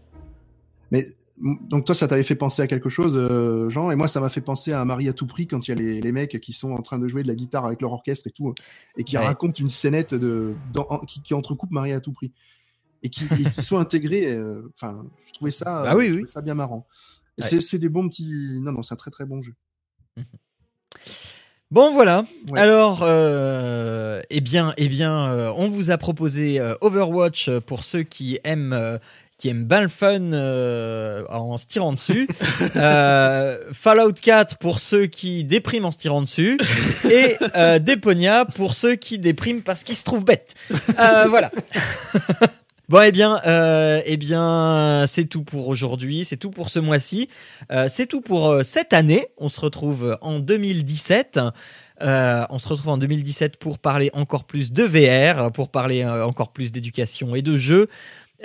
Mais 0.91 1.07
donc 1.44 1.86
toi, 1.86 1.94
ça 1.94 2.08
t'avait 2.08 2.24
fait 2.24 2.36
penser 2.36 2.62
à 2.62 2.68
quelque 2.68 2.88
chose, 2.89 3.18
euh, 3.18 3.68
Jean, 3.70 3.91
et 3.91 3.96
moi, 3.96 4.08
ça 4.08 4.20
m'a 4.22 4.30
fait 4.30 4.39
penser 4.41 4.72
à 4.72 4.84
Marie 4.86 5.10
à 5.10 5.14
tout 5.14 5.28
prix 5.28 5.46
quand 5.46 5.68
il 5.68 5.72
y 5.72 5.74
a 5.74 5.76
les, 5.76 6.00
les 6.02 6.12
mecs 6.14 6.39
qui 6.39 6.54
sont 6.54 6.72
en 6.72 6.82
train 6.82 7.00
de 7.00 7.08
jouer 7.08 7.22
de 7.24 7.28
la 7.28 7.36
guitare 7.36 7.66
avec 7.66 7.82
leur 7.82 7.91
orchestre 7.91 8.28
et 8.28 8.32
tout, 8.32 8.54
et 8.98 9.04
qui 9.04 9.18
Ouais. 9.18 9.26
racontent 9.26 9.60
une 9.60 9.70
scénette 9.70 10.14
de 10.16 10.54
dans- 10.72 11.00
qui, 11.08 11.22
qui 11.22 11.34
entrecoupe 11.34 11.72
Marie 11.72 11.91
à 11.94 12.00
tout 12.00 12.14
prix 12.14 12.32
et 13.04 13.10
qui, 13.10 13.26
et 13.26 13.50
qui 13.52 13.64
sont 13.64 13.78
intégrés. 13.78 14.28
euh, 14.34 14.72
Enfin, 14.76 15.06
je 15.28 15.34
trouvais 15.34 15.52
ça, 15.52 15.84
Bah 15.84 15.96
oui, 15.98 16.06
je 16.06 16.10
oui. 16.12 16.18
trouvais 16.20 16.32
ça 16.32 16.41
bien 16.41 16.56
marrant. 16.56 16.88
Ouais. 17.38 17.46
c'est- 17.46 17.78
des 17.78 17.89
bons 17.89 18.08
petits. 18.08 18.60
Non, 18.62 18.72
non, 18.72 18.82
c'est 18.84 18.94
un 18.94 18.98
très 18.98 19.12
très 19.12 19.26
bon 19.26 19.41
jeu. 19.41 19.54
Bon 21.72 21.91
voilà. 21.91 22.24
Ouais. 22.52 22.60
Alors, 22.60 23.00
euh, 23.02 24.22
eh 24.30 24.41
bien, 24.41 24.74
eh 24.78 24.88
bien, 24.88 25.32
euh, 25.32 25.52
on 25.56 25.70
vous 25.70 25.89
a 25.89 25.98
proposé 25.98 26.60
euh, 26.60 26.76
Overwatch 26.82 27.50
pour 27.66 27.84
ceux 27.84 28.04
qui 28.04 28.38
aiment. 28.44 29.00
Qui 29.44 29.50
aiment 29.50 29.66
bien 29.66 29.82
le 29.82 29.89
fun 29.89 30.32
euh, 30.32 31.26
en 31.28 31.58
se 31.58 31.66
tirant 31.66 31.91
dessus, 31.91 32.30
euh, 32.78 33.58
Fallout 33.74 34.14
4 34.14 34.58
pour 34.58 34.80
ceux 34.80 35.08
qui 35.08 35.44
dépriment 35.44 35.84
en 35.84 35.91
se 35.91 35.98
tirant 35.98 36.22
dessus, 36.22 36.58
et 37.12 37.36
euh, 37.54 37.78
Deponia 37.78 38.46
pour 38.46 38.74
ceux 38.74 38.96
qui 38.96 39.20
dépriment 39.20 39.62
parce 39.62 39.84
qu'ils 39.84 39.98
se 39.98 40.06
trouvent 40.06 40.24
bêtes. 40.24 40.56
Euh, 40.98 41.26
voilà. 41.28 41.52
Bon, 42.89 43.02
eh 43.02 43.14
bien, 43.14 43.41
euh, 43.48 44.02
eh 44.06 44.18
bien, 44.18 45.06
c'est 45.08 45.26
tout 45.26 45.44
pour 45.44 45.70
aujourd'hui, 45.70 46.26
c'est 46.26 46.36
tout 46.36 46.52
pour 46.52 46.70
ce 46.70 46.80
mois-ci, 46.80 47.30
Euh, 47.72 47.88
c'est 47.88 48.08
tout 48.08 48.20
pour 48.20 48.50
euh, 48.50 48.64
cette 48.64 48.91
année. 48.91 49.30
On 49.38 49.48
se 49.48 49.60
retrouve 49.62 50.18
en 50.22 50.39
2017. 50.39 51.39
Euh, 52.02 52.46
on 52.50 52.60
se 52.60 52.68
retrouve 52.68 52.89
en 52.89 52.98
2017 52.98 53.56
pour 53.58 53.80
parler 53.80 54.10
encore 54.14 54.44
plus 54.44 54.74
de 54.74 54.84
VR, 54.84 55.52
pour 55.54 55.70
parler 55.70 56.06
encore 56.06 56.52
plus 56.52 56.74
d'éducation 56.74 57.36
et 57.36 57.41
de 57.41 57.58
jeux. 57.58 57.88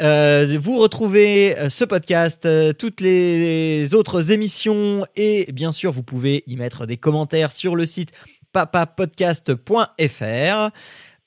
Euh, 0.01 0.57
vous 0.61 0.78
retrouvez 0.78 1.59
euh, 1.59 1.68
ce 1.68 1.84
podcast, 1.84 2.46
euh, 2.46 2.72
toutes 2.72 3.01
les 3.01 3.94
autres 3.94 4.30
émissions 4.30 5.05
et 5.16 5.51
bien 5.53 5.72
sûr 5.72 5.90
vous 5.90 6.05
pouvez 6.05 6.44
y 6.46 6.57
mettre 6.57 6.86
des 6.86 6.96
commentaires 6.96 7.51
sur 7.51 7.74
le 7.74 7.84
site 7.84 8.12
papapodcast.fr. 8.53 10.70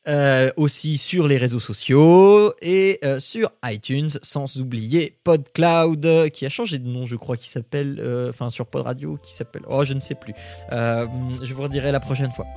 euh, 0.08 0.50
aussi 0.58 0.98
sur 0.98 1.28
les 1.28 1.38
réseaux 1.38 1.60
sociaux 1.60 2.54
et 2.62 3.00
euh, 3.04 3.20
sur 3.20 3.52
iTunes, 3.64 4.10
sans 4.22 4.58
oublier 4.58 5.18
PodCloud 5.24 6.06
euh, 6.06 6.30
qui 6.30 6.46
a 6.46 6.50
changé 6.50 6.80
de 6.80 6.88
nom, 6.88 7.06
je 7.06 7.16
crois, 7.16 7.38
qui 7.38 7.48
s'appelle, 7.48 8.00
euh, 8.00 8.30
enfin 8.30 8.50
sur 8.50 8.66
Pod 8.66 8.84
Radio, 8.84 9.18
qui 9.22 9.34
s'appelle, 9.34 9.64
oh 9.70 9.84
je 9.84 9.94
ne 9.94 10.00
sais 10.02 10.16
plus. 10.16 10.34
Euh, 10.72 11.06
je 11.44 11.54
vous 11.54 11.62
redirai 11.62 11.92
la 11.92 12.00
prochaine 12.00 12.32
fois. 12.32 12.46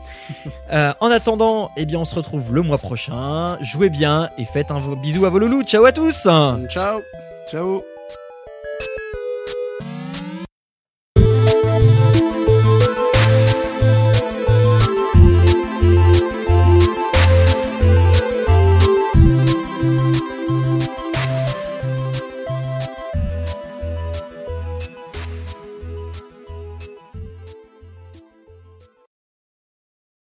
Euh, 0.71 0.93
en 1.01 1.11
attendant, 1.11 1.71
eh 1.77 1.85
bien 1.85 1.99
on 1.99 2.05
se 2.05 2.15
retrouve 2.15 2.53
le 2.53 2.63
mois 2.63 2.79
prochain. 2.79 3.59
Jouez 3.61 3.91
bien 3.91 4.31
et 4.39 4.45
faites 4.45 4.71
un 4.71 4.79
bisou 4.97 5.27
à 5.27 5.31
vos 5.31 5.39
loulous. 5.39 5.63
Ciao 5.63 5.85
à 5.85 5.93
tous. 5.93 6.23
Ciao 6.69 7.03
Ciao 7.51 7.85